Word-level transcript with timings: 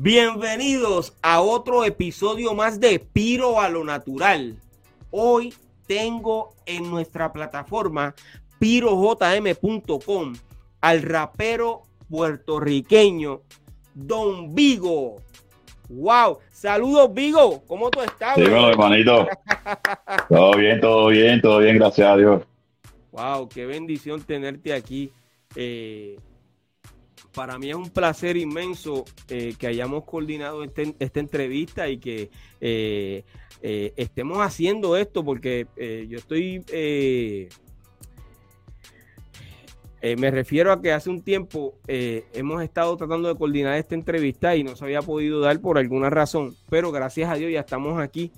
Bienvenidos 0.00 1.18
a 1.22 1.40
otro 1.40 1.84
episodio 1.84 2.54
más 2.54 2.78
de 2.78 3.00
Piro 3.00 3.60
a 3.60 3.68
lo 3.68 3.82
Natural. 3.82 4.54
Hoy 5.10 5.52
tengo 5.88 6.54
en 6.66 6.88
nuestra 6.88 7.32
plataforma 7.32 8.14
pirojm.com 8.60 10.34
al 10.80 11.02
rapero 11.02 11.82
puertorriqueño 12.08 13.42
Don 13.92 14.54
Vigo. 14.54 15.16
Wow, 15.88 16.38
saludos 16.52 17.12
Vigo, 17.12 17.64
¿cómo 17.66 17.90
tú 17.90 18.00
estás? 18.00 18.36
Dímelo, 18.36 18.68
hermanito. 18.68 19.26
todo 20.28 20.56
bien, 20.56 20.80
todo 20.80 21.08
bien, 21.08 21.40
todo 21.40 21.58
bien, 21.58 21.76
gracias 21.76 22.08
a 22.08 22.16
Dios. 22.16 22.42
Wow, 23.10 23.48
qué 23.48 23.66
bendición 23.66 24.22
tenerte 24.22 24.72
aquí. 24.72 25.10
Eh, 25.56 26.20
para 27.38 27.56
mí 27.56 27.70
es 27.70 27.76
un 27.76 27.88
placer 27.88 28.36
inmenso 28.36 29.04
eh, 29.28 29.54
que 29.56 29.68
hayamos 29.68 30.02
coordinado 30.02 30.64
este, 30.64 30.96
esta 30.98 31.20
entrevista 31.20 31.88
y 31.88 31.98
que 31.98 32.30
eh, 32.60 33.22
eh, 33.62 33.92
estemos 33.96 34.38
haciendo 34.38 34.96
esto 34.96 35.24
porque 35.24 35.68
yo 36.08 36.18
estoy... 36.18 36.64
me 40.02 40.30
refiero 40.32 40.72
a 40.72 40.82
que 40.82 40.90
hace 40.92 41.10
un 41.10 41.22
tiempo 41.22 41.78
hemos 41.86 42.60
estado 42.60 42.96
tratando 42.96 43.28
de 43.28 43.36
coordinar 43.36 43.76
esta 43.76 43.94
entrevista 43.94 44.56
y 44.56 44.64
no 44.64 44.74
se 44.74 44.84
había 44.84 45.02
podido 45.02 45.38
dar 45.38 45.60
por 45.60 45.78
alguna 45.78 46.10
razón, 46.10 46.56
pero 46.68 46.90
gracias 46.90 47.30
a 47.30 47.36
Dios 47.36 47.52
ya 47.52 47.60
estamos 47.60 48.00
aquí 48.00 48.32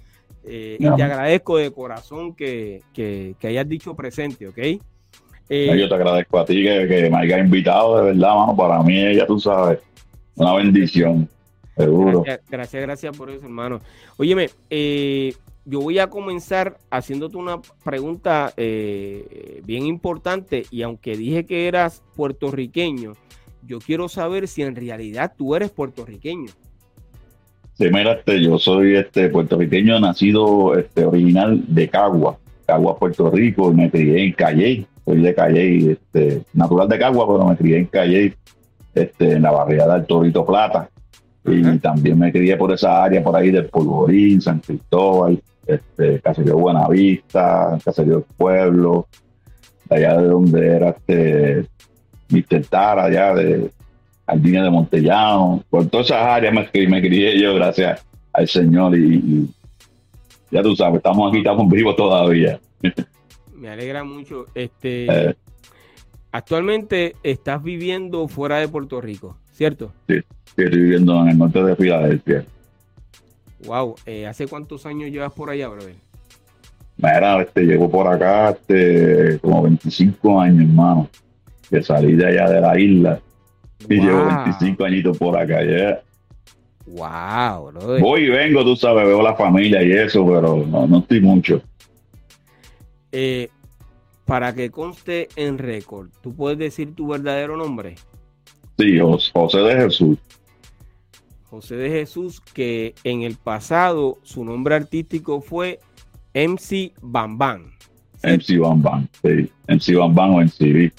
y 0.45 0.77
te 0.77 1.03
agradezco 1.03 1.57
de 1.57 1.71
corazón 1.71 2.35
que, 2.35 2.83
que, 2.93 3.35
que 3.39 3.49
hayas 3.49 3.67
dicho 3.67 3.95
presente, 3.97 4.47
¿ok? 4.47 4.59
Eh, 5.53 5.77
yo 5.77 5.89
te 5.89 5.95
agradezco 5.97 6.39
a 6.39 6.45
ti 6.45 6.63
que, 6.63 7.11
me 7.11 7.17
hayas 7.19 7.41
invitado, 7.41 7.99
de 7.99 8.13
verdad, 8.13 8.37
mano. 8.37 8.57
Para 8.57 8.81
mí, 8.85 9.17
ya 9.17 9.27
tú 9.27 9.41
sabes, 9.41 9.81
una 10.37 10.55
bendición, 10.55 11.29
seguro. 11.77 12.23
Gracias, 12.49 12.83
gracias, 12.83 13.17
por 13.17 13.31
eso, 13.31 13.47
hermano. 13.47 13.81
Óyeme, 14.17 14.49
eh, 14.71 15.35
yo 15.65 15.81
voy 15.81 15.99
a 15.99 16.07
comenzar 16.07 16.79
haciéndote 16.89 17.37
una 17.37 17.61
pregunta 17.85 18.53
eh, 18.57 19.61
bien 19.65 19.87
importante 19.87 20.67
y 20.71 20.83
aunque 20.83 21.17
dije 21.17 21.45
que 21.45 21.67
eras 21.67 22.05
puertorriqueño, 22.15 23.15
yo 23.67 23.81
quiero 23.81 24.09
saber 24.09 24.47
si 24.47 24.63
en 24.63 24.77
realidad 24.77 25.35
tú 25.37 25.57
eres 25.57 25.71
puertorriqueño. 25.71 26.51
Sí, 27.73 27.89
mira, 27.93 28.13
este, 28.13 28.41
yo 28.41 28.57
soy 28.57 28.95
este 28.95 29.29
puertorriqueño 29.31 29.99
nacido 29.99 30.79
este, 30.79 31.05
original 31.05 31.61
de 31.67 31.89
Cagua, 31.89 32.39
Cagua, 32.67 32.97
Puerto 32.97 33.31
Rico, 33.31 33.73
me 33.73 33.91
crié 33.91 34.27
en 34.27 34.33
Calle, 34.33 34.87
soy 35.05 35.23
de 35.23 35.35
Calle, 35.35 35.93
este, 35.93 36.43
natural 36.53 36.89
de 36.89 36.99
Cagua, 36.99 37.27
pero 37.27 37.49
me 37.49 37.57
crié 37.57 37.79
en 37.79 37.87
Calle, 37.87 38.35
este, 38.95 39.33
en 39.33 39.43
la 39.43 39.51
barriada 39.51 39.95
del 39.95 40.07
Torito 40.07 40.45
Plata. 40.45 40.89
Y 41.45 41.79
también 41.79 42.19
me 42.19 42.31
crié 42.31 42.57
por 42.57 42.73
esa 42.73 43.03
área 43.03 43.23
por 43.23 43.35
ahí 43.35 43.51
del 43.51 43.67
Polvorín, 43.67 44.41
San 44.41 44.61
Cristóbal, 44.61 45.41
este, 45.67 46.21
Caserío 46.21 46.59
Buenavista, 46.59 47.79
Caserío 47.85 48.17
del 48.17 48.25
Pueblo, 48.37 49.07
de 49.89 49.97
allá 49.97 50.19
de 50.19 50.29
donde 50.29 50.67
era 50.67 50.91
este 50.91 51.67
Mr. 52.29 52.65
Tara, 52.69 53.05
allá 53.05 53.35
de 53.35 53.71
Jardines 54.27 54.63
de 54.63 54.71
Montellano, 54.71 55.65
por 55.71 55.87
todas 55.87 56.07
esas 56.07 56.23
áreas 56.23 56.55
me, 56.55 56.87
me 56.87 57.01
crié 57.01 57.41
yo, 57.41 57.55
gracias 57.55 58.05
al 58.33 58.47
Señor. 58.47 58.97
Y, 58.97 59.49
ya 60.51 60.63
tú 60.63 60.75
sabes, 60.77 60.97
estamos 60.97 61.31
aquí, 61.31 61.39
estamos 61.39 61.69
vivos 61.69 61.97
todavía. 61.97 62.61
me 63.61 63.69
alegra 63.69 64.03
mucho. 64.03 64.47
Este, 64.55 65.37
actualmente 66.33 67.15
estás 67.23 67.63
viviendo 67.63 68.27
fuera 68.27 68.59
de 68.59 68.69
Puerto 68.69 69.01
Rico, 69.01 69.37
¿cierto? 69.53 69.93
Sí, 70.09 70.17
estoy 70.47 70.81
viviendo 70.81 71.21
en 71.23 71.29
el 71.29 71.39
norte 71.39 71.63
de 71.63 71.77
Filadelfia. 71.77 72.45
Wow, 73.67 73.95
eh, 74.07 74.27
¿hace 74.27 74.47
cuántos 74.47 74.87
años 74.87 75.11
llevas 75.11 75.33
por 75.33 75.51
allá, 75.51 75.69
brother? 75.69 75.95
Mira, 76.97 77.43
este, 77.43 77.63
llevo 77.63 77.91
por 77.91 78.07
acá 78.07 78.51
este, 78.51 79.39
como 79.41 79.63
25 79.63 80.41
años, 80.41 80.63
hermano. 80.63 81.09
Que 81.69 81.83
salí 81.83 82.17
de 82.17 82.27
allá 82.27 82.51
de 82.51 82.61
la 82.61 82.81
isla. 82.81 83.21
Y 83.89 83.95
llevo 84.01 84.25
25 84.25 84.85
añitos 84.85 85.19
por 85.19 85.39
acá, 85.39 85.63
ya. 85.63 86.01
Wow, 86.87 87.73
Voy 88.01 88.23
y 88.23 88.29
vengo, 88.29 88.65
tú 88.65 88.75
sabes, 88.75 89.07
veo 89.07 89.23
la 89.23 89.35
familia 89.35 89.83
y 89.83 89.93
eso, 89.93 90.27
pero 90.27 90.67
no, 90.67 90.87
no 90.87 90.99
estoy 90.99 91.21
mucho. 91.21 91.63
Eh, 93.13 93.49
para 94.25 94.55
que 94.55 94.71
conste 94.71 95.29
en 95.37 95.59
récord, 95.59 96.09
¿tú 96.23 96.35
puedes 96.35 96.59
decir 96.59 96.95
tu 96.95 97.09
verdadero 97.09 97.57
nombre? 97.57 97.97
Sí, 98.79 98.99
José 99.33 99.59
de 99.59 99.75
Jesús. 99.77 100.19
José 101.51 101.77
de 101.77 101.91
Jesús, 101.91 102.41
que 102.41 102.95
en 103.03 103.23
el 103.23 103.35
pasado 103.35 104.19
su 104.23 104.45
nombre 104.45 104.77
artístico 104.77 105.41
fue 105.41 105.81
MC 106.33 106.93
Bambam. 107.03 107.73
MC 108.23 108.59
Bambam, 108.59 109.09
sí. 109.23 109.51
MC 109.67 109.97
Bambam 109.97 110.35
o 110.35 110.41
MCB. 110.41 110.93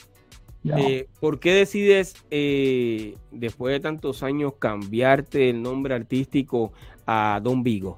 Eh, 0.64 1.08
¿Por 1.20 1.40
qué 1.40 1.54
decides, 1.54 2.16
eh, 2.30 3.16
después 3.32 3.74
de 3.74 3.80
tantos 3.80 4.24
años, 4.24 4.54
cambiarte 4.60 5.50
el 5.50 5.62
nombre 5.62 5.96
artístico 5.96 6.72
a 7.08 7.40
Don 7.42 7.64
Vigo? 7.64 7.98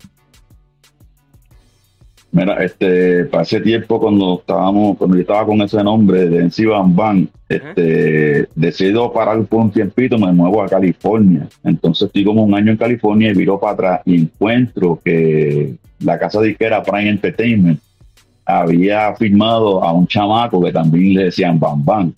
Mira, 2.33 2.63
este, 2.63 3.25
pasé 3.25 3.61
tiempo 3.61 3.99
cuando 3.99 4.39
estábamos, 4.39 4.97
cuando 4.97 5.17
yo 5.17 5.21
estaba 5.21 5.45
con 5.45 5.61
ese 5.61 5.83
nombre 5.83 6.25
de 6.25 6.39
NC 6.45 6.65
Van 6.65 6.95
Van, 6.95 7.29
este, 7.47 8.47
decido 8.55 9.13
parar 9.13 9.45
por 9.45 9.61
un 9.61 9.71
tiempito, 9.71 10.17
me 10.17 10.31
muevo 10.31 10.63
a 10.63 10.67
California. 10.67 11.47
Entonces 11.63 12.07
estoy 12.07 12.23
como 12.25 12.43
un 12.43 12.55
año 12.55 12.71
en 12.71 12.77
California 12.77 13.29
y 13.29 13.35
viro 13.35 13.59
para 13.59 13.73
atrás 13.73 14.01
y 14.05 14.21
encuentro 14.21 14.99
que 15.05 15.75
la 15.99 16.17
casa 16.17 16.41
disquera 16.41 16.81
Prime 16.81 17.07
Entertainment 17.07 17.79
había 18.47 19.13
firmado 19.13 19.83
a 19.83 19.93
un 19.93 20.07
chamaco 20.07 20.59
que 20.59 20.71
también 20.71 21.13
le 21.13 21.25
decían 21.25 21.59
Van 21.59 21.85
Van. 21.85 22.15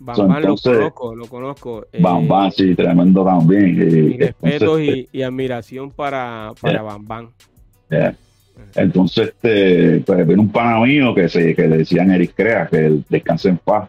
Van 0.00 0.42
lo 0.42 0.54
conozco, 0.54 1.14
lo 1.14 1.26
conozco. 1.26 1.86
Van 1.98 2.28
Van, 2.28 2.52
sí, 2.52 2.74
tremendo 2.74 3.24
también. 3.24 3.68
Y 3.74 4.18
respeto 4.18 4.78
y, 4.78 5.22
admiración 5.22 5.90
para, 5.90 6.52
para 6.60 6.82
Van 6.82 7.06
Van. 7.06 7.28
Entonces, 8.74 9.28
este, 9.28 10.00
pues 10.00 10.26
vino 10.26 10.42
un 10.42 10.50
pana 10.50 10.80
mío 10.80 11.14
que, 11.14 11.28
se, 11.28 11.54
que 11.54 11.66
le 11.66 11.78
decían 11.78 12.10
Eric 12.10 12.32
Crea, 12.34 12.66
que 12.66 12.86
él 12.86 13.04
descanse 13.08 13.48
en 13.48 13.58
paz. 13.58 13.88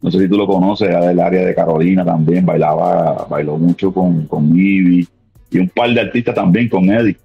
No 0.00 0.10
sé 0.10 0.20
si 0.20 0.28
tú 0.28 0.36
lo 0.36 0.46
conoces, 0.46 0.88
era 0.88 1.00
del 1.00 1.18
área 1.18 1.44
de 1.44 1.54
Carolina 1.54 2.04
también, 2.04 2.46
bailaba, 2.46 3.26
bailó 3.28 3.58
mucho 3.58 3.92
con, 3.92 4.26
con 4.26 4.56
Ivy 4.56 5.08
y 5.50 5.58
un 5.58 5.68
par 5.68 5.90
de 5.90 6.00
artistas 6.00 6.34
también 6.34 6.68
con 6.68 6.88
Eddie. 6.88 7.16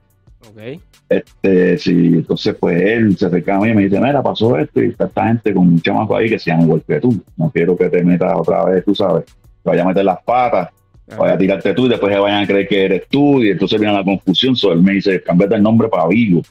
Okay. 0.52 0.80
Este, 1.08 1.78
sí, 1.78 1.92
entonces 1.92 2.56
pues 2.60 2.82
él 2.82 3.16
se 3.16 3.28
acerca 3.28 3.56
a 3.56 3.60
mí 3.60 3.70
y 3.70 3.74
me 3.76 3.84
dice, 3.84 4.00
mira, 4.00 4.24
pasó 4.24 4.58
esto 4.58 4.82
y 4.82 4.88
está 4.88 5.06
esta 5.06 5.28
gente 5.28 5.54
con 5.54 5.68
un 5.68 5.82
chamaco 5.82 6.16
ahí 6.16 6.30
que 6.30 6.40
se 6.40 6.50
llama 6.50 6.64
igual 6.64 6.84
que 6.88 7.00
tú. 7.00 7.24
No 7.38 7.52
quiero 7.52 7.78
que 7.78 7.90
te 7.90 8.04
metas 8.04 8.34
otra 8.36 8.66
vez, 8.66 8.84
tú 8.84 8.96
sabes, 8.96 9.26
vaya 9.64 9.84
a 9.84 9.88
meter 9.88 10.06
las 10.06 10.24
patas, 10.24 10.70
vaya 11.18 11.34
a 11.34 11.38
tirarte 11.38 11.74
tú 11.74 11.86
y 11.86 11.90
después 11.90 12.12
se 12.12 12.20
vayan 12.20 12.44
a 12.44 12.48
creer 12.48 12.68
que 12.68 12.86
eres 12.86 13.08
tú 13.08 13.44
y 13.44 13.52
entonces 13.52 13.80
viene 13.80 13.96
la 13.96 14.04
confusión. 14.04 14.56
So, 14.56 14.74
él 14.74 14.82
me 14.82 14.94
dice, 14.94 15.22
cámbiate 15.22 15.56
el 15.56 15.62
nombre 15.62 15.88
para 15.90 16.08
Vigo. 16.08 16.42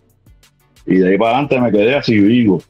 Y 0.87 0.97
de 0.97 1.11
ahí 1.11 1.19
para 1.19 1.39
adelante 1.39 1.61
me 1.61 1.71
quedé 1.71 1.95
así 1.95 2.19
Vigo. 2.19 2.63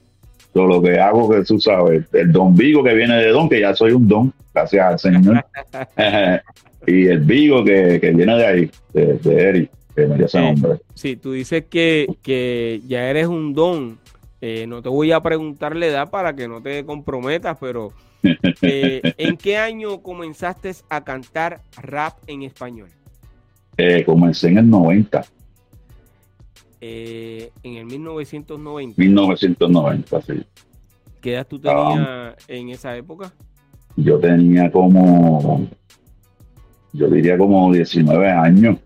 Todo 0.53 0.67
lo 0.67 0.83
que 0.83 0.99
hago, 0.99 1.31
que 1.31 1.43
tú 1.45 1.59
sabes, 1.59 2.05
el 2.13 2.31
don 2.31 2.55
Vigo 2.55 2.85
que 2.85 2.95
viene 2.95 3.17
de 3.17 3.29
don, 3.29 3.49
que 3.49 3.61
ya 3.61 3.75
soy 3.75 3.93
un 3.93 4.07
don, 4.07 4.33
gracias 4.53 4.85
al 4.85 4.99
Señor. 4.99 5.45
y 6.87 7.07
el 7.07 7.21
Vigo 7.21 7.65
que, 7.65 7.99
viene 8.15 8.37
de 8.37 8.47
ahí, 8.47 8.71
de, 8.93 9.19
Eric, 9.25 9.71
que 9.95 10.07
me 10.07 10.17
dio 10.17 10.27
ese 10.27 10.41
nombre. 10.41 10.79
Sí, 10.95 11.17
tú 11.17 11.33
dices 11.33 11.65
que, 11.71 12.07
que 12.23 12.81
ya 12.87 13.09
eres 13.09 13.27
un 13.27 13.55
don. 13.55 13.99
Eh, 14.41 14.67
no 14.67 14.83
te 14.83 14.89
voy 14.89 15.13
a 15.13 15.23
preguntar 15.23 15.77
la 15.77 15.87
edad 15.87 16.11
para 16.11 16.35
que 16.35 16.49
no 16.49 16.61
te 16.61 16.85
comprometas, 16.85 17.57
pero 17.61 17.93
eh, 18.63 19.01
¿en 19.17 19.37
qué 19.37 19.57
año 19.57 20.03
comenzaste 20.03 20.73
a 20.89 21.05
cantar 21.05 21.61
rap 21.81 22.15
en 22.27 22.43
español? 22.43 22.89
Eh, 23.77 24.05
comencé 24.05 24.49
en 24.49 24.59
el 24.59 24.69
90. 24.69 25.25
Eh, 26.85 27.53
en 27.63 27.77
el 27.77 27.87
1990. 27.87 29.01
1990, 29.01 30.23
sí. 30.23 30.33
¿Qué 31.21 31.35
edad 31.35 31.47
tú 31.47 31.61
tenías 31.61 32.35
en 32.49 32.71
esa 32.71 32.97
época? 32.97 33.33
Yo 33.95 34.19
tenía 34.19 34.69
como 34.73 35.69
yo 36.93 37.09
diría 37.09 37.39
como 37.39 37.73
19 37.73 38.29
años, 38.29 38.79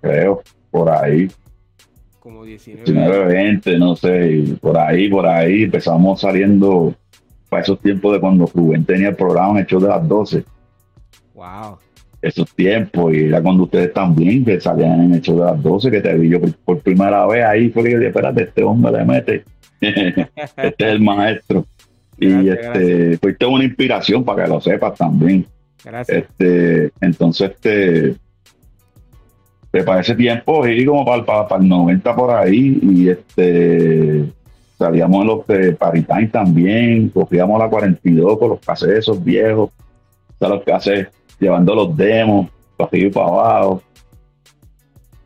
creo, 0.00 0.42
por 0.72 0.90
ahí. 0.90 1.28
Como 2.18 2.44
19. 2.44 2.84
19, 2.84 3.24
20, 3.26 3.78
no 3.78 3.94
sé, 3.94 4.56
por 4.60 4.76
ahí, 4.76 5.08
por 5.08 5.24
ahí. 5.24 5.62
Empezamos 5.62 6.20
saliendo 6.20 6.92
para 7.48 7.62
esos 7.62 7.80
tiempos 7.80 8.14
de 8.14 8.20
cuando 8.20 8.46
Rubén 8.46 8.84
tenía 8.84 9.10
el 9.10 9.16
programa 9.16 9.60
hecho 9.60 9.78
de 9.78 9.88
las 9.88 10.06
12. 10.06 10.44
Wow. 11.34 11.78
Esos 12.28 12.54
tiempos, 12.54 13.14
y 13.14 13.24
era 13.24 13.40
cuando 13.42 13.64
ustedes 13.64 13.92
también, 13.92 14.44
que 14.44 14.60
salían 14.60 15.00
en 15.00 15.14
hecho 15.14 15.34
de 15.34 15.44
las 15.44 15.62
12, 15.62 15.90
que 15.90 16.00
te 16.00 16.14
vi 16.14 16.28
yo 16.28 16.40
por, 16.64 16.80
primera 16.80 17.26
vez 17.26 17.44
ahí, 17.44 17.70
fue 17.70 17.84
que 17.84 17.92
yo 17.92 17.98
dije, 17.98 18.08
espérate, 18.08 18.42
este 18.42 18.62
hombre 18.62 18.92
le 18.92 19.04
mete. 19.04 19.44
este 19.80 20.28
es 20.56 20.74
el 20.78 21.00
maestro. 21.00 21.64
y 22.18 22.48
este, 22.48 23.16
fuiste 23.18 23.46
una 23.46 23.64
inspiración 23.64 24.24
para 24.24 24.44
que 24.44 24.50
lo 24.50 24.60
sepas 24.60 24.94
también. 24.98 25.46
Gracias. 25.84 26.24
Este, 26.24 26.90
entonces, 27.00 27.50
este, 27.50 28.16
pues, 29.70 29.84
para 29.84 30.00
ese 30.00 30.14
tiempo, 30.14 30.66
y 30.66 30.84
como 30.84 31.04
para, 31.04 31.46
para, 31.46 31.62
el 31.62 31.68
90 31.68 32.16
por 32.16 32.30
ahí, 32.30 32.78
y 32.82 33.08
este, 33.08 34.24
salíamos 34.78 35.20
en 35.20 35.26
los 35.26 35.46
de 35.46 35.72
Paritime 35.72 36.28
también, 36.28 37.08
cogíamos 37.10 37.58
la 37.58 37.68
42 37.68 38.38
con 38.38 38.50
los 38.50 38.60
cassettes 38.60 38.98
esos 38.98 39.22
viejos, 39.22 39.70
o 39.70 40.38
sea, 40.38 40.48
los 40.48 40.62
cassettes, 40.62 41.08
llevando 41.38 41.74
los 41.74 41.96
demos, 41.96 42.50
para 42.76 42.88
arriba 42.88 43.06
y 43.06 43.10
para 43.10 43.26
abajo. 43.26 43.82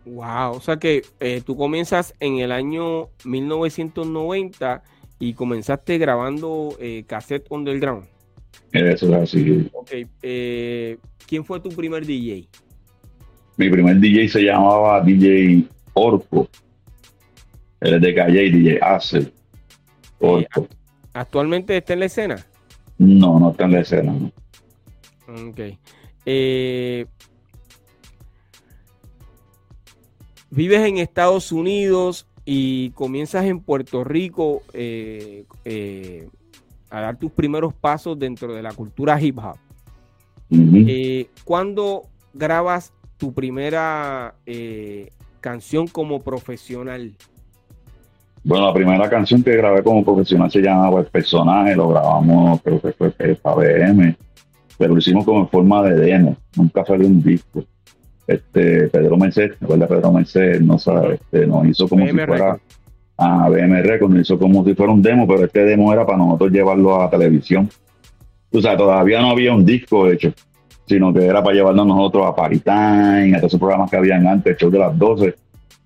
Wow, 0.04 0.56
o 0.56 0.60
sea 0.60 0.76
que 0.78 1.02
eh, 1.20 1.42
tú 1.44 1.56
comienzas 1.56 2.14
en 2.18 2.38
el 2.38 2.50
año 2.50 3.08
1990 3.24 4.82
y 5.20 5.34
comenzaste 5.34 5.98
grabando 5.98 6.76
eh, 6.80 7.04
cassette 7.06 7.46
underground. 7.50 8.06
Eso 8.72 9.06
es 9.06 9.12
así. 9.12 9.70
Ok, 9.72 9.90
eh, 10.22 10.98
¿quién 11.26 11.44
fue 11.44 11.60
tu 11.60 11.68
primer 11.68 12.04
DJ? 12.04 12.48
Mi 13.56 13.70
primer 13.70 14.00
DJ 14.00 14.28
se 14.28 14.42
llamaba 14.42 15.00
DJ 15.02 15.64
Orco. 15.92 16.48
Él 17.80 17.94
es 17.94 18.00
de 18.00 18.14
Calle, 18.14 18.50
DJ 18.50 18.78
Acer. 18.82 19.22
Eh, 19.22 19.28
Orco. 20.20 20.68
¿Actualmente 21.12 21.76
está 21.76 21.92
en 21.92 22.00
la 22.00 22.06
escena? 22.06 22.46
No, 22.98 23.38
no 23.38 23.50
está 23.50 23.64
en 23.64 23.72
la 23.72 23.80
escena. 23.80 24.14
Ok. 25.28 25.60
Eh, 26.24 27.06
vives 30.50 30.80
en 30.80 30.98
Estados 30.98 31.52
Unidos 31.52 32.26
y 32.44 32.90
comienzas 32.90 33.44
en 33.44 33.60
Puerto 33.60 34.04
Rico 34.04 34.62
eh, 34.72 35.44
a 36.90 37.00
dar 37.00 37.18
tus 37.18 37.32
primeros 37.32 37.74
pasos 37.74 38.18
dentro 38.18 38.54
de 38.54 38.62
la 38.62 38.72
cultura 38.72 39.20
hip 39.20 39.38
hop. 39.38 39.56
¿Cuándo 41.44 42.04
grabas 42.34 42.92
tu 43.16 43.32
primera 43.32 44.34
eh, 44.46 45.10
canción 45.40 45.86
como 45.86 46.20
profesional? 46.20 47.12
Bueno, 48.44 48.66
la 48.66 48.74
primera 48.74 49.08
canción 49.08 49.42
que 49.44 49.56
grabé 49.56 49.82
como 49.84 50.04
profesional 50.04 50.50
se 50.50 50.60
llamaba 50.60 51.00
El 51.00 51.06
Personaje, 51.06 51.76
lo 51.76 51.88
grabamos, 51.90 52.60
creo 52.62 52.80
que 52.80 52.92
fue 52.92 53.10
para 53.36 53.56
BM, 53.56 54.16
pero 54.82 54.94
lo 54.94 54.98
hicimos 54.98 55.24
como 55.24 55.42
en 55.42 55.48
forma 55.48 55.80
de 55.84 55.94
demo, 55.94 56.36
nunca 56.56 56.84
salió 56.84 57.06
un 57.06 57.22
disco. 57.22 57.62
Este, 58.26 58.88
Pedro 58.88 59.16
Merced, 59.16 59.52
¿recuerda 59.60 59.86
Pedro 59.86 60.10
Merced? 60.10 60.60
No 60.60 60.76
sabe, 60.76 61.14
este, 61.14 61.46
nos 61.46 61.64
hizo 61.68 61.86
como 61.86 62.04
si 62.04 62.12
fuera 62.12 62.58
a 63.16 63.48
BM 63.48 63.80
Records, 63.80 64.12
nos 64.12 64.22
hizo 64.22 64.36
como 64.40 64.64
si 64.64 64.74
fuera 64.74 64.92
un 64.92 65.00
demo, 65.00 65.24
pero 65.28 65.44
este 65.44 65.64
demo 65.64 65.92
era 65.92 66.04
para 66.04 66.18
nosotros 66.18 66.50
llevarlo 66.50 67.00
a 67.00 67.08
televisión. 67.08 67.70
O 68.52 68.60
sea, 68.60 68.76
todavía 68.76 69.20
no 69.20 69.30
había 69.30 69.54
un 69.54 69.64
disco 69.64 70.10
hecho 70.10 70.34
sino 70.84 71.12
que 71.14 71.24
era 71.24 71.42
para 71.42 71.54
llevarnos 71.54 71.86
nosotros 71.86 72.26
a 72.26 72.34
Paritime, 72.34 73.34
a 73.34 73.38
todos 73.38 73.50
esos 73.50 73.60
programas 73.60 73.88
que 73.88 73.96
habían 73.96 74.26
antes, 74.26 74.58
show 74.58 74.68
de 74.68 74.78
las 74.80 74.98
12. 74.98 75.34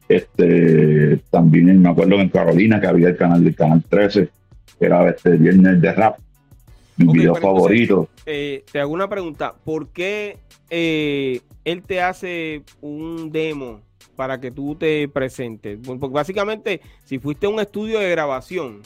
Este, 0.09 1.19
también 1.31 1.83
me 1.83 1.91
acuerdo 1.91 2.17
en 2.17 2.31
Carolina 2.31 2.81
que 2.81 2.87
había 2.87 3.09
el 3.09 3.17
canal 3.17 3.45
del 3.45 3.55
canal 3.55 3.85
13, 3.89 4.29
que 4.79 4.87
era 4.87 5.09
este 5.09 5.37
viernes 5.37 5.81
de 5.81 5.93
rap, 5.93 6.17
mi 6.97 7.13
video 7.13 7.35
favorito. 7.35 8.09
Eh, 8.25 8.65
te 8.71 8.81
hago 8.81 8.93
una 8.93 9.09
pregunta, 9.09 9.55
¿por 9.65 9.89
qué 9.89 10.39
eh, 10.71 11.41
él 11.65 11.83
te 11.83 12.01
hace 12.01 12.63
un 12.81 13.31
demo 13.31 13.81
para 14.17 14.41
que 14.41 14.51
tú 14.51 14.75
te 14.75 15.09
presentes? 15.09 15.79
Porque 15.85 16.15
básicamente, 16.15 16.81
si 17.05 17.19
fuiste 17.19 17.47
a 17.47 17.51
un 17.51 17.61
estudio 17.61 17.99
de 18.01 18.11
grabación, 18.11 18.83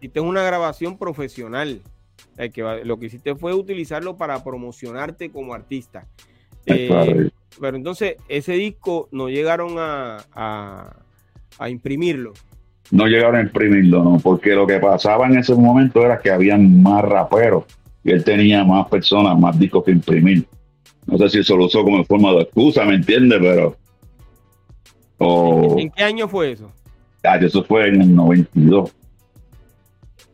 hiciste 0.00 0.20
una 0.20 0.42
grabación 0.42 0.98
profesional 0.98 1.80
que 2.52 2.82
lo 2.84 2.98
que 2.98 3.06
hiciste 3.06 3.34
fue 3.36 3.54
utilizarlo 3.54 4.16
para 4.16 4.42
promocionarte 4.42 5.30
como 5.30 5.54
artista. 5.54 6.06
Eh, 6.66 7.30
pero 7.60 7.76
entonces 7.76 8.16
ese 8.28 8.54
disco 8.54 9.08
no 9.12 9.28
llegaron 9.28 9.74
a, 9.78 10.96
imprimirlo. 11.68 12.32
No 12.90 13.06
llegaron 13.06 13.36
a 13.36 13.40
imprimirlo, 13.40 14.04
no, 14.04 14.18
porque 14.18 14.50
lo 14.50 14.66
que 14.66 14.78
pasaba 14.78 15.26
en 15.26 15.38
ese 15.38 15.54
momento 15.54 16.04
era 16.04 16.20
que 16.20 16.30
habían 16.30 16.82
más 16.82 17.02
raperos 17.02 17.64
y 18.02 18.12
él 18.12 18.22
tenía 18.22 18.62
más 18.64 18.86
personas, 18.88 19.38
más 19.38 19.58
discos 19.58 19.84
que 19.84 19.92
imprimir. 19.92 20.46
No 21.06 21.16
sé 21.18 21.30
si 21.30 21.38
eso 21.40 21.56
lo 21.56 21.66
usó 21.66 21.82
como 21.82 22.04
forma 22.04 22.32
de 22.32 22.42
excusa, 22.42 22.84
¿me 22.84 22.94
entiendes? 22.94 23.38
Pero. 23.40 23.76
¿En 25.78 25.90
qué 25.90 26.04
año 26.04 26.28
fue 26.28 26.52
eso? 26.52 26.70
Ah, 27.22 27.36
eso 27.36 27.64
fue 27.64 27.88
en 27.88 28.02
el 28.02 28.14
92. 28.14 28.94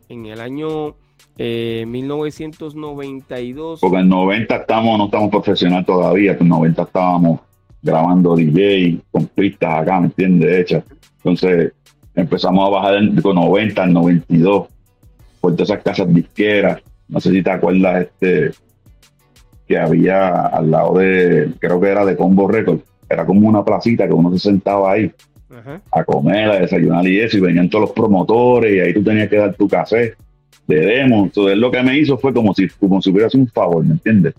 En 0.09 0.25
el 0.25 0.41
año 0.41 0.95
1992. 1.37 3.77
Eh, 3.77 3.81
Porque 3.81 3.97
en 3.97 4.09
90 4.09 4.55
estamos, 4.55 4.97
no 4.97 5.05
estamos 5.05 5.29
profesional 5.29 5.85
todavía, 5.85 6.35
en 6.39 6.47
90 6.47 6.83
estábamos 6.83 7.39
grabando 7.81 8.35
DJ 8.35 8.99
con 9.11 9.25
pistas 9.27 9.81
acá, 9.81 9.99
¿me 9.99 10.07
entiendes? 10.07 10.59
Hechas. 10.59 10.83
Entonces 11.17 11.73
empezamos 12.15 12.67
a 12.67 12.69
bajar 12.69 13.01
de 13.01 13.21
90 13.21 13.83
al 13.83 13.93
92 13.93 14.67
por 15.39 15.55
todas 15.55 15.69
esas 15.69 15.83
casas 15.83 16.13
disqueras. 16.13 16.81
No 17.07 17.19
sé 17.19 17.31
si 17.31 17.41
te 17.41 17.51
acuerdas 17.51 18.03
este 18.03 18.51
que 19.67 19.77
había 19.77 20.47
al 20.47 20.69
lado 20.69 20.97
de, 20.97 21.49
creo 21.59 21.79
que 21.79 21.87
era 21.87 22.03
de 22.03 22.17
Combo 22.17 22.47
Records, 22.47 22.83
era 23.09 23.25
como 23.25 23.47
una 23.47 23.63
placita 23.63 24.05
que 24.05 24.13
uno 24.13 24.31
se 24.33 24.39
sentaba 24.39 24.91
ahí 24.91 25.11
a 25.91 26.03
comer, 26.03 26.49
a 26.49 26.59
desayunar 26.59 27.07
y 27.07 27.19
eso, 27.19 27.37
y 27.37 27.41
venían 27.41 27.69
todos 27.69 27.83
los 27.83 27.91
promotores 27.91 28.73
y 28.73 28.79
ahí 28.79 28.93
tú 28.93 29.03
tenías 29.03 29.29
que 29.29 29.37
dar 29.37 29.53
tu 29.55 29.67
café 29.67 30.15
de 30.67 30.75
demo. 30.75 31.23
Entonces, 31.23 31.57
lo 31.57 31.71
que 31.71 31.83
me 31.83 31.97
hizo 31.97 32.17
fue 32.17 32.33
como 32.33 32.53
si, 32.53 32.67
como 32.67 33.01
si 33.01 33.11
hubiera 33.11 33.29
un 33.33 33.47
favor, 33.47 33.83
¿me 33.83 33.93
entiendes? 33.93 34.33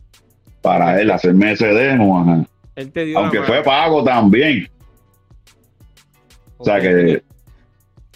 Para 0.60 1.00
él 1.00 1.10
hacerme 1.10 1.52
ese 1.52 1.68
demo, 1.68 2.20
ajá. 2.20 2.46
Aunque 3.16 3.42
fue 3.42 3.62
pago 3.62 4.02
también. 4.02 4.68
O 6.58 6.64
sea 6.64 6.80
que 6.80 7.22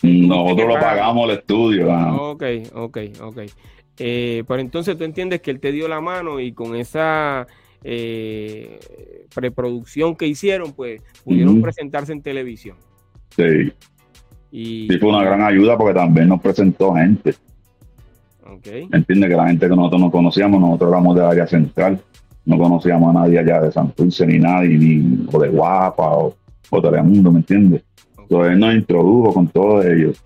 nosotros 0.03 0.69
lo 0.69 0.75
pagamos 0.75 1.25
el 1.31 1.39
estudio. 1.39 1.89
Ok, 2.31 2.43
ok, 2.75 2.99
ok. 3.23 3.39
Eh, 3.99 4.45
pero 4.47 4.61
entonces 4.61 4.97
tú 4.99 5.05
entiendes 5.05 5.41
que 5.41 5.51
él 5.51 5.61
te 5.61 5.73
dio 5.73 5.89
la 5.89 6.01
mano 6.01 6.39
y 6.39 6.53
con 6.53 6.77
esa 6.77 7.47
eh, 7.83 8.79
preproducción 9.35 10.17
que 10.17 10.27
hicieron, 10.27 10.73
pues 10.73 11.03
pudieron 11.25 11.63
presentarse 11.63 12.13
en 12.13 12.23
televisión. 12.23 12.77
Sí. 13.31 13.73
Y, 14.51 14.89
sí, 14.89 14.99
fue 14.99 15.09
una 15.09 15.25
gran 15.25 15.43
ayuda 15.43 15.77
porque 15.77 15.95
también 15.95 16.29
nos 16.29 16.41
presentó 16.41 16.95
gente. 16.95 17.35
Okay. 18.59 18.89
Entiende 18.93 19.29
que 19.29 19.35
la 19.35 19.49
gente 19.49 19.69
que 19.69 19.77
nosotros 19.77 20.01
no 20.01 20.11
conocíamos, 20.11 20.61
nosotros 20.61 20.91
éramos 20.91 21.17
de 21.17 21.25
área 21.25 21.47
central, 21.47 22.01
no 22.45 22.59
conocíamos 22.59 23.15
a 23.15 23.21
nadie 23.21 23.39
allá 23.39 23.61
de 23.61 23.73
Santurce 23.73 24.27
ni 24.27 24.39
nadie, 24.39 24.79
ni 24.79 25.27
o 25.33 25.39
de 25.39 25.49
Guapa 25.49 26.17
o, 26.17 26.35
o 26.71 26.83
Telemundo, 26.83 27.33
¿me 27.33 27.39
entiendes? 27.39 27.83
Entonces 28.29 28.59
nos 28.59 28.75
introdujo 28.75 29.35
con 29.35 29.49
todos 29.49 29.85
ellos. 29.85 30.23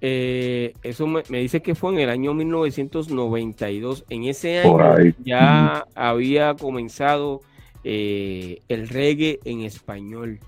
Eh, 0.00 0.72
eso 0.82 1.06
me, 1.06 1.22
dice 1.28 1.60
que 1.60 1.74
fue 1.74 1.92
en 1.92 2.00
el 2.00 2.10
año 2.10 2.32
1992. 2.32 4.04
En 4.08 4.24
ese 4.24 4.60
año 4.60 5.14
ya 5.24 5.84
había 5.94 6.54
comenzado 6.54 7.40
eh, 7.84 8.60
el 8.68 8.88
reggae 8.88 9.40
en 9.44 9.60
español. 9.60 10.38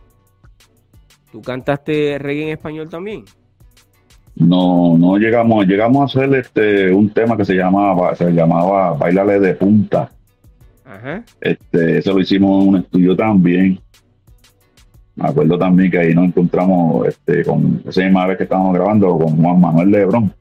¿Tú 1.30 1.42
cantaste 1.42 2.18
reggae 2.18 2.44
en 2.44 2.48
español 2.50 2.88
también? 2.88 3.24
no, 4.34 4.96
no 4.96 5.18
llegamos, 5.18 5.66
llegamos 5.66 6.02
a 6.02 6.04
hacer 6.04 6.34
este 6.34 6.90
un 6.90 7.10
tema 7.10 7.36
que 7.36 7.44
se 7.44 7.54
llamaba, 7.54 8.14
se 8.14 8.30
llamaba 8.30 8.94
Bailale 8.94 9.40
de 9.40 9.54
Punta. 9.54 10.10
Este, 11.40 11.98
eso 11.98 12.12
lo 12.12 12.20
hicimos 12.20 12.62
en 12.62 12.68
un 12.68 12.76
estudio 12.76 13.16
también. 13.16 13.80
Me 15.14 15.28
acuerdo 15.28 15.58
también 15.58 15.90
que 15.90 15.98
ahí 15.98 16.14
nos 16.14 16.26
encontramos 16.26 17.06
este, 17.06 17.44
con 17.44 17.82
esa 17.86 18.02
misma 18.02 18.26
vez 18.26 18.38
que 18.38 18.44
estábamos 18.44 18.74
grabando 18.74 19.18
con 19.18 19.36
Juan 19.36 19.60
Manuel 19.60 19.90
Lebrón. 19.90 20.32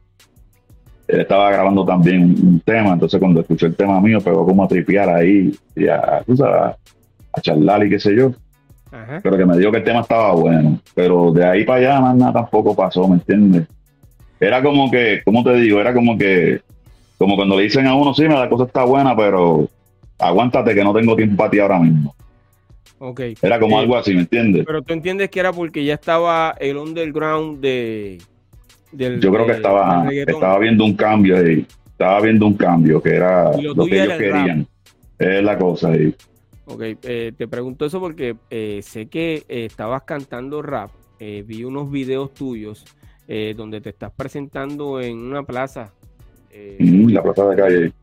Él 1.07 1.21
estaba 1.21 1.51
grabando 1.51 1.85
también 1.85 2.23
un, 2.23 2.61
tema, 2.61 2.93
entonces 2.93 3.19
cuando 3.19 3.41
escuchó 3.41 3.65
el 3.65 3.75
tema 3.75 3.99
mío, 3.99 4.21
pegó 4.21 4.45
como 4.45 4.63
a 4.63 4.67
tripear 4.67 5.09
ahí 5.09 5.53
y 5.75 5.87
a, 5.87 6.23
a 6.23 7.41
charlar 7.41 7.85
y 7.85 7.89
qué 7.89 7.99
sé 7.99 8.15
yo. 8.15 8.31
Pero 9.23 9.37
que 9.37 9.45
me 9.45 9.57
dijo 9.57 9.71
que 9.71 9.77
el 9.77 9.83
tema 9.83 10.01
estaba 10.01 10.33
bueno. 10.33 10.79
Pero 10.95 11.31
de 11.31 11.45
ahí 11.45 11.63
para 11.65 11.79
allá 11.79 12.13
nada 12.13 12.33
tampoco 12.33 12.75
pasó, 12.75 13.07
¿me 13.07 13.15
entiendes? 13.15 13.67
era 14.41 14.61
como 14.63 14.89
que, 14.89 15.21
¿cómo 15.23 15.43
te 15.43 15.53
digo? 15.53 15.79
Era 15.79 15.93
como 15.93 16.17
que, 16.17 16.61
como 17.17 17.35
cuando 17.35 17.55
le 17.55 17.63
dicen 17.63 17.85
a 17.85 17.93
uno, 17.93 18.13
sí, 18.13 18.23
la 18.23 18.49
cosa 18.49 18.63
está 18.63 18.83
buena, 18.83 19.15
pero 19.15 19.69
aguántate 20.17 20.73
que 20.73 20.83
no 20.83 20.93
tengo 20.93 21.15
tiempo 21.15 21.37
para 21.37 21.51
ti 21.51 21.59
ahora 21.59 21.79
mismo. 21.79 22.15
Okay. 23.03 23.33
Era 23.41 23.59
como 23.59 23.79
Eh, 23.79 23.81
algo 23.81 23.97
así, 23.97 24.13
¿me 24.13 24.21
entiendes? 24.21 24.63
Pero 24.63 24.83
tú 24.83 24.93
entiendes 24.93 25.31
que 25.31 25.39
era 25.39 25.51
porque 25.51 25.83
ya 25.83 25.95
estaba 25.95 26.53
el 26.59 26.77
underground 26.77 27.59
de. 27.59 28.19
Del, 28.91 29.19
Yo 29.19 29.31
creo 29.31 29.47
que 29.47 29.53
estaba, 29.53 30.05
del 30.05 30.29
estaba 30.29 30.59
viendo 30.59 30.85
un 30.85 30.95
cambio 30.95 31.35
ahí. 31.37 31.65
Estaba 31.87 32.21
viendo 32.21 32.45
un 32.45 32.53
cambio 32.53 33.01
que 33.01 33.15
era 33.15 33.53
lo 33.59 33.85
que 33.85 34.03
ellos 34.03 34.17
querían. 34.19 34.67
Es 35.17 35.43
la 35.43 35.57
cosa. 35.57 35.95
Y, 35.95 36.13
Ok, 36.65 36.81
eh, 37.01 37.33
te 37.35 37.47
pregunto 37.47 37.85
eso 37.85 37.99
porque 37.99 38.35
eh, 38.51 38.81
sé 38.83 39.07
que 39.07 39.45
estabas 39.47 40.03
cantando 40.03 40.61
rap. 40.61 40.91
vi 41.19 41.63
unos 41.63 41.89
videos 41.89 42.35
tuyos 42.35 42.85
donde 43.55 43.81
te 43.81 43.89
estás 43.89 44.11
presentando 44.11 45.01
en 45.01 45.17
una 45.17 45.41
plaza. 45.41 45.91
mm, 46.77 47.09
la 47.09 47.23
plaza 47.23 47.49
de 47.49 47.55
calle. 47.55 47.93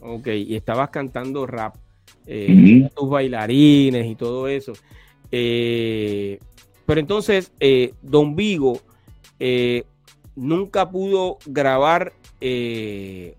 Ok, 0.00 0.28
y 0.28 0.54
estabas 0.54 0.90
cantando 0.90 1.44
rap. 1.44 1.74
Eh, 2.26 2.88
tus 2.96 3.08
bailarines 3.10 4.06
y 4.06 4.14
todo 4.14 4.48
eso. 4.48 4.72
Eh, 5.30 6.38
pero 6.86 7.00
entonces, 7.00 7.52
eh, 7.60 7.92
Don 8.02 8.36
Vigo 8.36 8.80
eh, 9.40 9.84
nunca 10.36 10.90
pudo 10.90 11.38
grabar 11.46 12.12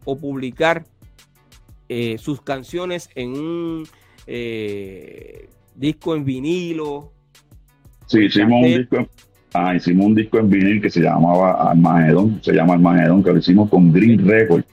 o 0.05 0.15
publicar 0.17 0.85
sus 2.17 2.41
canciones 2.41 3.09
en 3.15 3.31
un 3.33 3.83
disco 5.75 6.15
en 6.15 6.23
vinilo. 6.25 7.11
Sí, 8.07 8.19
hicimos 8.25 8.63
un 8.63 8.77
disco. 8.77 8.95
en- 8.97 9.09
Ah, 9.55 9.75
hicimos 9.75 10.07
un 10.07 10.15
disco 10.15 10.39
en 10.39 10.49
vinil 10.49 10.81
que 10.81 10.89
se 10.89 10.99
llamaba 10.99 11.69
Armagedón, 11.69 12.39
se 12.41 12.53
llama 12.53 12.73
Armagedón, 12.73 13.23
que 13.23 13.31
lo 13.33 13.37
hicimos 13.37 13.69
con 13.69 13.91
Green 13.93 14.25
Record. 14.27 14.63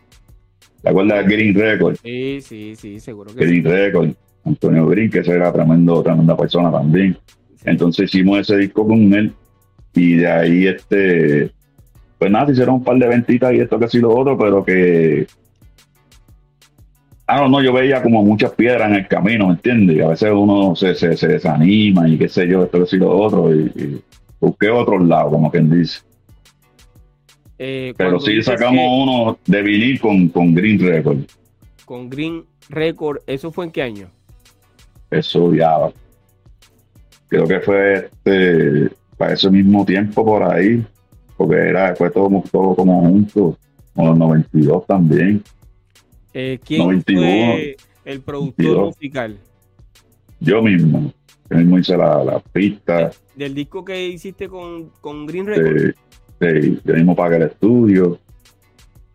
¿Te 0.82 0.88
acuerdas 0.88 1.26
de 1.26 1.36
Green 1.36 1.54
Record? 1.54 1.96
Sí, 2.02 2.40
sí, 2.40 2.74
sí, 2.76 3.00
seguro 3.00 3.34
que 3.34 3.44
Green 3.44 3.62
sí. 3.62 3.68
Record, 3.68 4.10
Antonio 4.44 4.86
Green, 4.86 5.10
que 5.10 5.18
ese 5.20 5.32
era 5.32 5.52
tremendo, 5.52 6.02
tremenda 6.02 6.36
persona 6.36 6.70
también. 6.70 7.16
Entonces 7.64 8.06
hicimos 8.06 8.40
ese 8.40 8.56
disco 8.56 8.86
con 8.86 9.12
él 9.12 9.32
y 9.94 10.14
de 10.14 10.26
ahí 10.26 10.66
este, 10.66 11.50
pues 12.18 12.30
nada, 12.30 12.46
se 12.46 12.52
hicieron 12.52 12.76
un 12.76 12.84
par 12.84 12.96
de 12.96 13.08
ventitas 13.08 13.52
y 13.52 13.60
esto 13.60 13.78
que 13.78 13.88
sí 13.88 13.98
lo 13.98 14.16
otro, 14.16 14.38
pero 14.38 14.64
que 14.64 15.26
Ah, 17.32 17.42
no, 17.42 17.48
no, 17.48 17.62
yo 17.62 17.72
veía 17.72 18.02
como 18.02 18.24
muchas 18.24 18.50
piedras 18.50 18.90
en 18.90 18.96
el 18.96 19.06
camino, 19.06 19.46
¿me 19.46 19.52
entiendes? 19.52 19.96
Y 19.96 20.00
a 20.00 20.08
veces 20.08 20.32
uno 20.34 20.74
se, 20.74 20.96
se, 20.96 21.16
se 21.16 21.28
desanima 21.28 22.08
y 22.08 22.18
qué 22.18 22.28
sé 22.28 22.48
yo, 22.48 22.64
esto 22.64 22.80
que 22.80 22.86
sí 22.86 22.96
lo 22.96 23.16
otro, 23.16 23.54
y, 23.54 23.66
y 23.76 24.02
busqué 24.40 24.68
otros 24.68 25.06
lados, 25.06 25.30
como 25.30 25.48
quien 25.48 25.70
dice. 25.70 26.00
Eh, 27.62 27.92
Pero 27.94 28.18
sí 28.18 28.42
sacamos 28.42 28.82
uno 28.90 29.38
de 29.44 29.60
vinil 29.60 30.00
con, 30.00 30.30
con 30.30 30.54
Green 30.54 30.80
Record. 30.80 31.18
Con 31.84 32.08
Green 32.08 32.46
Record, 32.70 33.18
¿eso 33.26 33.52
fue 33.52 33.66
en 33.66 33.70
qué 33.70 33.82
año? 33.82 34.08
Eso 35.10 35.52
ya. 35.52 35.76
Creo 37.28 37.46
que 37.46 37.60
fue 37.60 38.06
este, 38.06 38.90
para 39.18 39.34
ese 39.34 39.50
mismo 39.50 39.84
tiempo 39.84 40.24
por 40.24 40.42
ahí, 40.42 40.82
porque 41.36 41.56
era, 41.56 41.94
fue 41.96 42.10
todo, 42.10 42.42
todo 42.50 42.74
como 42.74 43.02
junto, 43.02 43.58
con 43.94 44.06
los 44.06 44.18
92 44.18 44.86
también. 44.86 45.42
Eh, 46.32 46.58
¿Quién 46.64 46.80
91, 46.80 47.20
fue 47.20 47.76
el 48.06 48.20
productor 48.22 48.64
92. 48.64 48.86
musical 48.96 49.38
Yo 50.40 50.62
mismo, 50.62 51.12
yo 51.50 51.56
mismo 51.58 51.78
hice 51.78 51.94
la, 51.94 52.24
la 52.24 52.40
pista, 52.40 53.10
del 53.34 53.54
disco 53.54 53.84
que 53.84 54.08
hiciste 54.08 54.48
con, 54.48 54.90
con 55.02 55.26
Green 55.26 55.46
Record? 55.46 55.88
eh, 55.88 55.94
eh, 56.40 56.78
yo 56.84 56.94
mismo 56.94 57.14
pagué 57.14 57.36
el 57.36 57.42
estudio 57.42 58.18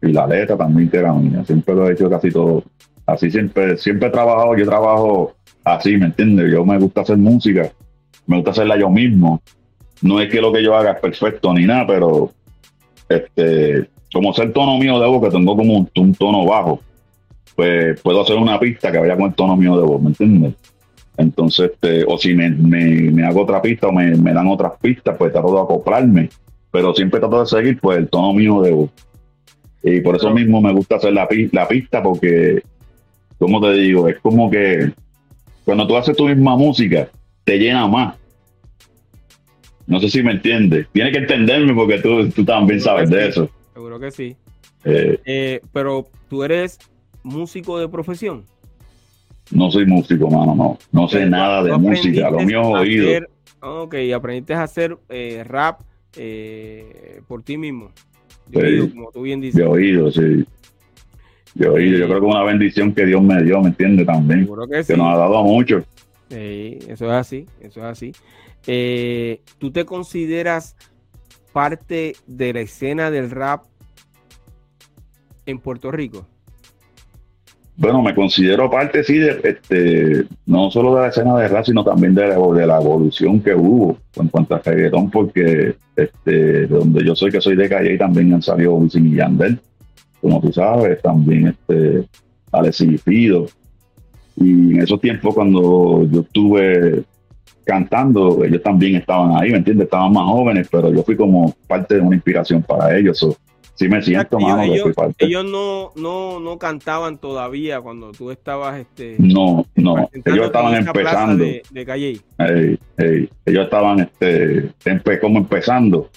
y 0.02 0.12
la 0.12 0.28
letra 0.28 0.56
también 0.58 0.90
que 0.90 0.98
era 0.98 1.14
mía. 1.14 1.44
Siempre 1.46 1.76
lo 1.76 1.90
he 1.90 1.94
hecho 1.94 2.10
casi 2.10 2.32
todo. 2.32 2.64
Así 3.06 3.30
siempre, 3.30 3.78
siempre 3.78 4.08
he 4.08 4.12
trabajado, 4.12 4.56
yo 4.56 4.66
trabajo 4.66 5.34
así, 5.64 5.98
¿me 5.98 6.08
entiendes? 6.08 6.52
Yo 6.52 6.66
me 6.66 6.78
gusta 6.80 7.02
hacer 7.02 7.18
música, 7.18 7.72
me 8.28 8.38
gusta 8.38 8.52
hacerla 8.52 8.78
yo 8.78 8.90
mismo. 8.90 9.42
No 10.02 10.20
es 10.20 10.30
que 10.30 10.42
lo 10.42 10.52
que 10.52 10.64
yo 10.64 10.76
haga 10.76 10.92
es 10.94 11.00
perfecto 11.00 11.54
ni 11.54 11.66
nada, 11.66 11.88
pero 11.88 12.32
este, 13.10 13.90
como 14.12 14.34
el 14.36 14.54
tono 14.54 14.78
mío 14.78 15.00
de 15.00 15.08
voz, 15.08 15.24
que 15.24 15.30
tengo 15.36 15.56
como 15.56 15.90
un, 15.96 16.14
tono 16.16 16.46
bajo, 16.46 16.82
pues 17.56 18.00
puedo 18.02 18.22
hacer 18.22 18.36
una 18.38 18.60
pista 18.60 18.92
que 18.92 18.98
vaya 19.00 19.16
con 19.16 19.28
el 19.28 19.34
tono 19.34 19.56
mío 19.56 19.78
de 19.78 19.84
voz, 19.84 20.02
¿me 20.02 20.10
entiendes? 20.10 20.54
Entonces, 21.18 21.72
este, 21.72 22.04
o 22.08 22.18
si 22.18 22.34
me, 22.34 22.50
me- 22.50 23.12
me 23.12 23.26
hago 23.26 23.44
otra 23.44 23.62
pista 23.62 23.88
o 23.88 23.92
me, 23.92 24.16
me 24.16 24.34
dan 24.34 24.48
otras 24.48 24.74
pistas, 24.82 25.16
pues 25.18 25.32
trato 25.32 25.54
de 25.54 25.62
acoplarme, 25.62 26.30
pero 26.76 26.94
siempre 26.94 27.22
trato 27.22 27.40
de 27.40 27.46
seguir 27.46 27.80
pues 27.80 27.98
el 28.00 28.10
tono 28.10 28.34
mío 28.34 28.62
de 28.62 28.72
voz. 28.72 28.90
Y 29.82 30.02
por 30.02 30.18
eso 30.18 30.30
mismo 30.32 30.60
me 30.62 30.74
gusta 30.74 30.98
hacer 30.98 31.14
la, 31.14 31.26
pi- 31.26 31.48
la 31.54 31.66
pista, 31.70 32.04
porque, 32.04 32.62
como 33.40 33.62
te 33.62 33.72
digo, 33.74 34.10
es 34.10 34.20
como 34.20 34.52
que 34.52 34.92
cuando 35.64 35.88
tú 35.88 35.96
haces 35.96 36.18
tu 36.18 36.28
misma 36.28 36.58
música, 36.58 37.08
te 37.46 37.58
llena 37.58 37.88
más. 37.88 38.16
No 39.88 40.00
sé 40.02 40.10
si 40.10 40.22
me 40.22 40.32
entiendes. 40.34 40.88
Tienes 40.92 41.14
que 41.14 41.20
entenderme 41.20 41.74
porque 41.74 42.00
tú, 42.00 42.28
tú 42.30 42.44
también 42.44 42.82
sabes 42.82 43.10
de 43.10 43.30
eso. 43.30 43.50
Seguro 43.74 43.98
que 44.00 44.12
sí. 44.12 44.36
Eh, 44.84 45.20
Eh, 45.26 45.62
pero 45.72 46.08
tú 46.30 46.44
eres 46.44 46.78
músico 47.24 47.80
de 47.80 47.88
profesión. 47.88 48.44
no 49.52 49.72
soy 49.72 49.86
músico, 49.86 50.30
mano, 50.30 50.56
no. 50.56 50.78
No 50.92 51.08
sé 51.08 51.20
Pero 51.20 51.30
nada 51.30 51.64
de 51.64 51.78
música. 51.78 52.30
Lo 52.32 52.40
mío 52.42 52.60
es 52.62 52.82
oído. 52.82 53.06
hacer- 53.08 53.30
Ok, 53.62 53.96
aprendiste 54.16 54.54
a 54.54 54.64
hacer 54.64 54.98
eh, 55.10 55.44
rap 55.46 55.80
eh, 56.18 57.22
por 57.28 57.44
ti 57.44 57.58
mismo. 57.58 57.92
De 58.48 58.60
Sí. 58.62 58.66
oído, 58.68 58.90
como 58.92 59.12
tú 59.12 59.22
bien 59.24 59.42
dices. 59.42 59.56
De 59.60 59.66
oído, 59.66 60.12
sí. 60.12 60.46
De 61.56 61.68
oído. 61.70 61.98
Yo 62.00 62.06
creo 62.08 62.20
que 62.22 62.28
es 62.28 62.34
una 62.34 62.44
bendición 62.44 62.94
que 62.94 63.06
Dios 63.06 63.22
me 63.24 63.42
dio, 63.44 63.62
¿me 63.62 63.70
entiendes? 63.70 64.06
También. 64.06 64.42
Seguro 64.42 64.68
que 64.68 64.84
sí. 64.84 64.94
Que 64.94 64.98
nos 64.98 65.14
ha 65.14 65.18
dado 65.18 65.44
mucho. 65.44 65.84
Sí, 66.30 66.80
eso 66.88 67.06
es 67.06 67.12
así, 67.12 67.46
eso 67.62 67.80
es 67.82 67.86
así. 67.86 68.12
Eh, 68.68 69.42
¿Tú 69.60 69.72
te 69.72 69.86
consideras 69.86 70.76
parte 71.54 72.16
de 72.28 72.54
la 72.54 72.62
escena 72.62 73.12
del 73.12 73.30
rap 73.32 73.64
en 75.46 75.60
Puerto 75.60 75.92
Rico? 75.92 76.28
Bueno, 77.78 78.02
me 78.02 78.16
considero 78.16 78.72
parte, 78.72 79.04
sí, 79.04 79.18
de, 79.18 79.42
este, 79.44 80.26
no 80.46 80.72
solo 80.72 80.96
de 80.96 81.02
la 81.02 81.08
escena 81.10 81.38
de 81.38 81.50
rap, 81.50 81.66
sino 81.66 81.84
también 81.84 82.16
de 82.16 82.28
la, 82.28 82.78
evolución 82.78 83.42
que 83.42 83.54
hubo 83.54 83.98
en 84.16 84.30
cuanto 84.30 84.56
a 84.56 84.60
reggaetón, 84.60 85.12
porque 85.12 85.76
este, 85.96 86.32
de 86.32 86.68
donde 86.68 87.04
yo 87.04 87.16
soy, 87.16 87.32
que 87.32 87.42
soy 87.42 87.58
de 87.58 87.68
Calle, 87.68 87.98
también 87.98 88.34
han 88.34 88.42
salido 88.42 88.76
Wisin 88.76 89.08
y 89.08 89.16
Yandel, 89.18 89.60
como 90.22 90.40
tú 90.40 90.54
sabes, 90.54 91.02
también 91.02 91.48
este, 91.48 92.06
Alexis 92.52 92.94
y 92.94 92.98
Fido. 92.98 93.46
Y 94.38 94.76
en 94.76 94.82
esos 94.82 95.02
tiempos, 95.02 95.36
cuando 95.36 96.08
yo 96.10 96.22
estuve 96.22 97.04
cantando, 97.66 98.44
ellos 98.46 98.64
también 98.64 98.96
estaban 98.96 99.36
ahí, 99.38 99.52
¿me 99.52 99.58
entiendes? 99.58 99.86
Estaban 99.86 100.14
más 100.14 100.26
jóvenes, 100.26 100.68
pero 100.72 100.94
yo 100.94 101.04
fui 101.04 101.18
como 101.18 101.54
parte 101.68 101.96
de 101.96 102.02
una 102.02 102.16
inspiración 102.16 102.64
para 102.64 102.98
ellos. 102.98 103.26
Sí 103.76 103.88
me 103.88 104.02
siento, 104.02 104.38
Ellos- 104.38 104.50
mano, 104.50 104.62
que 104.64 104.78
ellos- 104.80 104.96
parte. 104.96 105.26
Ellos 105.26 105.46
no, 105.46 105.92
no, 105.96 106.40
no 106.40 106.58
cantaban 106.58 107.18
todavía 107.18 107.80
cuando 107.82 108.12
tú 108.12 108.32
estabas 108.32 108.80
este, 108.80 109.16
No, 109.20 109.66
no, 109.76 110.10
ellos 110.26 110.46
estaban 110.48 110.76
empezando. 110.76 111.44
de, 111.44 111.62
de 111.70 111.86
Calle. 111.86 112.20
Ey, 112.40 112.80
ey, 112.98 113.30
ellos 113.46 113.64
estaban 113.66 114.00
este, 114.00 114.70
empe- 114.86 115.20
como 115.20 115.38
empezando. 115.40 116.10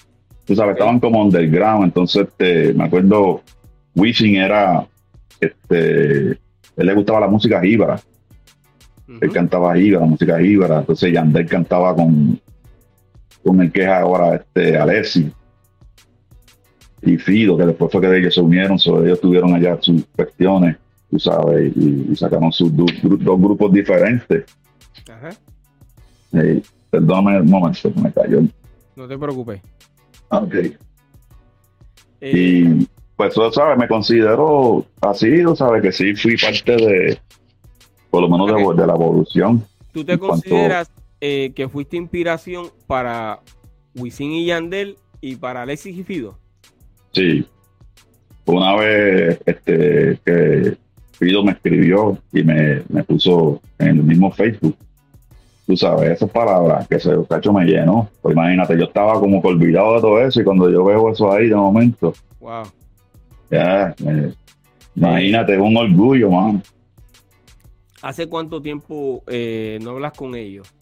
Tú 0.45 0.55
sabes, 0.57 0.73
estaban 0.75 0.99
como 0.99 1.23
underground. 1.23 1.85
Entonces, 1.85 2.23
este, 2.29 2.73
me 2.73 2.85
acuerdo, 2.85 3.43
Wisin 3.95 4.37
era, 4.37 4.87
este, 5.41 6.31
él 6.31 6.39
le 6.77 6.95
gustaba 6.95 7.21
la 7.21 7.29
música 7.29 7.61
jíbara. 7.61 8.01
Él 9.21 9.33
cantaba 9.33 9.75
jíbara, 9.75 10.05
música 10.07 10.39
jíbara. 10.39 10.79
Entonces, 10.81 11.13
Yandel 11.13 11.47
cantaba 11.47 11.95
con, 11.95 12.41
con 13.43 13.61
el 13.63 13.73
que 13.73 13.83
es 13.83 13.89
ahora 13.89 14.37
este, 14.37 14.77
Alessi. 14.77 15.31
Y 17.03 17.17
Fido, 17.17 17.57
que 17.57 17.67
después 17.67 17.91
fue 17.93 18.01
que 18.01 18.17
ellos 18.19 18.35
se 18.35 18.41
unieron, 18.41 18.77
ellos 19.05 19.21
tuvieron 19.21 19.55
allá 19.55 19.79
sus 19.81 20.05
cuestiones, 20.17 20.77
tú 21.11 21.19
sabes, 21.19 21.73
y, 21.77 22.07
y 22.11 22.17
sacaron 22.17 22.51
sus 22.53 22.75
dos 22.77 22.91
grupos 23.03 23.73
diferentes. 23.73 24.45
Ajá, 25.11 25.31
Ey, 26.33 26.63
perdóname 26.91 27.41
un 27.41 27.51
momento, 27.51 27.93
que 27.95 28.01
me 28.01 28.13
cayó. 28.13 28.41
no 28.97 29.09
te 29.09 29.17
preocupes. 29.17 29.61
Ok. 30.29 30.55
Eh, 32.21 32.33
Y 32.33 32.89
pues 33.17 33.33
tú 33.35 33.41
sabes, 33.53 33.79
me 33.79 33.89
considero 33.89 34.85
así, 35.01 35.43
tú 35.43 35.55
sabes 35.57 35.83
que 35.83 35.93
sí 35.93 36.15
fui 36.15 36.37
parte 36.37 36.73
de, 36.77 37.19
por 38.11 38.23
lo 38.23 38.29
menos 38.29 38.77
de, 38.77 38.87
la 38.87 38.93
evolución. 38.93 39.65
¿Tú 39.93 40.05
te 40.05 40.19
cuanto- 40.19 40.35
consideras 40.35 40.91
eh, 41.21 41.53
que 41.55 41.69
fuiste 41.69 41.97
inspiración 41.97 42.67
para 42.87 43.41
Wisin 43.97 44.33
y 44.33 44.47
Yandel 44.47 44.97
y 45.21 45.37
para 45.37 45.63
Alexis 45.63 45.97
y 45.97 46.05
Fido? 46.05 46.39
Sí. 47.13 47.47
Una 48.47 48.77
vez 48.77 49.41
este, 49.45 50.19
que 50.25 50.77
Fido 51.13 51.43
me 51.43 51.53
escribió 51.53 52.17
y 52.33 52.43
me, 52.43 52.83
me 52.89 53.03
puso 53.05 53.61
en 53.79 53.89
el 53.89 54.03
mismo 54.03 54.31
Facebook. 54.31 54.77
Tú 55.67 55.77
sabes, 55.77 56.13
esas 56.13 56.31
palabras 56.31 56.89
que 56.89 56.97
ese 56.97 57.11
cacho 57.29 57.53
me 57.53 57.65
llenó. 57.67 58.09
Pues 58.23 58.35
imagínate, 58.35 58.79
yo 58.79 58.85
estaba 58.85 59.21
como 59.21 59.43
que 59.43 59.49
olvidado 59.49 59.97
de 59.97 60.01
todo 60.01 60.21
eso 60.23 60.41
y 60.41 60.45
cuando 60.45 60.71
yo 60.71 60.85
veo 60.85 61.11
eso 61.13 61.31
ahí 61.31 61.49
de 61.49 61.57
momento, 61.57 62.15
Wow. 62.41 62.63
ya, 63.51 63.95
me- 64.03 64.33
imagínate, 64.97 65.55
es 65.55 65.61
un 65.61 65.77
orgullo, 65.77 66.31
man. 66.31 66.63
¿Hace 68.01 68.29
cuánto 68.29 68.63
tiempo 68.63 69.23
eh, 69.27 69.79
no 69.83 69.91
hablas 69.91 70.13
con 70.13 70.35
ellos? 70.37 70.73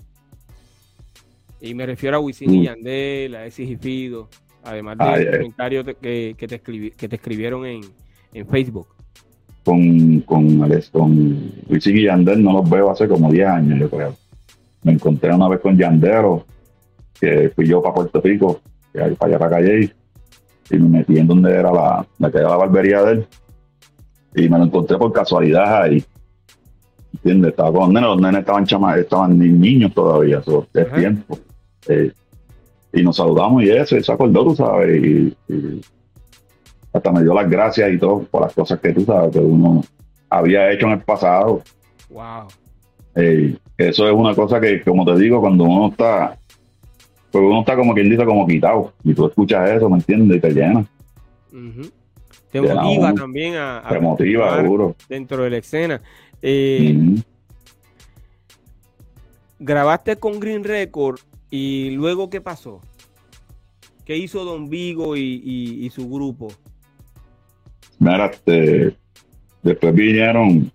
Y 1.60 1.74
me 1.74 1.86
refiero 1.86 2.18
a 2.18 2.20
Wisin 2.20 2.54
y 2.54 2.58
mm. 2.60 2.62
Yandel, 2.64 3.34
a 3.34 3.46
Esis 3.46 3.70
y 3.70 3.76
Fido, 3.76 4.28
además 4.66 4.98
de 4.98 5.24
los 5.24 5.36
comentarios 5.36 5.86
que, 6.00 6.34
que, 6.36 6.48
te 6.48 6.60
que 6.60 7.08
te 7.08 7.16
escribieron 7.16 7.64
en, 7.66 7.80
en 8.32 8.46
Facebook. 8.46 8.88
Con, 9.64 10.20
con, 10.20 10.68
con 10.92 11.52
Wisin 11.68 11.96
y 11.96 12.04
Yandel 12.04 12.42
no 12.42 12.52
los 12.52 12.70
veo 12.70 12.90
hace 12.90 13.08
como 13.08 13.30
10 13.30 13.48
años, 13.48 13.80
yo 13.80 13.90
creo. 13.90 14.14
Me 14.82 14.92
encontré 14.92 15.34
una 15.34 15.48
vez 15.48 15.60
con 15.60 15.76
Yandero, 15.76 16.44
que 17.20 17.50
fui 17.54 17.66
yo 17.66 17.82
para 17.82 17.94
Puerto 17.94 18.20
Rico, 18.20 18.60
para 18.92 19.06
allá 19.06 19.38
para 19.38 19.50
Calle, 19.56 19.92
y 20.70 20.76
me 20.78 20.98
metí 20.98 21.18
en 21.18 21.26
donde 21.26 21.52
era 21.52 21.72
la, 21.72 22.06
la 22.18 22.30
que 22.30 22.38
era 22.38 22.50
la 22.50 22.56
barbería 22.56 23.02
de 23.02 23.12
él. 23.12 23.26
Y 24.36 24.48
me 24.48 24.58
lo 24.58 24.64
encontré 24.64 24.98
por 24.98 25.12
casualidad 25.12 25.82
ahí. 25.82 26.04
¿Entiendes? 27.14 27.50
Estaba 27.50 27.72
con 27.72 27.80
los 27.80 27.88
nenes, 27.88 28.08
los 28.10 28.20
nenes 28.20 28.40
estaban 28.40 28.66
chamas, 28.66 28.98
estaban 28.98 29.38
niños 29.38 29.94
todavía, 29.94 30.38
eso 30.38 30.66
es 30.74 30.92
tiempo. 30.92 31.38
Eh, 31.88 32.12
y 32.92 33.02
nos 33.02 33.16
saludamos 33.16 33.62
y 33.62 33.70
eso, 33.70 33.96
y 33.96 34.02
se 34.02 34.12
acordó, 34.12 34.44
tú 34.44 34.56
sabes, 34.56 35.04
y, 35.04 35.36
hasta 36.92 37.12
me 37.12 37.22
dio 37.22 37.34
las 37.34 37.48
gracias 37.50 37.92
y 37.92 37.98
todo 37.98 38.22
por 38.22 38.42
las 38.42 38.54
cosas 38.54 38.80
que 38.80 38.92
tú 38.92 39.04
sabes 39.04 39.30
que 39.30 39.38
uno 39.38 39.82
había 40.30 40.72
hecho 40.72 40.86
en 40.86 40.92
el 40.92 41.02
pasado. 41.02 41.62
Wow. 42.08 42.46
Eh, 43.14 43.56
eso 43.76 44.08
es 44.08 44.14
una 44.14 44.34
cosa 44.34 44.60
que, 44.60 44.82
como 44.82 45.04
te 45.04 45.18
digo, 45.18 45.40
cuando 45.40 45.64
uno 45.64 45.88
está, 45.88 46.38
pues 47.30 47.44
uno 47.44 47.60
está 47.60 47.76
como 47.76 47.92
quien 47.92 48.08
dice, 48.08 48.24
como 48.24 48.46
quitado, 48.46 48.92
y 49.04 49.12
tú 49.12 49.26
escuchas 49.26 49.70
eso, 49.70 49.90
¿me 49.90 49.96
entiendes? 49.96 50.38
Y 50.38 50.40
te 50.40 50.50
llena. 50.50 50.86
Te 52.50 52.60
motiva 52.60 53.12
también 53.14 53.54
a, 53.56 53.84
te 53.88 54.00
motiva, 54.00 54.56
seguro. 54.56 54.96
dentro 55.08 55.42
de 55.42 55.50
la 55.50 55.56
escena. 55.58 56.00
Eh, 56.40 56.96
grabaste 59.58 60.16
con 60.16 60.40
Green 60.40 60.64
Record 60.64 61.20
y 61.50 61.90
luego 61.90 62.30
¿qué 62.30 62.40
pasó? 62.40 62.80
¿Qué 64.04 64.16
hizo 64.16 64.44
Don 64.44 64.70
Vigo 64.70 65.16
y, 65.16 65.90
su 65.92 66.08
grupo? 66.08 66.48
Mira, 67.98 68.26
este, 68.26 68.96
después 69.62 69.94
vinieron, 69.94 70.70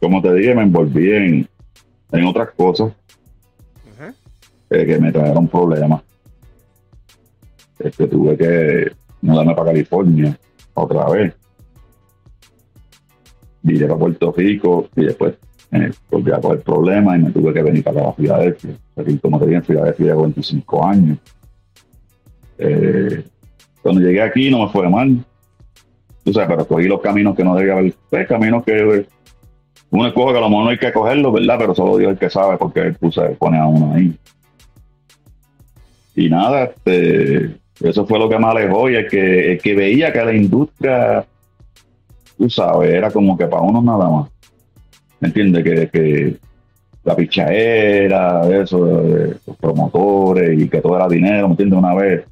como 0.00 0.20
te 0.20 0.34
dije, 0.34 0.54
me 0.54 0.62
envolví 0.62 1.12
en, 1.12 1.48
otras 2.26 2.50
cosas 2.56 2.92
eh, 4.70 4.86
que 4.86 4.98
me 4.98 5.12
trajeron 5.12 5.46
problemas. 5.46 6.02
Este, 7.78 8.08
tuve 8.08 8.36
que 8.36 8.92
mudarme 9.20 9.54
para 9.54 9.70
California 9.70 10.38
otra 10.74 11.08
vez. 11.10 11.34
Vine 13.62 13.84
a 13.84 13.96
Puerto 13.96 14.32
Rico 14.32 14.88
y 14.96 15.04
después 15.04 15.36
eh, 15.82 15.90
volví 16.10 16.32
a 16.32 16.40
coger 16.40 16.60
problemas 16.60 17.18
y 17.18 17.22
me 17.22 17.30
tuve 17.30 17.52
que 17.52 17.62
venir 17.62 17.84
para 17.84 18.02
la 18.02 18.12
Filadelfia. 18.12 18.70
como 19.20 19.38
te 19.38 19.46
dije, 19.46 19.56
en 19.56 19.64
Filadelfia 19.64 20.06
llevo 20.06 20.22
25 20.22 20.86
años. 20.86 21.18
Eh, 22.58 23.24
cuando 23.82 24.00
llegué 24.00 24.22
aquí 24.22 24.50
no 24.50 24.64
me 24.64 24.68
fue 24.72 24.88
mal. 24.88 25.24
Tú 26.24 26.32
sabes, 26.32 26.48
pero 26.48 26.66
cogí 26.66 26.88
los 26.88 27.00
caminos 27.00 27.36
que 27.36 27.44
no 27.44 27.54
debía 27.54 27.74
haber. 27.74 27.94
Pues, 28.10 28.26
caminos 28.26 28.64
que 28.64 29.06
uno 29.90 30.06
escoge 30.08 30.32
que 30.32 30.38
a 30.38 30.40
lo 30.40 30.48
mejor 30.48 30.64
no 30.64 30.70
hay 30.70 30.78
que 30.78 30.92
cogerlos, 30.92 31.32
¿verdad? 31.32 31.56
Pero 31.58 31.74
solo 31.74 31.96
Dios 31.96 32.10
es 32.10 32.14
el 32.14 32.18
que 32.18 32.30
sabe 32.30 32.56
porque 32.56 32.80
él 32.80 32.96
se 33.12 33.22
pone 33.30 33.58
a 33.58 33.66
uno 33.66 33.94
ahí. 33.94 34.16
Y 36.16 36.28
nada, 36.28 36.64
este, 36.64 37.56
eso 37.80 38.06
fue 38.06 38.18
lo 38.18 38.28
que 38.28 38.38
me 38.38 38.46
alejó 38.46 38.88
y 38.90 38.96
el 38.96 39.08
que, 39.08 39.60
que 39.62 39.74
veía 39.74 40.12
que 40.12 40.24
la 40.24 40.34
industria, 40.34 41.24
tú 42.38 42.48
sabes, 42.48 42.92
era 42.92 43.10
como 43.10 43.36
que 43.36 43.46
para 43.46 43.62
uno 43.62 43.82
nada 43.82 44.08
más. 44.08 44.35
¿Me 45.20 45.28
entiendes? 45.28 45.64
Que, 45.64 45.88
que 45.88 46.36
la 47.06 47.14
pichadera, 47.14 48.42
eso, 48.60 48.84
los 49.46 49.56
promotores 49.58 50.60
y 50.60 50.68
que 50.68 50.80
todo 50.80 50.96
era 50.96 51.08
dinero, 51.08 51.46
¿me 51.46 51.52
entiendes? 51.52 51.78
Una 51.78 51.94
vez 51.94 52.24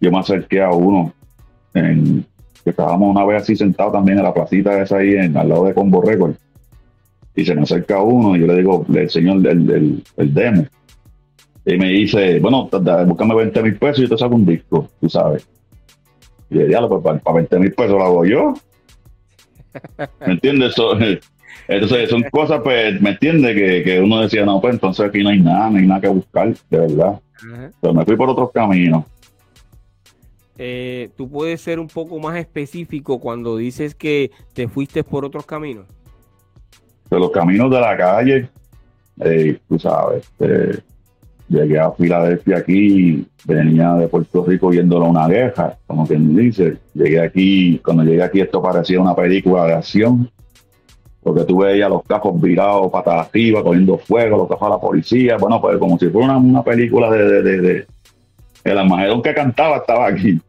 yo 0.00 0.10
me 0.10 0.18
acerqué 0.18 0.60
a 0.60 0.70
uno, 0.70 1.14
que 1.72 2.24
estábamos 2.70 3.10
una 3.14 3.24
vez 3.24 3.42
así 3.42 3.54
sentados 3.54 3.92
también 3.92 4.18
en 4.18 4.24
la 4.24 4.34
placita 4.34 4.82
esa 4.82 4.96
ahí 4.98 5.16
al 5.16 5.48
lado 5.48 5.66
de 5.66 5.74
Combo 5.74 6.02
Record, 6.02 6.34
y 7.36 7.44
se 7.44 7.54
me 7.54 7.62
acerca 7.62 8.02
uno 8.02 8.36
y 8.36 8.40
yo 8.40 8.48
le 8.48 8.56
digo, 8.56 8.84
el 8.92 9.08
señor 9.08 9.40
del 9.40 10.02
el, 10.16 10.34
demo, 10.34 10.66
y 11.64 11.78
me 11.78 11.90
dice, 11.90 12.40
bueno, 12.40 12.68
búscame 13.06 13.34
20 13.36 13.62
mil 13.62 13.76
pesos 13.76 14.00
y 14.00 14.02
yo 14.02 14.08
te 14.08 14.18
saco 14.18 14.34
un 14.34 14.44
disco, 14.44 14.88
tú 15.00 15.08
sabes. 15.08 15.48
Y 16.50 16.56
le 16.56 16.66
digo, 16.66 16.88
pues 16.88 17.20
para, 17.22 17.36
20 17.36 17.58
mil 17.60 17.72
pesos 17.72 17.92
lo 17.92 18.02
hago 18.02 18.24
yo. 18.24 18.54
¿Me 20.26 20.32
entiendes? 20.32 20.74
Entonces 21.68 22.10
son 22.10 22.22
cosas, 22.30 22.60
pues, 22.62 23.00
¿me 23.00 23.10
entiendes? 23.10 23.54
Que, 23.54 23.82
que, 23.82 24.00
uno 24.00 24.20
decía, 24.20 24.44
no, 24.44 24.60
pues 24.60 24.74
entonces 24.74 25.06
aquí 25.06 25.22
no 25.22 25.30
hay 25.30 25.40
nada, 25.40 25.70
no 25.70 25.78
hay 25.78 25.86
nada 25.86 26.00
que 26.00 26.08
buscar, 26.08 26.54
de 26.70 26.78
verdad. 26.78 27.20
Pero 27.80 27.94
me 27.94 28.04
fui 28.04 28.16
por 28.16 28.28
otros 28.28 28.50
caminos. 28.52 29.04
Eh, 30.58 31.10
tú 31.16 31.28
puedes 31.28 31.60
ser 31.60 31.80
un 31.80 31.88
poco 31.88 32.18
más 32.18 32.36
específico 32.36 33.18
cuando 33.18 33.56
dices 33.56 33.94
que 33.94 34.30
te 34.52 34.68
fuiste 34.68 35.02
por 35.02 35.24
otros 35.24 35.46
caminos. 35.46 35.86
De 37.10 37.18
los 37.18 37.30
caminos 37.30 37.70
de 37.70 37.80
la 37.80 37.96
calle, 37.96 38.48
eh, 39.20 39.58
tú 39.68 39.78
sabes, 39.78 40.30
eh, 40.40 40.78
llegué 41.48 41.78
a 41.78 41.90
Filadelfia 41.92 42.58
aquí, 42.58 43.26
venía 43.44 43.94
de 43.94 44.08
Puerto 44.08 44.44
Rico 44.44 44.68
viéndolo 44.68 45.06
una 45.06 45.26
guerra, 45.26 45.76
como 45.86 46.06
quien 46.06 46.34
dice. 46.36 46.78
Llegué 46.94 47.20
aquí, 47.20 47.78
cuando 47.84 48.04
llegué 48.04 48.22
aquí 48.22 48.40
esto 48.40 48.62
parecía 48.62 49.00
una 49.00 49.14
película 49.14 49.64
de 49.66 49.74
acción, 49.74 50.30
porque 51.22 51.44
tú 51.44 51.58
veías 51.58 51.88
los 51.88 52.02
cajos 52.02 52.40
virados 52.40 52.90
patas 52.90 53.28
arriba, 53.28 53.62
cogiendo 53.62 53.96
fuego, 53.98 54.38
los 54.38 54.48
cajos 54.48 54.66
a 54.66 54.70
la 54.70 54.80
policía, 54.80 55.36
bueno, 55.36 55.60
pues 55.60 55.78
como 55.78 55.98
si 55.98 56.08
fuera 56.08 56.36
una, 56.36 56.62
película 56.62 57.10
de, 57.10 57.42
de, 57.42 57.60
de, 57.60 57.86
el 58.64 58.78
armagedón 58.78 59.22
que 59.22 59.34
cantaba 59.34 59.76
estaba 59.78 60.08
aquí. 60.08 60.40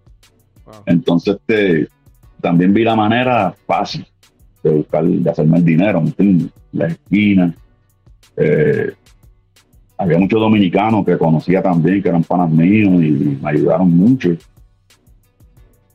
Entonces 0.86 1.36
este, 1.36 1.88
también 2.42 2.74
vi 2.74 2.84
la 2.84 2.96
manera 2.96 3.54
fácil 3.66 4.06
de 4.64 4.72
buscar, 4.72 5.04
de 5.04 5.30
hacerme 5.30 5.58
el 5.58 5.66
dinero, 5.66 6.04
La 6.72 6.88
esquina. 6.88 7.54
Eh, 8.36 8.92
había 9.98 10.18
muchos 10.18 10.40
dominicanos 10.40 11.06
que 11.06 11.18
conocía 11.18 11.62
también, 11.62 12.02
que 12.02 12.10
eran 12.10 12.24
panas 12.24 12.50
míos 12.50 12.94
y 13.04 13.38
me 13.42 13.50
ayudaron 13.50 13.96
mucho. 13.96 14.36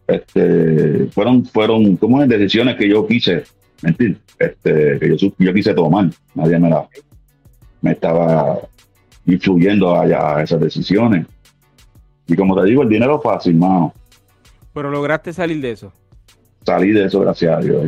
Este, 0.07 1.07
fueron, 1.07 1.45
fueron 1.45 1.97
como 1.97 2.25
decisiones 2.27 2.77
que 2.77 2.89
yo 2.89 3.07
quise, 3.07 3.43
mentir, 3.83 4.19
este, 4.39 4.99
que 4.99 5.17
yo, 5.17 5.33
yo 5.39 5.55
quise 5.55 5.75
tomar. 5.75 6.11
Nadie 6.35 6.59
me, 6.59 6.71
la, 6.71 6.89
me 7.81 7.93
estaba 7.93 8.61
influyendo 9.27 9.95
a 9.95 10.43
esas 10.43 10.61
decisiones. 10.61 11.27
Y 12.27 12.37
como 12.37 12.61
te 12.61 12.69
digo, 12.69 12.83
el 12.83 12.89
dinero 12.89 13.17
es 13.17 13.23
fácil, 13.23 13.57
mano. 13.57 13.93
Pero 14.75 14.91
lograste 14.91 15.33
salir 15.33 15.61
de 15.61 15.73
eso. 15.73 15.93
Salí 16.65 16.91
de 16.91 17.07
eso, 17.07 17.21
gracias 17.21 17.57
a 17.57 17.61
Dios. 17.61 17.87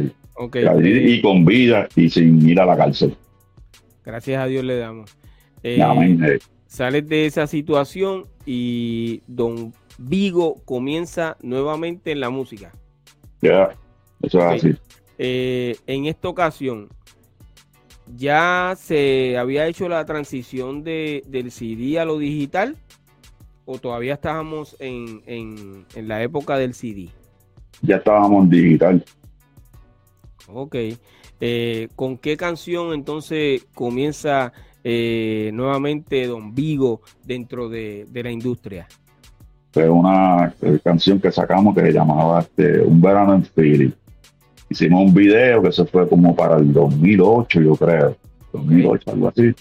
Y 0.82 1.20
con 1.20 1.44
vida 1.44 1.86
y 1.94 2.08
sin 2.08 2.48
ir 2.48 2.58
a 2.60 2.66
la 2.66 2.76
cárcel. 2.76 3.14
Gracias 4.04 4.42
a 4.42 4.46
Dios 4.46 4.64
le 4.64 4.78
damos. 4.78 5.14
Eh, 5.62 5.78
eh. 5.78 6.38
Sales 6.66 7.06
de 7.06 7.26
esa 7.26 7.46
situación 7.46 8.26
y 8.46 9.22
Don 9.26 9.74
Vigo 9.98 10.56
comienza 10.64 11.36
nuevamente 11.42 12.12
en 12.12 12.20
la 12.20 12.30
música. 12.30 12.72
Ya, 13.42 13.70
eso 14.22 14.38
es 14.38 14.44
así. 14.44 14.76
Eh, 15.22 15.76
en 15.86 16.06
esta 16.06 16.28
ocasión, 16.28 16.88
¿ya 18.16 18.74
se 18.78 19.36
había 19.36 19.66
hecho 19.66 19.88
la 19.88 20.04
transición 20.06 20.82
de, 20.82 21.22
del 21.26 21.50
CD 21.50 21.98
a 21.98 22.06
lo 22.06 22.18
digital? 22.18 22.76
o 23.72 23.78
todavía 23.78 24.14
estábamos 24.14 24.76
en, 24.80 25.22
en, 25.26 26.08
la 26.08 26.22
época 26.24 26.58
del 26.58 26.74
CD? 26.74 27.08
Ya 27.82 27.96
estábamos 27.96 28.44
en 28.44 28.50
digital. 28.50 29.04
Ok. 30.48 30.76
Eh, 31.40 31.88
¿Con 31.94 32.18
qué 32.18 32.36
canción 32.36 32.92
entonces 32.92 33.64
comienza 33.72 34.52
eh, 34.82 35.50
nuevamente 35.54 36.26
Don 36.26 36.52
Vigo 36.52 37.02
dentro 37.24 37.68
de, 37.68 38.06
la 38.12 38.30
industria? 38.32 38.88
Fue 39.70 39.88
una 39.88 40.52
eh, 40.62 40.80
canción 40.82 41.20
que 41.20 41.30
sacamos 41.30 41.72
que 41.76 41.82
se 41.82 41.92
llamaba 41.92 42.40
este, 42.40 42.80
Un 42.80 43.00
verano 43.00 43.34
en 43.34 43.44
Philly. 43.44 43.94
Hicimos 44.70 45.02
un 45.02 45.12
video 45.12 45.62
que 45.62 45.72
se 45.72 45.84
fue 45.84 46.08
como 46.08 46.34
para 46.34 46.56
el 46.56 46.72
2008, 46.72 47.60
yo 47.60 47.74
creo. 47.74 48.16
2008, 48.52 49.10
algo 49.10 49.28
así. 49.28 49.52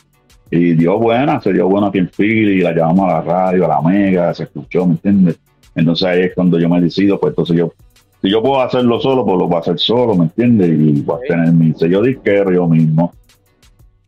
Y 0.52 0.74
dio 0.74 1.00
buena, 1.00 1.42
se 1.42 1.52
dio 1.52 1.68
buena 1.68 1.88
aquí 1.88 1.98
en 1.98 2.10
Philly, 2.10 2.62
la 2.62 2.72
llevamos 2.72 3.10
a 3.10 3.16
la 3.16 3.22
radio, 3.22 3.66
a 3.66 3.68
la 3.70 3.82
mega, 3.82 4.34
se 4.34 4.44
escuchó, 4.44 4.86
¿me 4.86 4.94
entiendes? 4.94 5.40
Entonces 5.76 6.08
ahí 6.08 6.22
es 6.22 6.36
cuando 6.36 6.60
yo 6.60 6.70
me 6.70 6.80
decido, 6.80 7.20
pues 7.20 7.32
entonces 7.32 7.58
yo, 7.58 7.74
si 8.22 8.30
yo 8.30 8.42
puedo 8.42 8.62
hacerlo 8.62 9.00
solo, 9.00 9.26
pues 9.26 9.38
lo 9.38 9.48
voy 9.48 9.58
a 9.58 9.60
hacer 9.60 9.80
solo, 9.80 10.16
¿me 10.16 10.26
entiendes? 10.26 10.70
Y 10.70 11.02
voy 11.02 11.18
a 11.24 11.28
tener 11.28 11.54
mi 11.54 11.74
sello 11.74 12.02
disquero 12.04 12.52
yo 12.52 12.68
mismo. 12.68 13.14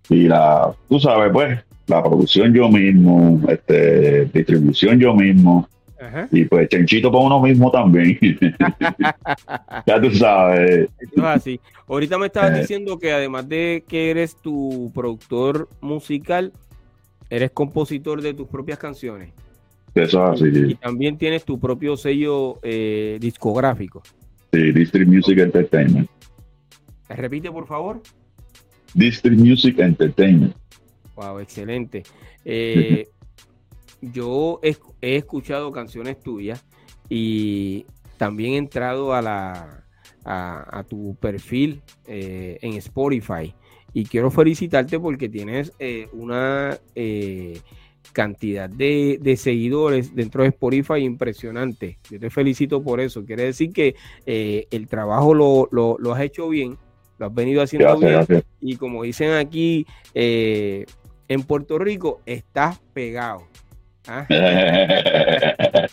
Y 0.09 0.27
la, 0.27 0.71
tú 0.87 0.99
sabes, 0.99 1.31
pues, 1.31 1.59
la 1.87 2.03
producción 2.03 2.53
yo 2.53 2.69
mismo, 2.69 3.41
este, 3.47 4.25
distribución 4.25 4.99
yo 4.99 5.15
mismo. 5.15 5.67
Y 6.31 6.45
pues 6.45 6.69
Chenchito 6.69 7.11
por 7.11 7.23
uno 7.23 7.39
mismo 7.41 7.69
también. 7.71 8.17
ya 9.85 10.01
tú 10.01 10.11
sabes. 10.11 10.89
es 10.99 11.23
así. 11.23 11.59
Ahorita 11.87 12.17
me 12.17 12.27
estabas 12.27 12.57
eh. 12.57 12.61
diciendo 12.61 12.97
que 12.97 13.11
además 13.11 13.47
de 13.47 13.83
que 13.87 14.09
eres 14.09 14.35
tu 14.35 14.91
productor 14.95 15.69
musical, 15.79 16.53
eres 17.29 17.51
compositor 17.51 18.21
de 18.21 18.33
tus 18.33 18.47
propias 18.47 18.79
canciones. 18.79 19.31
Eso 19.93 20.25
es 20.25 20.41
así. 20.41 20.71
Y, 20.71 20.75
también 20.75 21.17
tienes 21.17 21.43
tu 21.43 21.59
propio 21.59 21.95
sello 21.97 22.59
eh, 22.63 23.17
discográfico. 23.19 24.01
Sí, 24.51 24.71
District 24.71 25.07
Music 25.07 25.37
Entertainment. 25.37 26.09
Repite, 27.09 27.51
por 27.51 27.67
favor. 27.67 28.01
District 28.93 29.37
Music 29.37 29.79
Entertainment. 29.79 30.55
Wow, 31.15 31.39
excelente. 31.39 32.03
Eh, 32.43 33.07
yo 34.01 34.59
he, 34.63 34.75
escuchado 35.01 35.71
canciones 35.71 36.21
tuyas 36.21 36.65
y 37.09 37.85
también 38.17 38.53
he 38.53 38.57
entrado 38.57 39.13
a 39.13 39.21
la 39.21 39.77
a, 40.23 40.83
tu 40.87 41.15
perfil 41.15 41.81
eh, 42.05 42.59
en 42.61 42.73
Spotify 42.73 43.55
y 43.93 44.05
quiero 44.05 44.29
felicitarte 44.29 44.99
porque 44.99 45.29
tienes 45.29 45.73
eh, 45.79 46.07
una 46.13 46.79
cantidad 48.13 48.69
de, 48.69 49.35
seguidores 49.37 50.13
dentro 50.15 50.43
de 50.43 50.49
Spotify 50.49 50.99
impresionante. 50.99 51.97
Yo 52.09 52.19
te 52.19 52.29
felicito 52.29 52.83
por 52.83 52.99
eso. 52.99 53.25
Quiere 53.25 53.45
decir 53.45 53.73
que 53.73 53.95
el 54.25 54.87
trabajo 54.87 55.33
lo, 55.33 55.67
lo, 55.71 56.13
has 56.13 56.21
hecho 56.21 56.49
bien 56.49 56.77
lo 57.21 57.27
has 57.27 57.35
venido 57.35 57.61
haciendo 57.61 57.97
bien. 57.99 58.25
Y 58.59 58.77
como 58.77 59.03
dicen 59.03 59.33
aquí 59.33 59.85
eh, 60.15 60.85
en 61.27 61.43
Puerto 61.43 61.77
Rico, 61.77 62.19
estás 62.25 62.79
pegado. 62.93 63.43
¿Ah? 64.07 64.25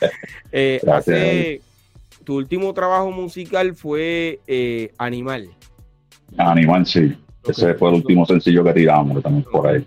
Eh, 0.51 0.81
hace, 0.91 1.61
tu 2.25 2.37
último 2.37 2.73
trabajo 2.73 3.13
musical 3.13 3.75
fue 3.75 4.41
eh, 4.47 4.91
Animal. 4.97 5.51
Animal, 6.39 6.87
sí. 6.87 7.15
Ese 7.47 7.75
fue 7.75 7.91
el 7.91 7.97
último 7.97 8.25
sencillo 8.25 8.65
que 8.65 8.73
tiramos 8.73 9.23
también 9.23 9.45
por 9.45 9.67
ahí. 9.67 9.87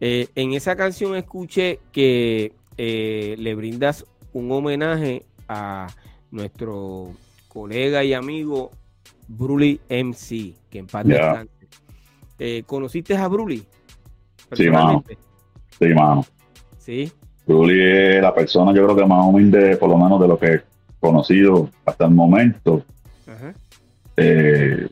en 0.00 0.52
esa 0.54 0.76
canción 0.76 1.14
escuché 1.14 1.78
que 1.92 2.52
le 2.76 3.54
brindas 3.54 4.06
un 4.32 4.50
homenaje 4.50 5.24
a 5.46 5.88
nuestro 6.30 7.12
colega 7.48 8.02
y 8.04 8.14
amigo 8.14 8.70
Bruli 9.26 9.80
MC, 9.88 10.54
que 10.70 10.78
en 10.78 10.86
paz 10.86 11.06
eh, 12.40 12.62
¿Conociste 12.66 13.16
a 13.16 13.26
Bruli? 13.26 13.64
Sí, 14.52 14.70
mano. 14.70 15.04
Sí, 15.78 15.88
mano. 15.88 16.24
Sí. 16.78 17.12
Bruli 17.48 17.80
es 17.82 18.20
la 18.20 18.34
persona, 18.34 18.74
yo 18.74 18.84
creo 18.84 18.94
que 18.94 19.06
más 19.06 19.26
humilde, 19.26 19.78
por 19.78 19.88
lo 19.88 19.96
menos 19.96 20.20
de 20.20 20.28
lo 20.28 20.38
que 20.38 20.46
he 20.52 20.60
conocido 21.00 21.70
hasta 21.86 22.04
el 22.04 22.10
momento. 22.10 22.84
Ajá. 23.26 23.54
Eh, 24.18 24.86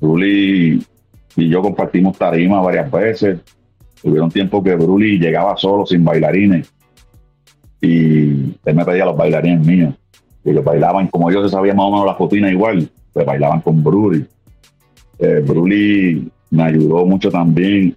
Bruli 0.00 0.86
y 1.34 1.48
yo 1.48 1.60
compartimos 1.60 2.16
tarima 2.16 2.60
varias 2.60 2.88
veces. 2.90 3.40
Tuvieron 4.00 4.30
tiempo 4.30 4.62
que 4.62 4.76
Bruli 4.76 5.18
llegaba 5.18 5.56
solo, 5.56 5.84
sin 5.84 6.04
bailarines. 6.04 6.72
Y 7.80 8.54
él 8.64 8.74
me 8.74 8.84
pedía 8.84 9.04
los 9.04 9.16
bailarines 9.16 9.66
míos. 9.66 9.94
Y 10.44 10.50
ellos 10.50 10.64
bailaban, 10.64 11.08
como 11.08 11.28
ellos 11.28 11.50
se 11.50 11.56
sabían 11.56 11.76
más 11.76 11.86
o 11.86 11.90
menos 11.90 12.06
la 12.06 12.14
fotina 12.14 12.50
igual, 12.52 12.88
pues 13.12 13.26
bailaban 13.26 13.60
con 13.62 13.82
Bruli. 13.82 14.24
Eh, 15.18 15.44
me 16.50 16.62
ayudó 16.62 17.04
mucho 17.04 17.30
también 17.30 17.96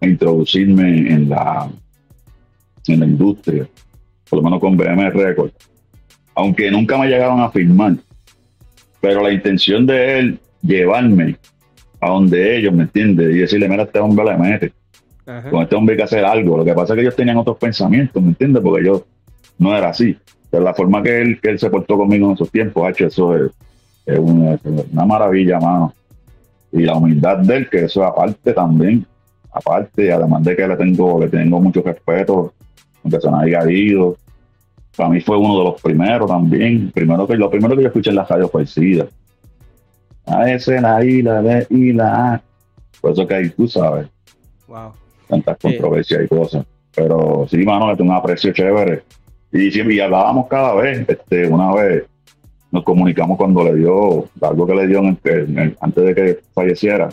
a 0.00 0.06
introducirme 0.06 1.12
en 1.12 1.28
la, 1.28 1.68
en 2.92 3.00
la 3.00 3.06
industria, 3.06 3.66
por 4.28 4.38
lo 4.38 4.44
menos 4.44 4.60
con 4.60 4.76
BM 4.76 5.10
Records. 5.10 5.54
Aunque 6.34 6.70
nunca 6.70 6.96
me 6.98 7.08
llegaron 7.08 7.40
a 7.40 7.50
firmar, 7.50 7.94
pero 9.00 9.22
la 9.22 9.32
intención 9.32 9.86
de 9.86 10.18
él 10.18 10.38
llevarme 10.62 11.36
a 12.00 12.10
donde 12.10 12.56
ellos, 12.56 12.72
¿me 12.72 12.84
entiendes? 12.84 13.34
Y 13.34 13.38
decirle, 13.38 13.68
mira, 13.68 13.84
este 13.84 13.98
hombre 13.98 14.24
le 14.24 14.36
mete. 14.36 14.72
Con 15.50 15.62
este 15.62 15.76
hombre 15.76 15.94
hay 15.94 15.98
que 15.98 16.04
hacer 16.04 16.24
algo. 16.24 16.56
Lo 16.56 16.64
que 16.64 16.74
pasa 16.74 16.92
es 16.92 16.96
que 16.96 17.02
ellos 17.02 17.16
tenían 17.16 17.36
otros 17.36 17.56
pensamientos, 17.56 18.20
¿me 18.20 18.30
entiendes? 18.30 18.62
Porque 18.62 18.84
yo 18.84 19.06
no 19.58 19.76
era 19.76 19.90
así. 19.90 20.16
Pero 20.50 20.64
la 20.64 20.74
forma 20.74 21.02
que 21.02 21.20
él, 21.20 21.40
que 21.40 21.50
él 21.50 21.58
se 21.58 21.70
portó 21.70 21.96
conmigo 21.96 22.26
en 22.26 22.32
esos 22.32 22.50
tiempos, 22.50 22.90
hecho 22.90 23.06
eso 23.06 23.36
es, 23.36 23.52
es 24.06 24.18
una, 24.18 25.06
maravilla, 25.06 25.60
mano. 25.60 25.94
Y 26.72 26.82
la 26.82 26.96
humildad 26.96 27.38
de 27.38 27.56
él, 27.58 27.70
que 27.70 27.84
eso 27.84 28.04
aparte 28.04 28.52
también, 28.52 29.06
aparte, 29.52 30.12
además 30.12 30.42
de 30.42 30.56
que 30.56 30.66
le 30.66 30.76
tengo, 30.76 31.20
le 31.20 31.28
tengo 31.28 31.60
mucho 31.60 31.82
respeto, 31.82 32.52
aunque 33.02 33.18
haya 33.48 33.70
ido. 33.70 34.16
Para 34.96 35.10
mí 35.10 35.20
fue 35.20 35.36
uno 35.36 35.58
de 35.58 35.64
los 35.64 35.82
primeros 35.82 36.28
también. 36.28 36.90
Primero 36.92 37.26
que, 37.26 37.36
lo 37.36 37.50
primero 37.50 37.76
que 37.76 37.82
yo 37.82 37.88
escuché 37.88 38.10
en 38.10 38.16
la 38.16 38.24
radio 38.24 38.48
fue 38.48 38.66
SIDA. 38.66 39.06
A 40.26 40.50
ese, 40.50 40.80
la 40.80 41.04
I, 41.04 41.22
la 41.22 41.42
D 41.42 41.66
la 41.94 42.34
A. 42.34 42.42
Por 43.00 43.12
eso 43.12 43.26
que 43.26 43.34
ahí 43.34 43.50
tú 43.50 43.66
sabes. 43.66 44.08
Wow. 44.68 44.92
Tantas 45.28 45.56
controversias 45.58 46.24
y 46.24 46.28
cosas. 46.28 46.66
Pero 46.94 47.46
sí, 47.48 47.58
mano, 47.58 47.90
le 47.90 47.96
tengo 47.96 48.10
un 48.10 48.16
aprecio 48.16 48.52
chévere. 48.52 49.02
Y 49.52 49.70
siempre 49.70 49.94
y 49.94 50.00
hablábamos 50.00 50.48
cada 50.48 50.74
vez. 50.74 51.08
Este, 51.08 51.48
una 51.48 51.72
vez 51.72 52.04
nos 52.70 52.84
comunicamos 52.84 53.36
cuando 53.36 53.64
le 53.64 53.74
dio, 53.74 54.28
algo 54.40 54.66
que 54.66 54.74
le 54.74 54.86
dio 54.86 55.00
antes 55.00 56.04
de 56.04 56.14
que 56.14 56.40
falleciera. 56.54 57.08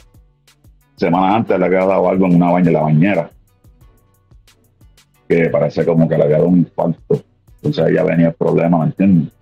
Semanas 0.96 1.36
antes 1.36 1.60
le 1.60 1.66
había 1.66 1.86
dado 1.86 2.10
algo 2.10 2.26
en 2.26 2.36
una 2.36 2.52
baña, 2.52 2.72
la 2.72 2.82
bañera. 2.82 3.30
Que 5.28 5.50
parece 5.50 5.86
como 5.86 6.08
que 6.08 6.18
le 6.18 6.24
había 6.24 6.38
dado 6.38 6.50
un 6.50 6.60
infarto. 6.60 7.24
Entonces 7.58 7.84
ahí 7.84 7.96
ya 7.96 8.04
venía 8.04 8.28
el 8.28 8.34
problema, 8.34 8.80
¿me 8.80 8.86
entiendes? 8.86 9.34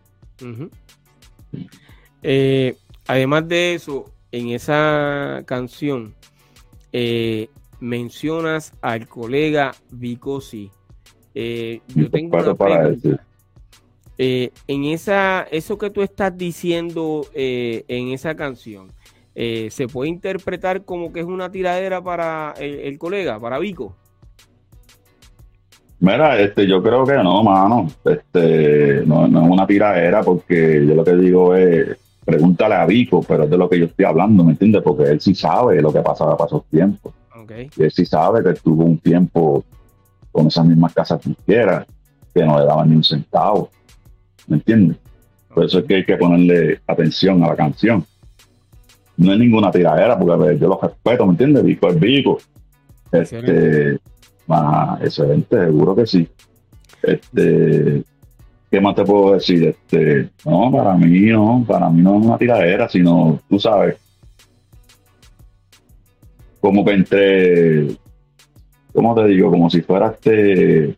Eh, 2.23 2.75
además 3.07 3.47
de 3.47 3.75
eso, 3.75 4.11
en 4.31 4.49
esa 4.49 5.43
canción 5.45 6.15
eh, 6.91 7.49
mencionas 7.79 8.73
al 8.81 9.07
colega 9.07 9.73
Vicosi. 9.91 10.71
Eh, 11.33 11.81
yo 11.93 12.09
tengo 12.09 12.37
una 12.37 12.55
pregunta. 12.55 13.25
Eh, 14.17 14.51
en 14.67 14.85
esa, 14.85 15.45
eso 15.51 15.77
que 15.77 15.89
tú 15.89 16.01
estás 16.01 16.37
diciendo 16.37 17.27
eh, 17.33 17.83
en 17.87 18.09
esa 18.09 18.35
canción, 18.35 18.91
eh, 19.35 19.67
¿se 19.71 19.87
puede 19.87 20.09
interpretar 20.09 20.85
como 20.85 21.11
que 21.11 21.19
es 21.19 21.25
una 21.25 21.51
tiradera 21.51 22.01
para 22.01 22.53
el, 22.57 22.97
colega, 22.97 23.39
para 23.39 23.59
Vico? 23.59 23.95
Mira, 25.99 26.39
este, 26.39 26.67
yo 26.67 26.83
creo 26.83 27.05
que 27.05 27.15
no, 27.15 27.43
mano. 27.43 27.87
Este, 28.03 29.03
no, 29.05 29.25
es 29.25 29.31
una 29.31 29.65
tiradera 29.65 30.23
porque 30.23 30.85
yo 30.85 30.95
lo 30.95 31.03
que 31.03 31.15
digo 31.15 31.55
es, 31.55 31.97
pregúntale 32.23 32.75
a 32.75 32.85
Vico, 32.85 33.23
pero 33.27 33.43
es 33.43 33.49
de 33.49 33.57
lo 33.57 33.69
que 33.69 33.79
yo 33.79 33.85
estoy 33.85 34.05
hablando, 34.05 34.43
¿me 34.43 34.51
entiendes? 34.51 34.81
Porque 34.81 35.03
él 35.03 35.21
sí 35.21 35.33
sabe 35.35 35.81
lo 35.81 35.93
que 35.93 36.01
pasaba 36.01 36.35
para 36.35 36.47
esos 36.47 36.65
tiempos. 36.65 37.13
Y 37.77 37.83
él 37.83 37.91
sí 37.91 38.05
sabe 38.05 38.43
que 38.43 38.51
estuvo 38.51 38.83
un 38.83 38.97
tiempo 38.97 39.63
con 40.31 40.47
esas 40.47 40.65
mismas 40.65 40.93
casas 40.93 41.21
quieras 41.45 41.85
que 42.33 42.43
no 42.43 42.59
le 42.59 42.65
daban 42.65 42.89
ni 42.89 42.95
un 42.95 43.03
centavo. 43.03 43.69
¿me 44.47 44.57
entiendes? 44.57 44.97
Por 45.53 45.65
eso 45.65 45.79
es 45.79 45.85
que 45.85 45.95
hay 45.95 46.05
que 46.05 46.17
ponerle 46.17 46.81
atención 46.87 47.43
a 47.43 47.47
la 47.47 47.55
canción. 47.55 48.05
No 49.17 49.31
es 49.31 49.39
ninguna 49.39 49.71
tiradera, 49.71 50.19
porque 50.19 50.57
yo 50.59 50.67
lo 50.67 50.79
respeto, 50.81 51.25
¿me 51.25 51.31
entiendes? 51.31 51.63
Vico 51.63 51.89
es 51.89 51.99
Vico. 51.99 52.37
Este, 53.11 53.97
más 54.47 55.01
excelente, 55.01 55.57
seguro 55.65 55.95
que 55.95 56.05
sí. 56.05 56.27
Este, 57.01 58.03
¿qué 58.71 58.81
más 58.81 58.95
te 58.95 59.03
puedo 59.03 59.33
decir? 59.33 59.67
Este, 59.67 60.29
no, 60.45 60.71
para 60.71 60.95
mí 60.95 61.27
no, 61.27 61.63
para 61.67 61.89
mí 61.89 62.01
no 62.01 62.19
es 62.19 62.25
una 62.25 62.37
tiradera, 62.37 62.89
sino, 62.89 63.39
tú 63.49 63.59
sabes, 63.59 63.97
como 66.59 66.83
que 66.83 66.91
entre, 66.93 67.87
¿cómo 68.93 69.13
te 69.15 69.25
digo? 69.25 69.51
Como 69.51 69.69
si 69.69 69.81
fuera 69.81 70.07
este, 70.07 70.95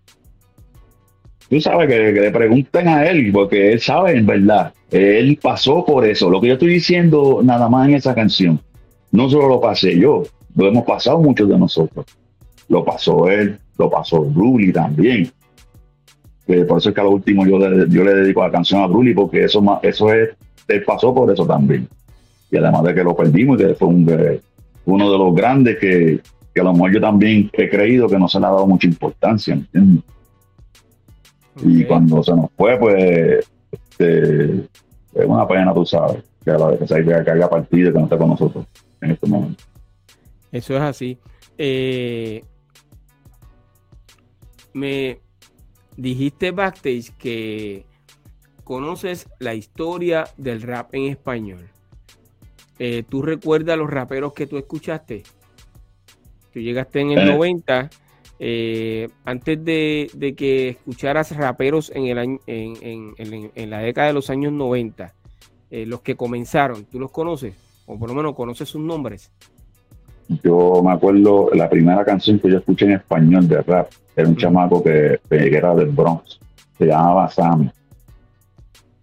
tú 1.49 1.61
sabes, 1.61 1.87
que, 1.87 2.11
le 2.11 2.31
pregunten 2.31 2.87
a 2.87 3.05
él, 3.05 3.31
porque 3.31 3.73
él 3.73 3.79
sabe 3.79 4.17
en 4.17 4.25
verdad. 4.25 4.73
Él 4.91 5.37
pasó 5.41 5.83
por 5.83 6.05
eso. 6.05 6.29
Lo 6.29 6.39
que 6.39 6.47
yo 6.47 6.53
estoy 6.53 6.69
diciendo 6.69 7.41
nada 7.43 7.67
más 7.69 7.87
en 7.87 7.95
esa 7.95 8.15
canción, 8.15 8.61
no 9.11 9.29
solo 9.29 9.49
lo 9.49 9.61
pasé 9.61 9.97
yo, 9.99 10.23
lo 10.55 10.67
hemos 10.67 10.85
pasado 10.85 11.19
muchos 11.19 11.49
de 11.49 11.57
nosotros. 11.57 12.05
Lo 12.69 12.83
pasó 12.83 13.29
él, 13.29 13.59
lo 13.77 13.89
pasó 13.89 14.23
Bruli 14.23 14.71
también. 14.71 15.31
por 16.67 16.77
eso 16.77 16.89
es 16.89 16.95
que 16.95 17.01
a 17.01 17.03
lo 17.03 17.11
último 17.11 17.45
yo 17.45 17.57
le, 17.57 17.89
yo 17.89 18.03
le 18.03 18.13
dedico 18.13 18.43
la 18.43 18.51
canción 18.51 18.81
a 18.81 18.87
Bruli, 18.87 19.13
porque 19.13 19.43
eso, 19.43 19.79
eso 19.81 20.13
es, 20.13 20.29
él 20.67 20.83
pasó 20.83 21.13
por 21.13 21.31
eso 21.31 21.45
también. 21.45 21.87
Y 22.51 22.57
además 22.57 22.83
de 22.83 22.95
que 22.95 23.03
lo 23.03 23.15
perdimos, 23.15 23.57
que 23.57 23.73
fue 23.75 23.87
uno 23.87 25.11
de 25.11 25.17
los 25.17 25.35
grandes 25.35 25.77
que, 25.79 26.21
que 26.53 26.61
a 26.61 26.63
lo 26.63 26.73
mejor 26.73 26.93
yo 26.93 27.01
también 27.01 27.49
he 27.53 27.69
creído 27.69 28.07
que 28.07 28.17
no 28.17 28.27
se 28.27 28.39
le 28.39 28.45
ha 28.45 28.49
dado 28.49 28.65
mucha 28.65 28.87
importancia. 28.87 29.53
¿entiendes? 29.53 30.03
Y 31.63 31.83
cuando 31.85 32.23
se 32.23 32.35
nos 32.35 32.49
fue, 32.55 32.77
pues, 32.77 33.47
este, 33.71 34.43
es 35.13 35.25
una 35.25 35.47
pena, 35.47 35.73
tú 35.73 35.85
sabes, 35.85 36.23
que 36.43 36.51
a 36.51 36.57
la 36.57 36.67
vez 36.67 36.79
que 36.79 36.87
se 36.87 36.95
haya 36.95 37.49
partido 37.49 37.91
que 37.91 37.99
no 37.99 38.05
esté 38.05 38.17
con 38.17 38.29
nosotros 38.29 38.65
en 39.01 39.11
este 39.11 39.27
momento. 39.27 39.63
Eso 40.51 40.75
es 40.75 40.81
así. 40.81 41.17
Eh, 41.57 42.43
me, 44.73 45.19
dijiste 45.97 46.51
backstage 46.51 47.11
que 47.17 47.85
conoces 48.63 49.27
la 49.39 49.55
historia 49.55 50.25
del 50.37 50.61
rap 50.61 50.93
en 50.93 51.05
español. 51.05 51.69
Eh, 52.79 53.03
¿Tú 53.09 53.23
recuerdas 53.23 53.77
los 53.77 53.89
raperos 53.89 54.33
que 54.33 54.45
tú 54.45 54.57
escuchaste? 54.57 55.23
Tú 56.53 56.59
llegaste 56.59 57.01
en 57.01 57.11
el 57.11 57.25
90. 57.25 57.89
Eh, 58.39 59.09
antes 59.25 59.65
de, 59.65 60.35
que 60.37 60.69
escucharas 60.69 61.35
raperos 61.35 61.91
en, 61.95 62.05
el 62.05 62.17
año, 62.19 62.39
en, 62.45 63.69
la 63.69 63.79
década 63.79 64.07
de 64.07 64.13
los 64.13 64.29
años 64.29 64.53
90, 64.53 65.13
eh, 65.71 65.85
los 65.87 66.01
que 66.01 66.15
comenzaron, 66.15 66.85
¿tú 66.85 66.99
los 66.99 67.09
conoces? 67.09 67.55
O 67.87 67.97
por 67.97 68.09
lo 68.09 68.15
menos 68.15 68.35
conoces 68.35 68.69
sus 68.69 68.81
nombres. 68.81 69.31
Yo 70.43 70.81
me 70.83 70.91
acuerdo, 70.91 71.49
la 71.53 71.69
primera 71.69 72.03
canción 72.03 72.39
que 72.39 72.49
yo 72.49 72.57
escuché 72.57 72.85
en 72.85 72.93
español 72.93 73.47
de 73.47 73.61
rap 73.61 73.89
era 74.15 74.27
un 74.27 74.35
chamaco 74.35 74.83
que, 74.83 75.19
era 75.29 75.75
del 75.75 75.89
Bronx, 75.89 76.39
se 76.77 76.85
llamaba 76.85 77.29
Sammy. 77.29 77.69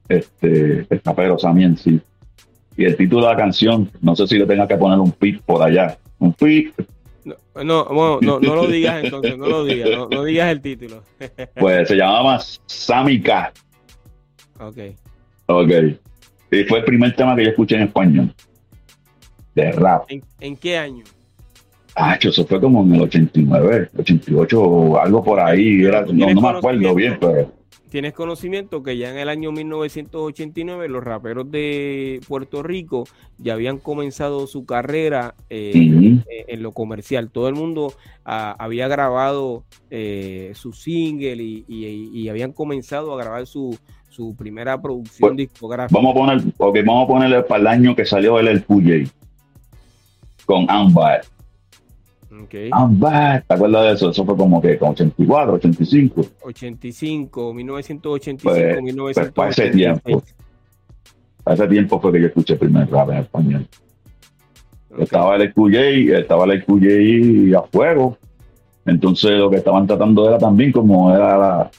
Este, 0.08 0.86
el 0.90 1.00
rapero 1.02 1.38
Sammy 1.38 1.64
en 1.64 1.76
sí. 1.76 2.00
Y 2.76 2.84
el 2.84 2.96
título 2.96 3.26
de 3.26 3.32
la 3.32 3.36
canción, 3.36 3.90
no 4.02 4.16
sé 4.16 4.26
si 4.26 4.38
le 4.38 4.46
tenga 4.46 4.66
que 4.66 4.76
poner 4.76 4.98
un 4.98 5.12
pip 5.12 5.40
por 5.42 5.62
allá. 5.62 5.96
Un 6.18 6.32
pip. 6.32 6.74
No, 7.24 7.36
no, 7.64 8.18
no, 8.20 8.38
lo 8.40 8.66
digas 8.66 9.04
entonces, 9.04 9.38
no 9.38 9.46
lo 9.46 9.64
digas, 9.64 9.90
no, 10.10 10.24
digas 10.24 10.50
el 10.50 10.60
título. 10.60 11.02
pues 11.54 11.88
se 11.88 11.94
llamaba 11.94 12.40
Sammy 12.66 13.22
K. 13.22 13.52
Ok. 14.58 14.78
Ok. 15.46 15.70
Y 16.50 16.64
fue 16.64 16.78
el 16.80 16.84
primer 16.84 17.14
tema 17.16 17.34
que 17.36 17.44
yo 17.44 17.50
escuché 17.50 17.76
en 17.76 17.82
español. 17.82 18.34
De 19.54 19.72
rap. 19.72 20.04
¿En, 20.40 20.56
qué 20.56 20.76
año? 20.76 21.04
Ah, 21.96 22.18
eso 22.20 22.44
fue 22.44 22.60
como 22.60 22.82
en 22.82 22.94
el 22.94 23.02
89, 23.02 23.90
88 23.98 24.62
o 24.62 24.98
algo 24.98 25.22
por 25.22 25.40
ahí. 25.40 25.84
Era, 25.84 26.02
no, 26.02 26.34
no 26.34 26.40
me 26.40 26.48
acuerdo 26.48 26.94
bien, 26.94 27.16
pero 27.20 27.52
tienes 27.94 28.12
conocimiento 28.12 28.82
que 28.82 28.98
ya 28.98 29.08
en 29.08 29.18
el 29.18 29.28
año 29.28 29.52
1989 29.52 30.88
los 30.88 31.04
raperos 31.04 31.48
de 31.48 32.18
Puerto 32.26 32.60
Rico 32.64 33.04
ya 33.38 33.52
habían 33.52 33.78
comenzado 33.78 34.48
su 34.48 34.66
carrera 34.66 35.36
eh, 35.48 36.18
eh, 36.28 36.44
en 36.48 36.62
lo 36.64 36.72
comercial. 36.72 37.30
Todo 37.30 37.46
el 37.46 37.54
mundo 37.54 37.94
ah, 38.24 38.56
había 38.58 38.88
grabado 38.88 39.62
eh, 39.92 40.50
su 40.56 40.72
single 40.72 41.40
y, 41.40 42.28
habían 42.28 42.50
comenzado 42.50 43.14
a 43.14 43.16
grabar 43.16 43.46
su, 43.46 43.78
primera 44.36 44.82
producción 44.82 45.36
pues, 45.36 45.48
discográfica. 45.48 45.96
Vamos 45.96 46.16
a 46.16 46.18
poner, 46.18 46.52
okay, 46.58 46.82
vamos 46.82 47.04
a 47.04 47.06
ponerle 47.06 47.42
para 47.44 47.60
el 47.60 47.66
año 47.68 47.94
que 47.94 48.04
salió 48.04 48.40
el 48.40 48.48
El 48.48 48.64
con 50.44 50.70
Ambar. 50.70 51.22
Okay. 52.44 52.70
¿te 52.70 53.54
acuerdas 53.54 53.84
de 53.84 53.92
eso? 53.92 54.10
Eso 54.10 54.24
fue 54.24 54.36
como 54.36 54.60
que 54.60 54.76
con 54.76 54.90
84, 54.90 55.54
85. 55.54 56.26
85, 56.42 57.54
1985, 57.54 58.82
1985. 58.82 59.34
para 59.34 59.50
ese 59.50 59.70
tiempo. 59.70 60.22
Para 61.44 61.54
ese 61.54 61.68
tiempo 61.68 62.00
fue 62.00 62.12
que 62.12 62.20
yo 62.20 62.26
escuché 62.26 62.54
el 62.54 62.58
primer 62.58 62.90
rap 62.90 63.10
en 63.10 63.18
español. 63.18 63.68
Estaba 64.98 65.36
el 65.36 65.52
QJ, 65.52 66.18
estaba 66.18 66.44
el 66.52 66.64
QJ 66.64 67.56
a 67.56 67.62
fuego. 67.62 68.18
Entonces 68.84 69.38
lo 69.38 69.50
que 69.50 69.56
estaban 69.56 69.86
tratando 69.86 70.28
era 70.28 70.38
también 70.38 70.72
como 70.72 71.14
era 71.14 71.38
la, 71.38 71.70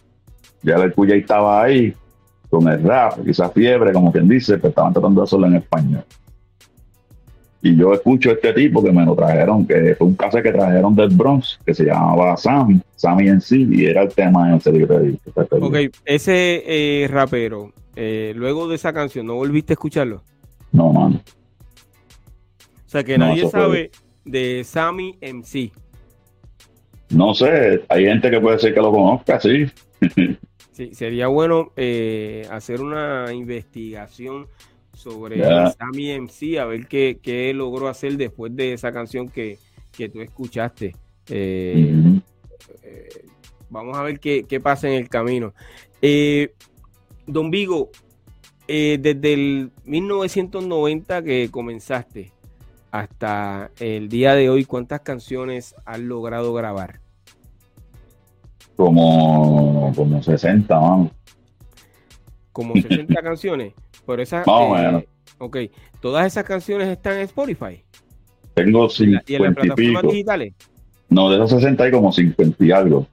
ya 0.64 0.76
el 0.76 0.94
QJ 0.94 1.14
estaba 1.14 1.64
ahí 1.64 1.94
con 2.50 2.68
el 2.68 2.82
rap, 2.84 3.28
esa 3.28 3.50
fiebre, 3.50 3.94
como 3.94 4.12
quien 4.12 4.28
dice, 4.28 4.58
pero 4.58 4.70
estaban 4.70 4.94
tratando 4.94 5.22
de 5.22 5.26
hacerlo 5.26 5.48
en 5.48 5.56
español. 5.56 6.04
Y 7.66 7.76
yo 7.76 7.96
escucho 7.96 8.30
este 8.30 8.54
tipo 8.54 8.84
que 8.84 8.92
me 8.92 9.04
lo 9.04 9.16
trajeron, 9.16 9.66
que 9.66 9.96
fue 9.96 10.06
un 10.06 10.16
caso 10.16 10.40
que 10.40 10.52
trajeron 10.52 10.96
del 10.96 11.10
Bronx, 11.10 11.60
que 11.66 11.74
se 11.74 11.84
llamaba 11.84 12.38
Sammy, 12.38 12.80
Sammy 12.96 13.28
en 13.28 13.42
sí, 13.42 13.68
y 13.72 13.88
era 13.88 14.04
el 14.04 14.14
tema 14.14 14.52
en 14.52 14.58
ese 14.58 14.72
libro. 14.72 15.02
Ok, 15.50 15.76
ese 16.06 16.64
eh, 16.68 17.08
rapero, 17.08 17.74
eh, 17.96 18.34
luego 18.36 18.68
de 18.68 18.76
esa 18.76 18.94
canción, 18.94 19.26
¿no 19.26 19.34
volviste 19.34 19.74
a 19.74 19.78
escucharlo? 19.78 20.22
No, 20.72 20.94
mano. 20.94 21.20
O 22.86 22.90
sea 22.90 23.04
que 23.04 23.18
nadie 23.18 23.50
sabe 23.50 23.90
de 24.26 24.62
Sammy 24.64 25.18
MC. 25.20 25.72
No 27.10 27.34
sé, 27.34 27.84
hay 27.90 28.06
gente 28.06 28.30
que 28.30 28.40
puede 28.40 28.60
ser 28.60 28.76
que 28.76 28.80
lo 28.80 28.92
conozca, 28.92 29.40
sí. 29.40 29.66
sí, 30.72 30.94
sería 30.94 31.30
bueno 31.30 31.72
eh, 31.76 32.48
hacer 32.52 32.80
una 32.82 33.34
investigación 33.34 34.46
sobre 34.96 35.44
Sammy 35.78 36.12
MC, 36.20 36.60
a 36.60 36.66
ver 36.66 36.88
qué, 36.88 37.52
logró 37.54 37.88
hacer 37.88 38.18
después 38.18 38.56
de 38.56 38.74
esa 38.74 38.92
canción 38.92 39.30
que, 39.30 39.60
tú 40.12 40.22
escuchaste. 40.22 40.96
Eh, 41.30 41.94
eh, 42.84 43.10
vamos 43.70 43.98
a 43.98 44.04
ver 44.04 44.20
qué, 44.20 44.60
pasa 44.62 44.88
en 44.88 44.96
el 44.96 45.10
camino. 45.10 45.54
Eh, 46.02 46.54
don 47.28 47.52
Vigo, 47.52 47.90
desde 48.68 49.34
el 49.34 49.72
1990 49.84 51.24
que 51.24 51.50
comenzaste 51.52 52.32
hasta 52.92 53.72
el 53.80 54.10
día 54.10 54.36
de 54.36 54.50
hoy, 54.50 54.66
¿cuántas 54.66 55.02
canciones 55.02 55.76
has 55.86 56.00
logrado 56.00 56.54
grabar? 56.54 57.02
Como, 58.76 59.94
como 59.96 60.22
60, 60.22 60.76
vamos. 60.76 61.12
Como 62.52 62.74
60 62.82 63.22
canciones. 63.22 63.74
Pero 64.06 64.22
esa, 64.22 64.44
eh, 64.44 65.08
Ok, 65.38 65.58
todas 66.00 66.28
esas 66.28 66.44
canciones 66.44 66.88
están 66.88 67.14
en 67.14 67.22
Spotify. 67.22 67.84
Tengo 68.54 68.88
50 68.88 69.32
¿Y 69.32 69.36
en 69.36 69.44
las 69.44 69.56
plataformas 69.56 70.04
digitales? 70.04 70.54
No, 71.10 71.30
de 71.30 71.36
esos 71.36 71.52
60 71.52 71.84
hay 71.84 71.92
como 71.92 72.12
50 72.12 72.64
y 72.64 72.72
algo. 72.72 73.08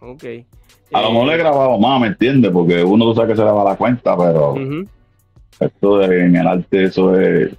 Ok. 0.00 0.24
A 0.92 1.02
lo 1.02 1.10
mejor 1.10 1.26
le 1.26 1.32
he 1.32 1.36
eh, 1.36 1.38
grabado 1.38 1.78
más, 1.78 2.00
¿me 2.00 2.06
entiendes? 2.08 2.50
Porque 2.52 2.84
uno 2.84 3.12
sabe 3.14 3.28
que 3.28 3.36
se 3.36 3.44
le 3.44 3.50
va 3.50 3.64
la 3.64 3.76
cuenta, 3.76 4.16
pero 4.16 4.54
esto 5.58 5.98
de, 5.98 6.26
en 6.26 6.36
el 6.36 6.46
arte, 6.46 6.84
eso 6.84 7.18
es. 7.18 7.52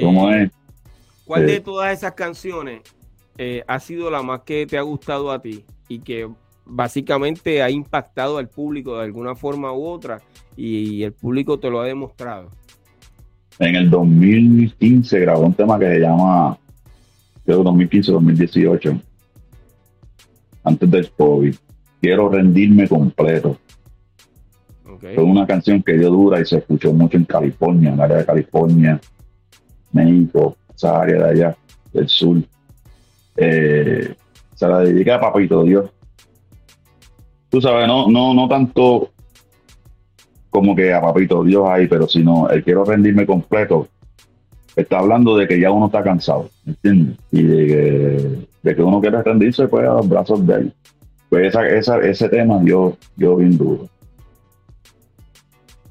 ¿Cómo 0.00 0.30
eh, 0.30 0.44
es? 0.44 0.50
¿Cuál 1.24 1.46
de 1.46 1.60
todas 1.60 1.96
esas 1.96 2.12
canciones 2.12 2.82
ha 3.66 3.80
sido 3.80 4.10
la 4.10 4.22
más 4.22 4.42
que 4.42 4.66
te 4.66 4.78
ha 4.78 4.82
gustado 4.82 5.30
a 5.30 5.40
ti 5.40 5.64
y 5.88 6.00
que 6.00 6.28
básicamente 6.70 7.62
ha 7.62 7.70
impactado 7.70 8.38
al 8.38 8.48
público 8.48 8.96
de 8.96 9.04
alguna 9.04 9.34
forma 9.34 9.72
u 9.72 9.84
otra 9.84 10.20
y 10.56 11.02
el 11.02 11.12
público 11.12 11.58
te 11.58 11.70
lo 11.70 11.80
ha 11.80 11.86
demostrado. 11.86 12.48
En 13.58 13.76
el 13.76 13.90
2015 13.90 15.20
grabó 15.20 15.42
un 15.42 15.54
tema 15.54 15.78
que 15.78 15.86
se 15.86 16.00
llama, 16.00 16.56
creo 17.44 17.62
2015-2018, 17.64 19.00
antes 20.64 20.90
del 20.90 21.10
COVID. 21.10 21.54
Quiero 22.00 22.30
rendirme 22.30 22.88
completo. 22.88 23.58
Fue 24.98 25.22
una 25.22 25.46
canción 25.46 25.82
que 25.82 25.94
dio 25.94 26.10
dura 26.10 26.40
y 26.40 26.46
se 26.46 26.58
escuchó 26.58 26.92
mucho 26.92 27.16
en 27.16 27.24
California, 27.24 27.88
en 27.88 27.94
el 27.94 28.00
área 28.00 28.16
de 28.18 28.26
California, 28.26 29.00
México, 29.92 30.56
esa 30.74 31.00
área 31.00 31.24
de 31.24 31.30
allá, 31.30 31.56
del 31.92 32.08
sur. 32.08 32.38
Eh, 33.36 34.14
se 34.54 34.68
la 34.68 34.80
dedica 34.80 35.16
a 35.16 35.20
Papito 35.20 35.64
Dios 35.64 35.90
tú 37.50 37.60
sabes, 37.60 37.86
no, 37.86 38.08
no, 38.08 38.32
no 38.32 38.48
tanto 38.48 39.10
como 40.50 40.74
que 40.74 40.92
a 40.92 41.00
papito 41.00 41.44
Dios 41.44 41.68
ahí, 41.68 41.86
pero 41.86 42.08
sino 42.08 42.48
el 42.48 42.64
quiero 42.64 42.84
rendirme 42.84 43.26
completo. 43.26 43.88
Está 44.76 44.98
hablando 44.98 45.36
de 45.36 45.46
que 45.46 45.60
ya 45.60 45.70
uno 45.70 45.86
está 45.86 46.02
cansado, 46.02 46.48
¿entiendes? 46.66 47.16
Y 47.32 47.42
de 47.42 48.46
que, 48.62 48.82
uno 48.82 49.00
quiere 49.00 49.22
rendirse 49.22 49.66
pues 49.68 49.86
a 49.86 49.94
los 49.94 50.08
brazos 50.08 50.46
de 50.46 50.54
él. 50.54 50.72
Pues 51.28 51.48
esa, 51.48 51.68
esa, 51.68 51.98
ese 51.98 52.28
tema 52.28 52.60
yo, 52.64 52.96
yo 53.16 53.36
bien 53.36 53.56
duro. 53.56 53.88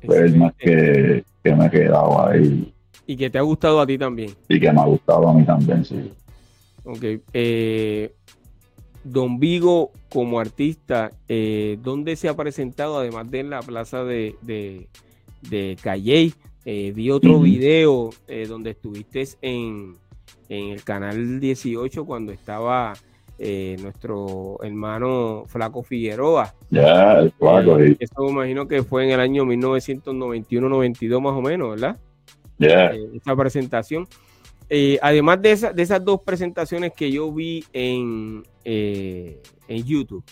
Pues 0.06 0.36
más 0.36 0.54
que, 0.58 1.24
que 1.44 1.56
me 1.56 1.66
he 1.66 1.70
quedado 1.70 2.28
ahí. 2.28 2.74
Y 3.06 3.16
que 3.16 3.30
te 3.30 3.38
ha 3.38 3.42
gustado 3.42 3.82
a 3.82 3.88
ti 3.88 3.98
también. 3.98 4.32
Y 4.48 4.60
que 4.60 4.72
me 4.72 4.80
ha 4.80 4.86
gustado 4.86 5.28
a 5.28 5.34
mí 5.34 5.44
también, 5.44 5.84
sí. 5.84 6.12
Ok. 6.84 7.04
Eh, 7.34 8.14
Don 9.12 9.40
Vigo 9.40 9.92
como 10.10 10.40
artista, 10.40 11.12
eh, 11.28 11.78
¿dónde 11.82 12.16
se 12.16 12.30
ha 12.30 12.36
presentado 12.36 13.00
además 13.00 13.30
de 13.30 13.40
en 13.40 13.50
la 13.50 13.62
plaza 13.62 14.04
de, 14.04 14.36
de, 14.42 15.78
Calle? 15.82 16.34
Eh, 16.66 16.92
vi 16.96 17.10
otro 17.10 17.40
video 17.40 18.12
eh, 18.28 18.46
donde 18.48 18.72
estuviste 18.72 19.28
en, 19.42 19.96
el 20.50 20.84
canal 20.84 21.40
18 21.40 22.06
cuando 22.06 22.32
estaba 22.32 22.94
nuestro 23.82 24.58
hermano 24.62 25.46
Flaco 25.48 25.82
Figueroa. 25.82 26.54
Ya, 26.70 27.20
el 27.20 27.32
Flaco. 27.32 27.78
eso 27.80 28.24
me 28.24 28.32
imagino 28.32 28.68
que 28.68 28.84
fue 28.84 29.06
en 29.06 29.12
el 29.12 29.20
año 29.22 29.46
1991-92 29.46 31.22
más 31.22 31.34
o 31.34 31.42
menos, 31.42 31.70
¿verdad? 31.70 31.98
Ya. 32.58 32.92
esa 32.92 33.36
presentación. 33.36 34.08
Eh, 34.70 35.00
además 35.02 35.42
de, 35.42 35.56
de 35.74 35.82
esas 35.82 36.04
dos 36.06 36.22
presentaciones 36.22 36.92
que 36.96 37.12
yo 37.12 37.32
vi 37.32 37.64
en, 37.74 38.44
eh, 38.64 39.42
en 39.68 39.84
YouTube, 39.84 40.24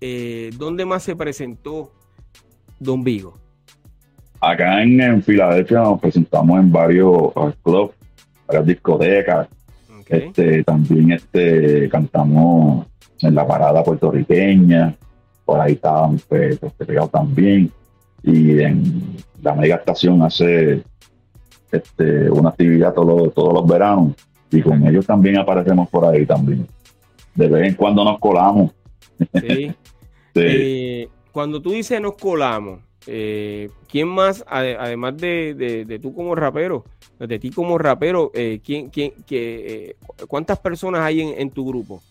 eh, 0.00 0.50
¿dónde 0.58 0.84
más 0.84 1.02
se 1.02 1.16
presentó 1.16 1.90
Don 2.78 3.02
Vigo? 3.02 3.38
Acá 4.40 4.82
en, 4.82 5.22
Filadelfia 5.22 5.80
nos 5.80 6.00
presentamos 6.00 6.60
en 6.60 6.70
varios 6.70 7.32
clubs, 7.62 7.94
varias 8.46 8.66
discotecas. 8.66 9.48
Este, 10.06 10.62
también 10.62 11.12
este, 11.12 11.88
cantamos 11.88 12.86
en 13.22 13.34
la 13.34 13.46
parada 13.46 13.82
puertorriqueña, 13.82 14.94
por 15.44 15.58
ahí 15.58 15.72
estaban 15.72 16.20
pues, 16.28 16.60
pegados 16.76 17.10
también. 17.10 17.72
Y 18.22 18.60
en 18.60 19.16
la 19.42 19.54
mega 19.54 19.76
estación 19.76 20.22
hace 20.22 20.82
este, 21.76 22.30
una 22.30 22.50
actividad 22.50 22.94
todos, 22.94 23.32
todos 23.34 23.52
los 23.52 23.66
veranos 23.66 24.14
y 24.50 24.62
con 24.62 24.86
ellos 24.86 25.06
también 25.06 25.38
aparecemos 25.38 25.88
por 25.88 26.04
ahí 26.04 26.24
también. 26.26 26.66
De 27.34 27.48
vez 27.48 27.68
en 27.68 27.74
cuando 27.74 28.04
nos 28.04 28.18
colamos. 28.18 28.72
Sí. 29.34 29.72
Eh, 30.38 31.08
cuando 31.32 31.62
tú 31.62 31.70
dices 31.70 31.98
nos 31.98 32.16
colamos, 32.16 32.80
eh, 33.06 33.70
¿quién 33.90 34.06
más, 34.06 34.44
además 34.46 35.16
de, 35.16 35.98
tú 36.02 36.14
como 36.14 36.34
rapero, 36.34 36.84
de 37.18 37.38
ti 37.38 37.48
como 37.48 37.78
rapero, 37.78 38.32
eh, 38.34 38.60
¿quién, 38.62 38.90
quién, 38.90 39.12
que, 39.26 39.96
¿cuántas 40.28 40.58
personas 40.58 41.00
hay 41.00 41.22
en, 41.22 41.50
tu 41.50 41.66
grupo? 41.66 42.02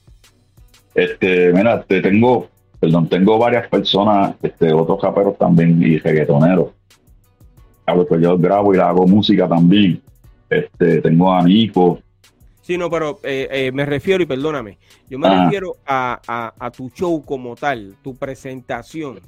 Este, 0.95 1.53
mira, 1.53 1.83
te 1.83 2.01
tengo, 2.01 2.47
perdón, 2.79 3.09
tengo 3.09 3.37
varias 3.37 3.67
personas, 3.67 4.35
este, 4.41 4.73
otros 4.73 4.99
raperos 5.03 5.37
también 5.37 5.83
y 5.83 5.99
reggaetoneros. 5.99 6.69
Pues 7.85 8.21
yo 8.21 8.37
grabo 8.37 8.73
y 8.73 8.79
hago 8.79 9.07
música 9.07 9.47
también. 9.47 10.01
Este, 10.49 11.01
tengo 11.01 11.31
a 11.31 11.43
Nico, 11.43 11.99
Sí, 12.65 12.79
no, 12.79 12.89
pero 12.89 13.19
eh, 13.21 13.47
eh, 13.51 13.71
me 13.71 13.85
refiero, 13.85 14.23
y 14.23 14.25
perdóname, 14.25 14.79
yo 15.07 15.19
me 15.19 15.29
refiero 15.29 15.77
a, 15.85 16.71
tu 16.75 16.89
show 16.89 17.23
como 17.23 17.55
tal, 17.55 17.95
tu 18.01 18.15
presentación. 18.15 19.19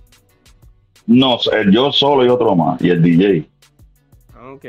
No, 1.06 1.38
yo 1.72 1.92
solo 1.92 2.26
y 2.26 2.30
otro 2.30 2.56
más, 2.56 2.82
y 2.82 2.90
el 2.90 3.00
DJ. 3.00 3.48
Ah, 4.34 4.54
ok. 4.54 4.66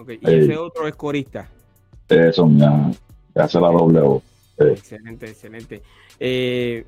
okay. 0.00 0.18
Y 0.18 0.34
ese 0.34 0.56
otro 0.56 0.88
es 0.88 0.94
corista. 0.94 1.46
Eso, 2.08 2.50
ya, 2.54 2.90
hace 3.34 3.60
la 3.60 3.68
doble 3.68 4.00
voz. 4.00 4.22
Excelente, 4.56 5.26
excelente. 5.26 5.82
Eh, 6.18 6.86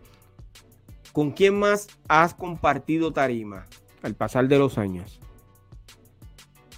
¿Con 1.12 1.30
quién 1.32 1.58
más 1.58 1.88
has 2.08 2.32
compartido 2.32 3.12
tarima 3.12 3.66
al 4.02 4.14
pasar 4.14 4.48
de 4.48 4.58
los 4.58 4.78
años? 4.78 5.20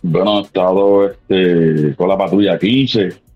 Bueno, 0.02 0.38
he 0.38 0.42
estado 0.42 1.10
este, 1.10 1.94
con 1.96 2.08
la 2.08 2.16
patrulla 2.16 2.58
15 2.58 3.28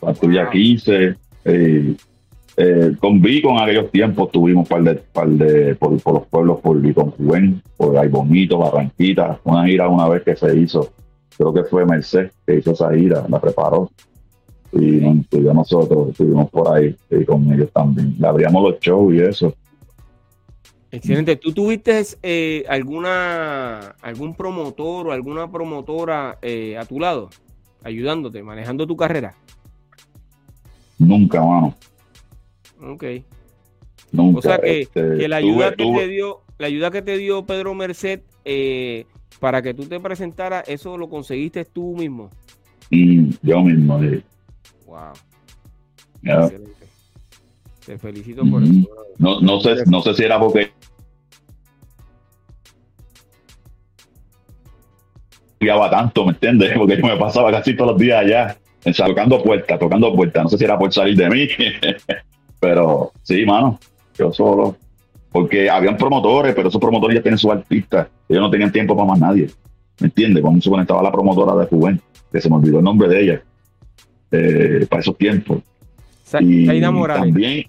Patrulla 0.00 0.50
15. 0.50 1.16
Eh, 1.44 1.96
eh, 2.58 2.96
con 2.98 3.20
Vico 3.20 3.58
aquellos 3.58 3.90
tiempos 3.90 4.30
tuvimos 4.30 4.66
par 4.68 4.82
de, 4.82 4.94
par 4.94 5.28
de 5.28 5.74
por, 5.74 5.92
los 5.92 6.26
pueblos, 6.26 6.60
por 6.60 6.80
Vico 6.80 7.12
Juven, 7.16 7.62
por 7.76 7.98
Ay 7.98 8.08
Bonito, 8.08 8.58
Barranquita, 8.58 9.40
una 9.44 9.66
gira 9.66 9.88
una 9.88 10.08
vez 10.08 10.22
que 10.22 10.34
se 10.36 10.56
hizo, 10.56 10.90
creo 11.36 11.52
que 11.52 11.64
fue 11.64 11.84
Merced 11.84 12.30
que 12.46 12.56
hizo 12.56 12.72
esa 12.72 12.92
gira, 12.94 13.26
la 13.28 13.40
preparó. 13.40 13.90
Y 14.72 15.00
nosotros 15.32 16.10
estuvimos 16.10 16.50
por 16.50 16.74
ahí 16.74 16.94
y 17.10 17.24
con 17.24 17.50
ellos 17.52 17.70
también. 17.72 18.14
Le 18.18 18.26
abríamos 18.26 18.62
los 18.62 18.80
shows 18.80 19.14
y 19.14 19.20
eso. 19.20 19.54
Excelente. 20.90 21.36
¿Tú 21.36 21.52
tuviste 21.52 22.02
eh, 22.22 22.64
alguna 22.68 23.96
algún 24.00 24.34
promotor 24.34 25.08
o 25.08 25.12
alguna 25.12 25.50
promotora 25.50 26.38
a 26.78 26.84
tu 26.86 27.00
lado, 27.00 27.30
ayudándote, 27.82 28.42
manejando 28.42 28.86
tu 28.86 28.96
carrera? 28.96 29.34
Nunca, 30.98 31.44
mano. 31.44 31.74
Ok. 32.80 33.04
Nunca. 34.12 34.38
O 34.38 34.42
sea 34.42 34.58
que, 34.58 34.82
este, 34.82 35.28
la 35.28 35.36
ayuda 35.36 35.74
que 35.74 35.84
te 35.84 36.08
dio, 36.08 36.42
la 36.58 36.66
ayuda 36.68 36.90
que 36.90 37.02
te 37.02 37.18
dio 37.18 37.44
Pedro 37.44 37.74
Merced 37.74 38.20
eh, 38.44 39.06
para 39.40 39.62
que 39.62 39.74
tú 39.74 39.84
te 39.84 40.00
presentaras, 40.00 40.68
eso 40.68 40.96
lo 40.96 41.08
conseguiste 41.08 41.64
tú 41.64 41.94
mismo. 41.96 42.30
Mm, 42.90 43.30
yo 43.42 43.62
mismo, 43.62 44.00
sí. 44.00 44.22
Wow. 44.86 45.12
Te 47.86 47.96
felicito 47.98 48.44
por 48.44 48.64
eso. 48.64 48.72
No, 49.16 49.40
no 49.40 49.60
sé, 49.60 49.76
no 49.86 50.02
sé 50.02 50.12
si 50.14 50.24
era 50.24 50.40
porque 50.40 50.72
tanto, 55.90 56.24
¿me 56.24 56.32
entiendes? 56.32 56.72
Porque 56.76 56.96
yo 56.96 57.06
me 57.06 57.16
pasaba 57.16 57.50
casi 57.50 57.74
todos 57.74 57.92
los 57.92 58.00
días 58.00 58.20
allá 58.20 58.56
tocando 58.94 59.42
puertas, 59.42 59.78
tocando 59.78 60.14
puertas. 60.14 60.44
No 60.44 60.48
sé 60.48 60.58
si 60.58 60.64
era 60.64 60.78
por 60.78 60.92
salir 60.92 61.16
de 61.16 61.28
mí, 61.28 61.48
pero 62.60 63.12
sí, 63.22 63.44
mano, 63.44 63.78
yo 64.16 64.32
solo. 64.32 64.76
Porque 65.32 65.68
habían 65.68 65.96
promotores, 65.96 66.54
pero 66.54 66.68
esos 66.68 66.80
promotores 66.80 67.16
ya 67.16 67.22
tienen 67.22 67.38
sus 67.38 67.50
artistas. 67.50 68.08
Ellos 68.28 68.42
no 68.42 68.50
tenían 68.50 68.72
tiempo 68.72 68.96
para 68.96 69.08
más 69.08 69.18
nadie. 69.18 69.48
¿Me 70.00 70.06
entiendes? 70.06 70.42
Cuando 70.42 70.60
se 70.60 70.70
conectaba 70.70 71.02
la 71.02 71.12
promotora 71.12 71.54
de 71.56 71.66
Juven, 71.66 72.00
que 72.32 72.40
se 72.40 72.48
me 72.48 72.56
olvidó 72.56 72.78
el 72.78 72.84
nombre 72.84 73.08
de 73.08 73.22
ella, 73.22 73.42
eh, 74.30 74.86
para 74.88 75.00
esos 75.00 75.16
tiempos. 75.18 75.58
y 76.40 76.80
también 76.80 77.64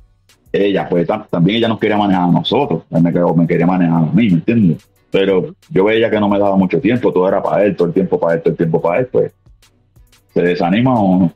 ella, 0.52 0.88
pues 0.90 1.08
también 1.30 1.58
ella 1.58 1.68
nos 1.68 1.80
quería 1.80 1.98
manejar 1.98 2.24
a 2.24 2.32
nosotros, 2.32 2.84
me, 2.90 3.02
me 3.02 3.48
quería 3.48 3.66
manejar 3.66 4.04
a 4.04 4.12
mí, 4.14 4.30
¿me 4.30 4.36
entiendes? 4.36 4.88
Pero 5.12 5.56
yo 5.70 5.86
veía 5.86 6.10
que 6.10 6.20
no 6.20 6.28
me 6.30 6.40
daba 6.40 6.56
mucho 6.56 6.80
tiempo, 6.80 7.12
todo 7.12 7.28
era 7.28 7.42
para 7.42 7.64
él, 7.64 7.76
todo 7.76 7.88
el 7.88 7.94
tiempo 7.94 8.20
para 8.20 8.36
él, 8.36 8.42
todo 8.42 8.52
el 8.52 8.58
tiempo 8.58 8.82
para 8.82 9.00
él, 9.00 9.08
pues 9.08 9.34
¿Se 10.38 10.44
desanima 10.44 10.94
o 10.94 11.20
no? 11.20 11.34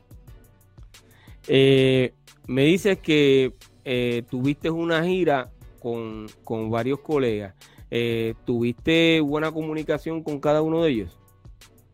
Eh, 1.48 2.12
me 2.46 2.62
dices 2.66 2.98
que 2.98 3.52
eh, 3.84 4.22
tuviste 4.30 4.70
una 4.70 5.02
gira 5.02 5.50
con, 5.80 6.28
varios 6.70 7.00
colegas. 7.00 7.52
Eh, 7.90 8.34
¿Tuviste 8.44 9.20
buena 9.20 9.50
comunicación 9.50 10.22
con 10.22 10.38
cada 10.38 10.62
uno 10.62 10.84
de 10.84 10.90
ellos? 10.92 11.18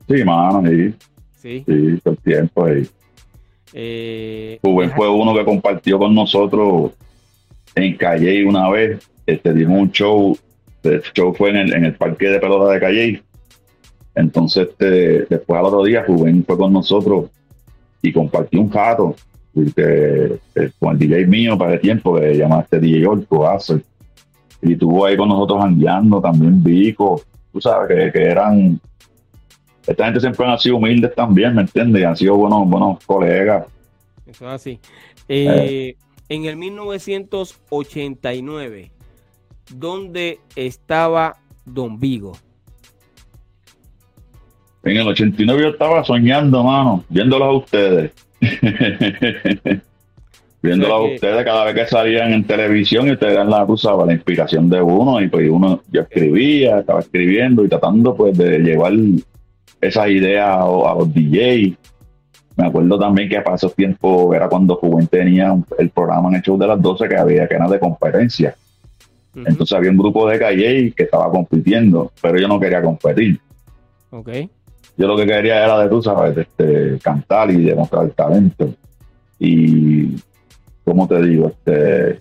Sí, 0.06 0.22
mano, 0.22 0.62
sí. 0.68 0.94
Sí. 1.38 1.64
Sí, 1.66 2.00
todo 2.04 2.12
el 2.12 2.20
tiempo 2.20 2.66
ahí. 2.66 2.86
fue 4.94 5.08
uno 5.08 5.34
que 5.34 5.46
compartió 5.46 5.98
con 5.98 6.14
nosotros 6.14 6.92
en 7.84 7.96
Calle 7.96 8.44
una 8.44 8.68
vez. 8.70 9.08
Este, 9.26 9.52
dimos 9.52 9.80
un 9.80 9.92
show. 9.92 10.38
El 10.82 11.02
show 11.14 11.34
fue 11.34 11.50
en 11.50 11.56
el, 11.56 11.74
en 11.74 11.84
el 11.84 11.94
parque 11.94 12.28
de 12.28 12.38
pelota 12.38 12.72
de 12.72 12.80
Calle 12.80 13.22
entonces, 14.18 14.68
este, 14.68 15.26
después 15.30 15.60
al 15.60 15.66
otro 15.66 15.84
día, 15.84 16.02
Rubén 16.02 16.44
fue 16.44 16.58
con 16.58 16.72
nosotros 16.72 17.30
y 18.02 18.12
compartió 18.12 18.60
un 18.60 18.68
jato 18.68 19.14
eh, 19.54 20.38
con 20.80 20.92
el 20.92 20.98
DJ 20.98 21.26
mío 21.26 21.56
para 21.56 21.74
el 21.74 21.80
tiempo, 21.80 22.16
que 22.16 22.36
llamaste 22.36 22.80
DJ 22.80 23.06
Orco 23.06 23.48
Y 24.60 24.72
estuvo 24.72 25.06
ahí 25.06 25.16
con 25.16 25.28
nosotros 25.28 25.62
andando 25.62 26.20
también 26.20 26.62
Vico. 26.64 27.22
Tú 27.52 27.60
sabes 27.60 28.12
que, 28.12 28.24
eran. 28.24 28.80
Esta 29.86 30.06
gente 30.06 30.18
siempre 30.18 30.44
han 30.46 30.58
sido 30.58 30.78
humildes 30.78 31.14
también, 31.14 31.54
¿me 31.54 31.62
entiendes? 31.62 32.04
han 32.04 32.16
sido 32.16 32.34
buenos, 32.34 32.68
buenos 32.68 32.98
colegas. 33.04 33.66
Eso 34.26 34.46
es 34.48 34.52
así. 34.52 34.80
Eh, 35.28 35.94
en 36.28 36.44
el 36.44 36.56
1989, 36.56 38.90
¿dónde 39.74 40.40
estaba 40.56 41.36
Don 41.64 41.98
Vigo? 41.98 42.36
En 44.82 44.96
el 44.96 45.08
89 45.08 45.62
yo 45.62 45.68
estaba 45.70 46.04
soñando, 46.04 46.62
mano, 46.62 47.02
viéndolos 47.08 47.48
a 47.48 47.52
ustedes. 47.52 48.12
viéndolos 50.62 50.94
a 50.94 51.00
ustedes 51.00 51.44
cada 51.44 51.64
vez 51.64 51.74
que 51.74 51.86
salían 51.86 52.32
en 52.32 52.44
televisión 52.44 53.08
y 53.08 53.12
ustedes 53.12 53.34
dan 53.34 53.50
la, 53.50 53.64
usaba 53.64 54.06
la 54.06 54.12
inspiración 54.12 54.70
de 54.70 54.80
uno 54.80 55.20
y 55.20 55.26
pues 55.28 55.50
uno, 55.50 55.82
yo 55.90 56.02
escribía, 56.02 56.78
estaba 56.80 57.00
escribiendo 57.00 57.64
y 57.64 57.68
tratando 57.68 58.14
pues 58.14 58.38
de 58.38 58.60
llevar 58.60 58.92
esas 59.80 60.08
ideas 60.08 60.48
a, 60.48 60.66
los 60.66 61.12
DJs. 61.12 61.76
Me 62.58 62.66
acuerdo 62.66 62.98
también 62.98 63.30
que 63.30 63.40
para 63.40 63.56
esos 63.56 63.74
tiempos 63.74 64.36
era 64.36 64.48
cuando 64.48 64.76
Juven 64.76 65.06
tenía 65.06 65.56
el 65.78 65.88
programa 65.88 66.28
en 66.28 66.34
el 66.34 66.42
show 66.42 66.58
de 66.58 66.66
las 66.66 66.82
12 66.82 67.08
que 67.08 67.16
había, 67.16 67.48
que 67.48 67.54
era 67.54 67.68
de 67.68 67.80
competencia. 67.80 68.54
Entonces 69.34 69.72
había 69.72 69.90
un 69.90 69.96
grupo 69.96 70.28
de 70.28 70.38
calle 70.38 70.92
que 70.94 71.04
estaba 71.04 71.30
compitiendo, 71.30 72.12
pero 72.20 72.38
yo 72.38 72.48
no 72.48 72.60
quería 72.60 72.82
competir. 72.82 73.40
Okay 74.10 74.50
yo 74.98 75.06
lo 75.06 75.16
que 75.16 75.26
quería 75.26 75.64
era 75.64 75.78
de 75.78 75.88
tú 75.88 76.02
sabes, 76.02 76.36
este, 76.36 76.98
cantar 76.98 77.52
y 77.52 77.62
demostrar 77.62 78.04
el 78.04 78.12
talento. 78.12 78.68
Y, 79.38 80.16
como 80.84 81.06
te 81.06 81.22
digo, 81.22 81.46
este, 81.46 82.20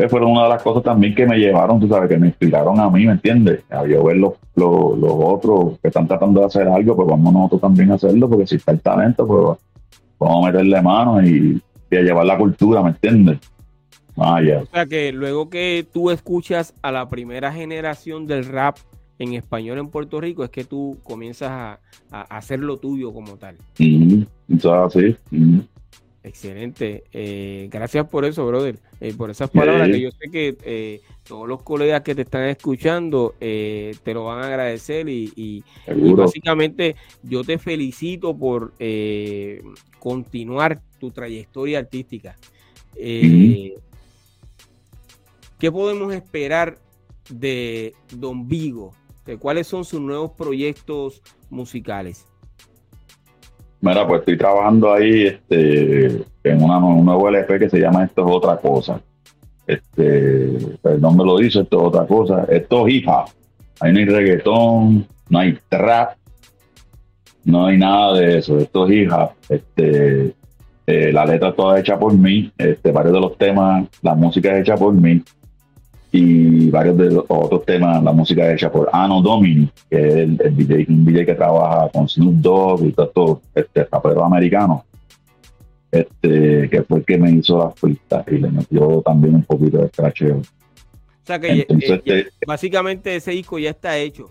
pues 0.00 0.10
fueron 0.10 0.30
una 0.30 0.44
de 0.44 0.48
las 0.48 0.62
cosas 0.62 0.82
también 0.82 1.14
que 1.14 1.26
me 1.26 1.36
llevaron, 1.36 1.78
tú 1.78 1.86
sabes, 1.86 2.08
que 2.08 2.16
me 2.16 2.28
inspiraron 2.28 2.80
a 2.80 2.88
mí, 2.88 3.04
¿me 3.04 3.12
entiendes? 3.12 3.62
A 3.68 3.86
yo 3.86 4.02
ver 4.04 4.16
los, 4.16 4.32
los, 4.54 4.96
otros 5.02 5.78
que 5.82 5.88
están 5.88 6.08
tratando 6.08 6.40
de 6.40 6.46
hacer 6.46 6.66
algo, 6.68 6.96
pues 6.96 7.06
vamos 7.06 7.32
nosotros 7.34 7.60
también 7.60 7.90
a 7.90 7.96
hacerlo, 7.96 8.28
porque 8.28 8.46
si 8.46 8.56
está 8.56 8.72
el 8.72 8.80
talento, 8.80 9.26
pues 9.26 9.58
vamos 10.18 10.44
a 10.46 10.52
meterle 10.52 10.80
mano 10.80 11.22
y, 11.22 11.60
y 11.90 11.96
a 11.96 12.00
llevar 12.00 12.24
la 12.24 12.38
cultura, 12.38 12.82
¿me 12.82 12.90
entiendes? 12.90 13.38
Ah, 14.16 14.40
O 14.62 14.66
sea 14.66 14.86
que 14.86 15.12
luego 15.12 15.50
que 15.50 15.86
tú 15.92 16.10
escuchas 16.10 16.74
a 16.82 16.92
la 16.92 17.08
primera 17.08 17.52
generación 17.52 18.26
del 18.26 18.44
rap 18.46 18.76
en 19.18 19.34
español 19.34 19.78
en 19.78 19.88
Puerto 19.88 20.20
Rico 20.20 20.44
es 20.44 20.50
que 20.50 20.64
tú 20.64 20.98
comienzas 21.04 21.50
a, 21.50 21.78
hacer 22.10 22.60
lo 22.60 22.78
tuyo 22.78 23.12
como 23.12 23.36
tal. 23.36 23.56
Excelente. 26.22 27.04
Eh, 27.12 27.68
gracias 27.70 28.06
por 28.08 28.24
eso, 28.24 28.46
brother. 28.46 28.78
Eh, 29.00 29.14
por 29.14 29.30
esas 29.30 29.48
palabras 29.50 29.88
que 29.88 30.00
yo 30.00 30.10
sé 30.10 30.30
que 30.30 30.56
eh, 30.64 31.00
todos 31.26 31.48
los 31.48 31.62
colegas 31.62 32.02
que 32.02 32.14
te 32.14 32.22
están 32.22 32.44
escuchando 32.44 33.34
te 33.38 33.94
lo 34.06 34.24
van 34.24 34.42
a 34.42 34.48
agradecer 34.48 35.08
y, 35.08 35.64
básicamente 35.86 36.96
yo 37.22 37.42
te 37.42 37.58
felicito 37.58 38.36
por 38.36 38.74
continuar 39.98 40.82
tu 40.98 41.10
trayectoria 41.10 41.78
artística. 41.78 42.36
Eh, 42.96 43.76
¿Qué 45.58 45.72
podemos 45.72 46.12
esperar 46.12 46.78
de 47.28 47.94
Don 48.14 48.46
Vigo? 48.46 48.94
¿Cuáles 49.38 49.66
son 49.66 49.84
sus 49.84 50.00
nuevos 50.00 50.32
proyectos 50.32 51.22
musicales? 51.50 52.26
Mira, 53.80 54.06
pues 54.06 54.20
estoy 54.20 54.36
trabajando 54.36 54.92
ahí 54.92 55.26
este, 55.26 56.22
en 56.44 56.62
una, 56.62 56.78
un 56.78 57.04
nuevo 57.04 57.28
LP 57.28 57.58
que 57.58 57.70
se 57.70 57.78
llama 57.78 58.04
Esto 58.04 58.26
es 58.26 58.34
otra 58.34 58.56
cosa. 58.58 59.00
Este, 59.66 60.56
el 60.84 61.00
nombre 61.00 61.26
lo 61.26 61.38
dice, 61.38 61.60
esto 61.60 61.80
es 61.80 61.86
otra 61.86 62.06
cosa. 62.06 62.44
Esto 62.50 62.86
es 62.86 62.94
hip 62.94 63.08
hop. 63.08 63.30
Ahí 63.80 63.92
no 63.92 63.98
hay 64.00 64.04
reggaetón, 64.04 65.06
no 65.30 65.38
hay 65.38 65.58
trap, 65.68 66.16
no 67.44 67.66
hay 67.66 67.78
nada 67.78 68.18
de 68.18 68.38
eso. 68.38 68.58
Esto 68.58 68.86
es 68.86 68.92
hip 68.92 69.12
hop. 69.12 69.30
Este, 69.48 70.34
eh, 70.86 71.12
la 71.12 71.24
letra 71.24 71.48
es 71.50 71.56
toda 71.56 71.80
hecha 71.80 71.98
por 71.98 72.12
mí. 72.12 72.52
Este, 72.58 72.92
varios 72.92 73.14
de 73.14 73.20
los 73.20 73.38
temas, 73.38 73.86
la 74.02 74.14
música 74.14 74.52
es 74.52 74.60
hecha 74.60 74.76
por 74.76 74.92
mí 74.92 75.22
y 76.12 76.70
varios 76.70 76.96
de 76.96 77.10
los 77.10 77.24
otros 77.28 77.64
temas, 77.64 78.02
la 78.02 78.12
música 78.12 78.52
hecha 78.52 78.70
por 78.70 78.88
Ano 78.92 79.22
Domini, 79.22 79.70
que 79.88 79.96
es 79.96 80.14
el, 80.16 80.56
DJ, 80.56 80.86
un 80.88 81.04
DJ 81.04 81.26
que 81.26 81.34
trabaja 81.34 81.88
con 81.90 82.08
Snoop 82.08 82.34
Dogg 82.34 82.86
y 82.86 82.92
todo 82.92 83.06
esto, 83.06 83.42
este 83.54 83.84
rapero 83.84 84.24
americano, 84.24 84.84
este, 85.90 86.68
que 86.68 86.82
fue 86.82 86.98
el 86.98 87.04
que 87.04 87.18
me 87.18 87.30
hizo 87.30 87.58
las 87.58 87.74
pistas 87.74 88.24
y 88.28 88.38
le 88.38 88.50
metió 88.50 89.02
también 89.02 89.36
un 89.36 89.44
poquito 89.44 89.78
de 89.78 89.88
scratcheo. 89.88 90.38
O 90.38 91.26
sea 91.26 91.38
que 91.38 91.66
este, 91.68 92.26
básicamente 92.44 93.14
ese 93.14 93.30
disco 93.30 93.58
ya 93.58 93.70
está 93.70 93.96
hecho. 93.96 94.30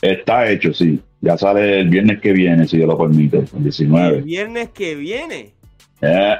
Está 0.00 0.50
hecho, 0.50 0.72
sí. 0.72 1.00
Ya 1.20 1.36
sale 1.36 1.80
el 1.80 1.90
viernes 1.90 2.20
que 2.20 2.32
viene, 2.32 2.66
si 2.66 2.78
Dios 2.78 2.88
lo 2.88 2.96
permite, 2.96 3.38
el 3.38 3.62
19. 3.62 4.18
El 4.18 4.22
viernes 4.22 4.70
que 4.70 4.94
viene. 4.94 5.52
Eh, 6.00 6.36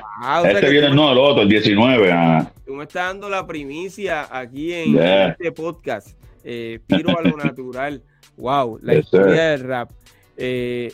este 0.47 0.71
viene, 0.71 0.89
no, 0.95 1.13
el 1.13 1.19
otro, 1.19 1.43
el 1.43 1.49
19. 1.51 2.11
Ah. 2.11 2.51
Tú 2.71 2.77
me 2.77 2.85
estás 2.85 3.09
dando 3.09 3.29
la 3.29 3.45
primicia 3.49 4.29
aquí 4.31 4.73
en 4.73 4.97
este 4.97 5.51
podcast. 5.51 6.17
Eh, 6.45 6.79
Piro 6.87 7.19
a 7.19 7.21
lo 7.21 7.37
natural. 7.45 8.01
Wow, 8.37 8.79
la 8.81 8.95
historia 8.95 9.43
del 9.49 9.63
rap. 9.65 9.91
Eh, 10.37 10.93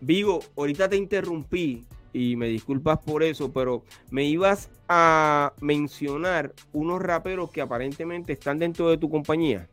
Vigo, 0.00 0.38
ahorita 0.56 0.88
te 0.88 0.96
interrumpí 0.96 1.84
y 2.12 2.36
me 2.36 2.46
disculpas 2.46 3.00
por 3.00 3.24
eso, 3.24 3.52
pero 3.52 3.82
me 4.12 4.26
ibas 4.26 4.70
a 4.88 5.54
mencionar 5.60 6.52
unos 6.72 7.02
raperos 7.02 7.50
que 7.50 7.60
aparentemente 7.60 8.34
están 8.34 8.60
dentro 8.60 8.90
de 8.90 8.96
tu 8.96 9.10
compañía. 9.10 9.68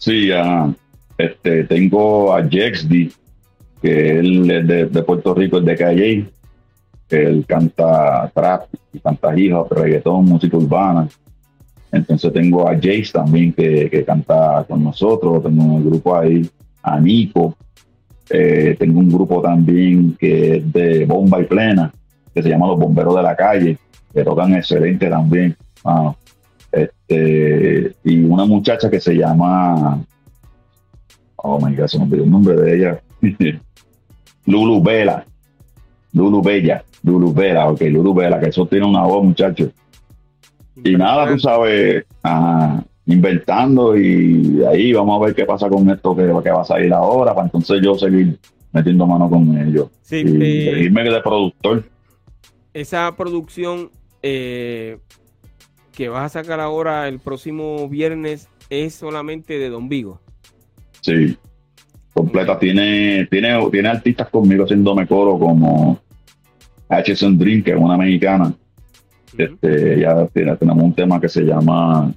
Sí, 0.00 0.30
este, 1.16 1.62
tengo 1.62 2.34
a 2.34 2.42
Jexdy, 2.42 3.12
que 3.80 4.18
él 4.18 4.50
es 4.50 4.92
de, 4.92 5.02
Puerto 5.04 5.32
Rico, 5.32 5.58
es 5.58 5.64
de 5.64 5.76
Calle. 5.76 6.39
Él 7.10 7.44
canta 7.46 8.30
trap, 8.32 8.66
canta 9.02 9.38
hip 9.38 9.52
hop, 9.54 9.72
reggaetón, 9.72 10.24
música 10.24 10.56
urbana. 10.56 11.08
Entonces 11.92 12.32
tengo 12.32 12.68
a 12.68 12.74
Jace 12.74 13.10
también 13.12 13.52
que, 13.52 14.04
canta 14.06 14.64
con 14.68 14.84
nosotros. 14.84 15.42
Tengo 15.42 15.62
un 15.62 15.84
grupo 15.84 16.16
ahí, 16.16 16.48
a 16.82 17.00
Nico. 17.00 17.56
Eh, 18.28 18.76
tengo 18.78 19.00
un 19.00 19.10
grupo 19.10 19.42
también 19.42 20.16
que 20.18 20.58
es 20.58 20.72
de 20.72 21.04
bomba 21.04 21.40
y 21.40 21.46
plena, 21.46 21.92
que 22.32 22.42
se 22.42 22.48
llama 22.48 22.68
Los 22.68 22.78
Bomberos 22.78 23.16
de 23.16 23.22
la 23.22 23.34
Calle, 23.34 23.76
que 24.14 24.22
tocan 24.22 24.54
excelente 24.54 25.08
también. 25.08 25.56
este, 26.70 27.92
y 28.04 28.24
una 28.24 28.44
muchacha 28.44 28.88
que 28.88 29.00
se 29.00 29.14
llama, 29.14 30.00
oh 31.36 31.58
my 31.60 31.74
god, 31.74 31.86
se 31.88 31.98
me 31.98 32.04
olvidó 32.04 32.22
el 32.22 32.30
nombre 32.30 32.54
de 32.54 32.76
ella. 32.76 33.02
Lulu 34.46 34.80
Vela. 34.80 35.24
Lulu 36.12 36.40
Bella. 36.40 36.84
Lulu 37.02 37.32
Vela, 37.32 37.68
ok, 37.68 37.80
Lulu 37.82 38.14
Vela, 38.14 38.40
que 38.40 38.48
eso 38.48 38.66
tiene 38.66 38.86
una 38.86 39.02
voz, 39.02 39.24
muchachos. 39.24 39.70
Y 40.82 40.96
nada, 40.96 41.30
tú 41.30 41.38
sabes, 41.38 42.04
inventando 43.06 43.98
y 43.98 44.62
ahí 44.64 44.92
vamos 44.92 45.20
a 45.20 45.26
ver 45.26 45.34
qué 45.34 45.44
pasa 45.44 45.68
con 45.68 45.88
esto 45.90 46.14
que, 46.14 46.22
que 46.42 46.50
va 46.50 46.62
a 46.62 46.64
salir 46.64 46.92
ahora, 46.92 47.34
para 47.34 47.46
entonces 47.46 47.80
yo 47.82 47.94
seguir 47.96 48.38
metiendo 48.72 49.06
mano 49.06 49.28
con 49.28 49.56
ellos. 49.58 49.88
Sí, 50.02 50.22
y 50.24 50.42
eh, 50.42 50.74
seguirme 50.74 51.04
de 51.04 51.20
productor. 51.20 51.84
Esa 52.72 53.14
producción 53.16 53.90
eh, 54.22 54.98
que 55.92 56.08
vas 56.08 56.24
a 56.24 56.42
sacar 56.42 56.60
ahora 56.60 57.08
el 57.08 57.18
próximo 57.18 57.88
viernes 57.88 58.48
es 58.68 58.94
solamente 58.94 59.58
de 59.58 59.68
Don 59.68 59.88
Vigo. 59.88 60.20
Sí, 61.00 61.36
completa. 62.12 62.58
Tiene, 62.58 63.26
tiene, 63.30 63.68
tiene 63.70 63.88
artistas 63.88 64.28
conmigo 64.28 64.64
haciéndome 64.64 65.06
coro 65.06 65.38
como 65.38 65.98
Que 66.90 67.12
es 67.12 67.22
una 67.22 67.96
mexicana. 67.96 68.52
Este, 69.38 70.00
ya 70.00 70.26
tenemos 70.56 70.82
un 70.82 70.92
tema 70.92 71.20
que 71.20 71.28
se 71.28 71.42
llama 71.42 72.12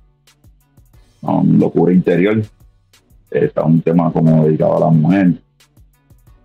um, 1.21 1.59
Locura 1.59 1.93
Interior. 1.93 2.41
Está 3.29 3.63
un 3.63 3.81
tema 3.81 4.11
como 4.11 4.45
dedicado 4.45 4.77
a 4.77 4.79
la 4.79 4.89
mujer. 4.89 5.33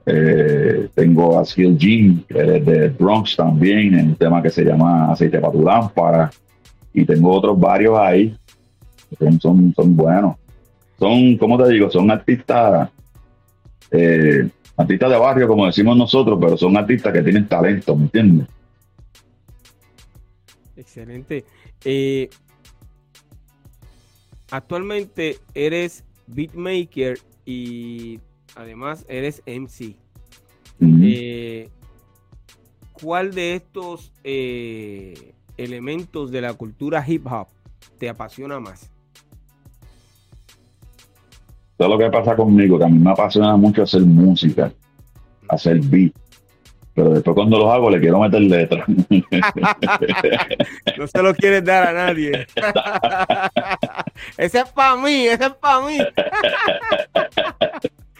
Eh, 0.04 0.88
tengo 0.94 1.38
a 1.38 1.44
Skill 1.44 1.78
Jean, 1.78 2.24
que 2.28 2.56
es 2.56 2.66
de 2.66 2.88
Bronx 2.90 3.34
también, 3.36 3.94
en 3.94 4.08
un 4.08 4.14
tema 4.14 4.42
que 4.42 4.50
se 4.50 4.62
llama 4.62 5.10
Aceite 5.10 5.38
para 5.38 5.52
tu 5.52 5.62
lámpara. 5.62 6.30
Y 6.92 7.04
tengo 7.06 7.32
otros 7.32 7.58
varios 7.58 7.98
ahí. 7.98 8.36
Son, 9.18 9.40
son, 9.40 9.74
son 9.74 9.96
buenos. 9.96 10.36
Son, 10.98 11.36
como 11.38 11.56
te 11.62 11.70
digo, 11.70 11.90
son 11.90 12.10
artistas 12.10 12.90
eh, 13.90 14.48
artistas 14.78 15.10
de 15.10 15.16
barrio, 15.18 15.48
como 15.48 15.66
decimos 15.66 15.96
nosotros, 15.96 16.38
pero 16.40 16.56
son 16.56 16.76
artistas 16.76 17.12
que 17.12 17.22
tienen 17.22 17.48
talento, 17.48 17.96
¿me 17.96 18.04
entiendes? 18.04 18.48
Excelente. 20.76 21.44
Eh, 21.84 22.30
actualmente 24.50 25.38
eres 25.52 26.04
beatmaker 26.28 27.18
y 27.44 28.20
además 28.54 29.04
eres 29.08 29.42
MC. 29.46 29.96
Eh, 30.80 31.68
¿Cuál 32.92 33.34
de 33.34 33.56
estos 33.56 34.12
elementos 35.56 36.30
de 36.30 36.40
la 36.40 36.54
cultura 36.54 37.04
hip 37.06 37.26
hop 37.26 37.48
te 37.98 38.08
apasiona 38.08 38.60
más? 38.60 38.92
Todo 41.78 41.88
lo 41.88 41.98
que 41.98 42.10
pasa 42.10 42.34
conmigo, 42.34 42.76
que 42.76 42.84
a 42.84 42.88
mí 42.88 42.98
me 42.98 43.12
apasiona 43.12 43.56
mucho 43.56 43.84
hacer 43.84 44.02
música, 44.02 44.72
hacer 45.48 45.78
beat. 45.80 46.12
Pero 46.92 47.10
después 47.10 47.36
cuando 47.36 47.60
los 47.60 47.72
hago 47.72 47.88
le 47.90 48.00
quiero 48.00 48.18
meter 48.18 48.40
letras. 48.40 48.84
no 50.98 51.06
se 51.06 51.22
lo 51.22 51.32
quieres 51.34 51.64
dar 51.64 51.86
a 51.86 51.92
nadie. 51.92 52.32
ese 54.36 54.58
es 54.58 54.68
para 54.70 54.96
mí, 54.96 55.28
ese 55.28 55.44
es 55.44 55.52
para 55.52 55.86
mí. 55.86 55.98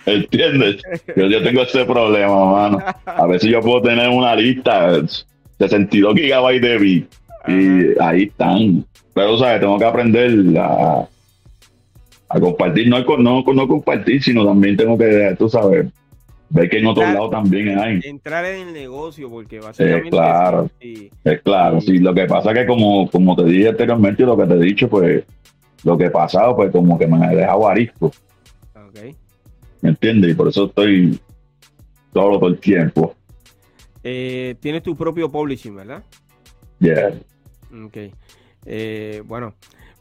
¿Entiendes? 0.06 0.80
Yo, 1.16 1.42
tengo 1.42 1.62
ese 1.62 1.84
problema, 1.84 2.52
mano. 2.52 2.78
A 3.04 3.26
veces 3.26 3.50
yo 3.50 3.60
puedo 3.60 3.82
tener 3.82 4.08
una 4.08 4.36
lista 4.36 4.92
de 4.92 5.08
62 5.58 6.14
gigabytes 6.14 6.62
de 6.62 6.78
beat 6.78 7.06
y 7.48 8.00
ahí 8.00 8.22
están. 8.22 8.84
Pero, 9.12 9.36
¿sabes? 9.36 9.58
Tengo 9.60 9.76
que 9.76 9.84
aprender 9.84 10.30
a 10.56 11.08
a 12.28 12.40
compartir, 12.40 12.88
no, 12.88 13.00
no, 13.18 13.42
no 13.42 13.68
compartir, 13.68 14.22
sino 14.22 14.44
también 14.44 14.76
tengo 14.76 14.98
que, 14.98 15.34
tú 15.38 15.48
sabes, 15.48 15.86
ver 16.50 16.68
que 16.68 16.78
en 16.78 16.86
otro 16.86 17.02
lado 17.02 17.30
también 17.30 17.78
hay. 17.78 18.00
Entrar 18.04 18.44
en 18.44 18.68
el 18.68 18.74
negocio, 18.74 19.30
porque 19.30 19.60
básicamente... 19.60 20.08
Es 20.08 20.10
claro, 20.10 20.70
es 20.80 21.42
claro, 21.42 21.80
sí, 21.80 21.98
lo 21.98 22.14
que 22.14 22.26
pasa 22.26 22.52
es 22.52 22.58
que 22.58 22.66
como, 22.66 23.10
como 23.10 23.34
te 23.34 23.44
dije 23.44 23.68
anteriormente, 23.68 24.24
lo 24.24 24.36
que 24.36 24.46
te 24.46 24.54
he 24.54 24.58
dicho, 24.58 24.88
pues, 24.88 25.24
lo 25.84 25.96
que 25.96 26.06
he 26.06 26.10
pasado, 26.10 26.56
pues 26.56 26.70
como 26.70 26.98
que 26.98 27.06
me 27.06 27.32
he 27.32 27.36
dejado 27.36 27.68
arisco. 27.68 28.06
Ok. 28.74 29.14
¿Me 29.80 29.90
entiendes? 29.90 30.32
Y 30.32 30.34
por 30.34 30.48
eso 30.48 30.66
estoy 30.66 31.18
todo, 32.12 32.38
todo 32.38 32.48
el 32.48 32.58
tiempo. 32.58 33.14
Eh, 34.02 34.54
tienes 34.60 34.82
tu 34.82 34.96
propio 34.96 35.30
publishing, 35.30 35.76
¿verdad? 35.76 36.02
Yeah. 36.80 37.14
Ok. 37.84 37.96
Eh, 38.66 39.22
bueno, 39.24 39.54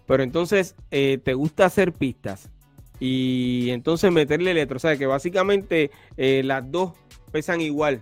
pero 0.08 0.24
entonces 0.24 0.76
eh, 0.90 1.20
te 1.24 1.34
gusta 1.34 1.66
hacer 1.66 1.92
pistas 1.92 2.50
y 3.00 3.70
entonces 3.70 4.12
meterle 4.12 4.54
letra. 4.54 4.78
O 4.78 4.80
sea, 4.80 4.98
que 4.98 5.06
básicamente 5.06 5.92
eh, 6.16 6.42
las 6.44 6.70
dos 6.72 6.94
pesan 7.32 7.62
igual. 7.62 8.02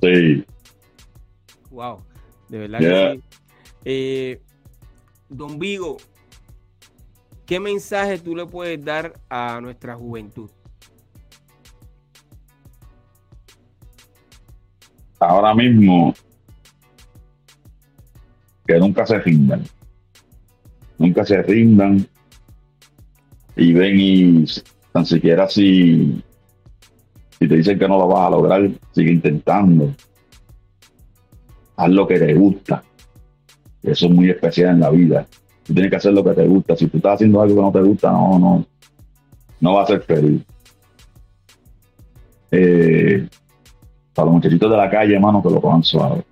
Sí. 0.00 0.44
Wow, 1.70 2.02
de 2.48 2.58
verdad 2.58 2.78
que 2.78 3.12
sí. 3.12 3.38
Eh, 3.84 4.40
don 5.28 5.58
Vigo, 5.58 5.98
¿qué 7.46 7.60
mensaje 7.60 8.18
tú 8.18 8.34
le 8.34 8.46
puedes 8.46 8.82
dar 8.82 9.12
a 9.28 9.60
nuestra 9.60 9.94
juventud? 9.94 10.50
Ahora 15.20 15.54
mismo, 15.54 16.14
que 18.66 18.78
nunca 18.78 19.04
se 19.04 19.18
rindan 19.18 19.64
nunca 20.98 21.24
se 21.24 21.42
rindan 21.42 22.06
y 23.56 23.72
ven 23.72 23.96
y 23.98 24.44
tan 24.92 25.06
siquiera 25.06 25.48
si, 25.48 26.22
si 27.38 27.48
te 27.48 27.56
dicen 27.56 27.78
que 27.78 27.88
no 27.88 27.98
lo 27.98 28.08
vas 28.08 28.26
a 28.26 28.30
lograr, 28.30 28.70
sigue 28.92 29.12
intentando. 29.12 29.94
haz 31.76 31.90
lo 31.90 32.06
que 32.06 32.18
te 32.18 32.34
gusta. 32.34 32.82
Eso 33.82 34.06
es 34.06 34.12
muy 34.12 34.30
especial 34.30 34.74
en 34.74 34.80
la 34.80 34.90
vida. 34.90 35.26
Tú 35.64 35.72
tienes 35.72 35.90
que 35.90 35.96
hacer 35.96 36.12
lo 36.12 36.24
que 36.24 36.32
te 36.32 36.46
gusta. 36.46 36.76
Si 36.76 36.86
tú 36.88 36.96
estás 36.98 37.14
haciendo 37.14 37.40
algo 37.40 37.54
que 37.54 37.62
no 37.62 37.72
te 37.72 37.80
gusta, 37.80 38.10
no, 38.10 38.38
no, 38.38 38.66
no 39.60 39.74
va 39.74 39.82
a 39.82 39.86
ser 39.86 40.02
feliz. 40.02 40.42
Eh, 42.50 43.28
para 44.14 44.26
los 44.26 44.34
muchachitos 44.34 44.70
de 44.70 44.76
la 44.76 44.90
calle, 44.90 45.14
hermano, 45.14 45.42
que 45.42 45.50
lo 45.50 45.60
cojan 45.60 45.84
suave. 45.84 46.24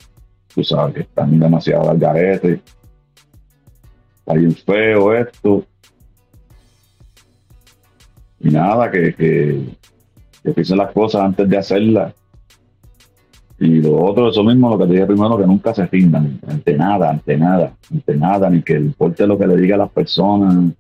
Tú 0.55 0.65
sabes 0.65 0.95
que 0.95 1.01
están 1.03 1.39
demasiado 1.39 1.91
al 1.91 1.99
garete. 1.99 2.61
Está 4.27 4.41
bien 4.41 4.57
feo 4.57 5.15
esto. 5.15 5.65
Y 8.41 8.51
nada, 8.51 8.91
que, 8.91 9.15
que, 9.15 9.63
que 10.43 10.51
piensen 10.51 10.79
las 10.79 10.91
cosas 10.91 11.23
antes 11.23 11.49
de 11.49 11.57
hacerlas. 11.57 12.13
Y 13.61 13.81
lo 13.81 14.03
otro, 14.03 14.29
eso 14.29 14.43
mismo, 14.43 14.69
lo 14.69 14.79
que 14.79 14.87
te 14.87 14.95
dije 14.95 15.07
primero, 15.07 15.39
que 15.39 15.47
nunca 15.47 15.73
se 15.73 15.87
findan 15.87 16.41
ante 16.49 16.75
nada, 16.75 17.11
ante 17.11 17.37
nada, 17.37 17.77
ante 17.93 18.17
nada, 18.17 18.51
ni 18.51 18.63
que 18.63 18.75
importe 18.75 19.29
lo 19.29 19.39
que 19.39 19.47
le 19.47 19.57
diga 19.57 19.77
a 19.77 19.79
las 19.79 19.91
personas 19.91 20.73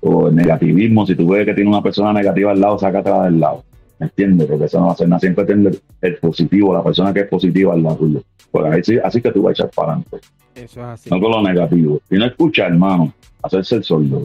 o 0.00 0.26
el 0.26 0.34
negativismo. 0.34 1.06
Si 1.06 1.14
tú 1.14 1.28
ves 1.28 1.46
que 1.46 1.54
tiene 1.54 1.70
una 1.70 1.82
persona 1.82 2.12
negativa 2.12 2.50
al 2.50 2.60
lado, 2.60 2.80
sácatela 2.80 3.26
del 3.26 3.38
lado. 3.38 3.62
¿Me 4.02 4.08
entiendes? 4.08 4.48
Porque 4.48 4.64
eso 4.64 4.80
no 4.80 4.86
va 4.86 4.90
a 4.90 4.94
hacer 4.94 5.08
nada. 5.08 5.20
Siempre 5.20 5.44
tener 5.44 5.80
el 6.00 6.16
positivo, 6.16 6.74
la 6.74 6.82
persona 6.82 7.14
que 7.14 7.20
es 7.20 7.28
positiva 7.28 7.72
al 7.72 7.84
lado 7.84 7.98
tuyo. 7.98 8.22
Pues 8.50 8.80
así, 8.80 8.98
así 8.98 9.22
que 9.22 9.30
tú 9.30 9.42
vas 9.42 9.50
a 9.50 9.52
echar 9.52 9.70
para 9.70 9.92
adelante. 9.92 10.16
Eso 10.56 10.80
es 10.80 10.86
así. 10.86 11.10
No 11.10 11.20
con 11.20 11.30
lo 11.30 11.42
negativo. 11.42 12.00
Y 12.10 12.16
no 12.16 12.26
escuchar, 12.26 12.72
hermano, 12.72 13.14
hacerse 13.44 13.76
el 13.76 13.84
sordo. 13.84 14.20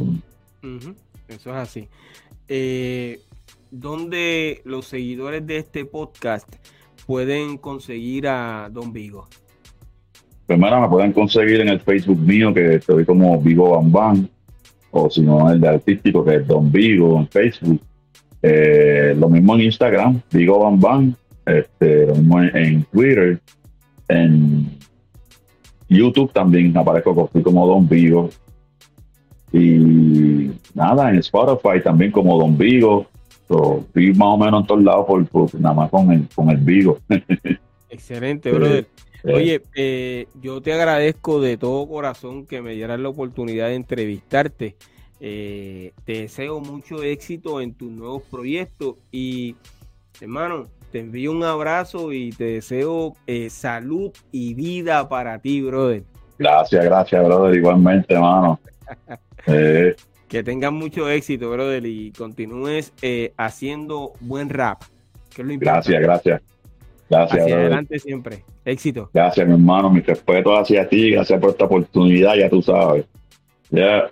Eso 1.27 1.49
es 1.51 1.55
así. 1.55 1.87
Eh, 2.47 3.19
¿Dónde 3.69 4.61
los 4.65 4.87
seguidores 4.87 5.45
de 5.45 5.57
este 5.57 5.85
podcast 5.85 6.51
pueden 7.05 7.59
conseguir 7.59 8.27
a 8.27 8.69
Don 8.71 8.91
Vigo? 8.91 9.27
Primero 10.47 10.81
me 10.81 10.89
pueden 10.89 11.13
conseguir 11.13 11.61
en 11.61 11.69
el 11.69 11.81
Facebook 11.81 12.17
mío, 12.17 12.51
que 12.51 12.75
estoy 12.75 13.05
como 13.05 13.39
Vigo 13.39 13.77
Bambán, 13.77 14.27
o 14.89 15.07
si 15.07 15.21
no, 15.21 15.51
el 15.51 15.61
de 15.61 15.67
artístico, 15.67 16.25
que 16.25 16.37
es 16.37 16.47
Don 16.47 16.71
Vigo 16.71 17.19
en 17.19 17.27
Facebook. 17.27 17.79
Eh, 18.41 19.15
lo 19.17 19.29
mismo 19.29 19.55
en 19.55 19.61
Instagram, 19.61 20.21
Vigo 20.31 20.59
Bambán, 20.59 21.15
este, 21.45 22.05
lo 22.07 22.15
mismo 22.15 22.41
en, 22.41 22.83
Twitter, 22.85 23.39
en 24.09 24.77
YouTube 25.89 26.31
también 26.33 26.75
aparezco 26.77 27.29
como- 27.43 27.67
Don 27.67 27.87
Vigo. 27.87 28.29
Y 29.53 30.51
nada, 30.73 31.09
en 31.09 31.17
Spotify 31.19 31.81
también 31.83 32.11
como 32.11 32.37
Don 32.37 32.57
Vigo. 32.57 33.07
So, 33.47 33.79
estoy 33.87 34.13
más 34.13 34.27
o 34.27 34.37
menos 34.37 34.61
en 34.61 34.67
todos 34.67 34.83
lados, 34.83 35.05
por, 35.07 35.25
por- 35.27 35.55
nada 35.61 35.73
más 35.73 35.89
con 35.89 36.11
el, 36.11 36.27
con 36.35 36.49
el 36.49 36.57
Vigo. 36.57 36.99
Excelente, 37.89 38.51
brother. 38.51 38.85
Oye, 39.23 39.61
eh, 39.75 40.27
yo 40.41 40.61
te 40.61 40.73
agradezco 40.73 41.41
de 41.41 41.57
todo 41.57 41.87
corazón 41.87 42.45
que 42.45 42.61
me 42.61 42.73
dieras 42.73 42.99
la 42.99 43.09
oportunidad 43.09 43.67
de 43.67 43.75
entrevistarte. 43.75 44.75
Eh, 45.19 45.93
te 46.05 46.21
deseo 46.21 46.59
mucho 46.59 47.01
éxito 47.01 47.59
en 47.61 47.73
tus 47.73 47.91
nuevos 47.91 48.23
proyectos 48.29 48.95
y, 49.11 49.55
hermano, 50.21 50.67
te 50.91 50.99
envío 50.99 51.31
un 51.31 51.43
abrazo 51.43 52.13
y 52.13 52.31
te 52.31 52.45
deseo 52.45 53.15
eh, 53.25 53.49
salud 53.49 54.11
y 54.31 54.53
vida 54.53 55.09
para 55.09 55.39
ti, 55.39 55.61
brother. 55.61 56.03
Gracias, 56.37 56.85
gracias, 56.85 57.25
brother, 57.25 57.55
igualmente, 57.55 58.13
hermano. 58.13 58.59
Eh, 59.49 59.95
Que 60.27 60.43
tengas 60.43 60.73
mucho 60.73 61.09
éxito, 61.09 61.49
brother, 61.49 61.85
y 61.85 62.11
continúes 62.11 62.91
haciendo 63.37 64.11
buen 64.19 64.49
rap. 64.49 64.81
Que 65.33 65.41
es 65.41 65.47
lo 65.47 65.53
importante. 65.53 65.91
gracias, 65.93 66.01
gracias. 66.01 66.57
Gracias, 67.09 67.41
Hacia 67.43 67.55
adelante 67.55 67.99
siempre. 67.99 68.43
Éxito. 68.65 69.09
Gracias, 69.13 69.47
mi 69.47 69.53
hermano. 69.53 69.89
Mi 69.89 70.01
respeto 70.01 70.57
hacia 70.57 70.87
ti. 70.89 71.11
Gracias 71.11 71.39
por 71.39 71.51
esta 71.51 71.63
oportunidad, 71.63 72.35
ya 72.35 72.49
tú 72.49 72.61
sabes. 72.61 73.05
Ya. 73.69 74.11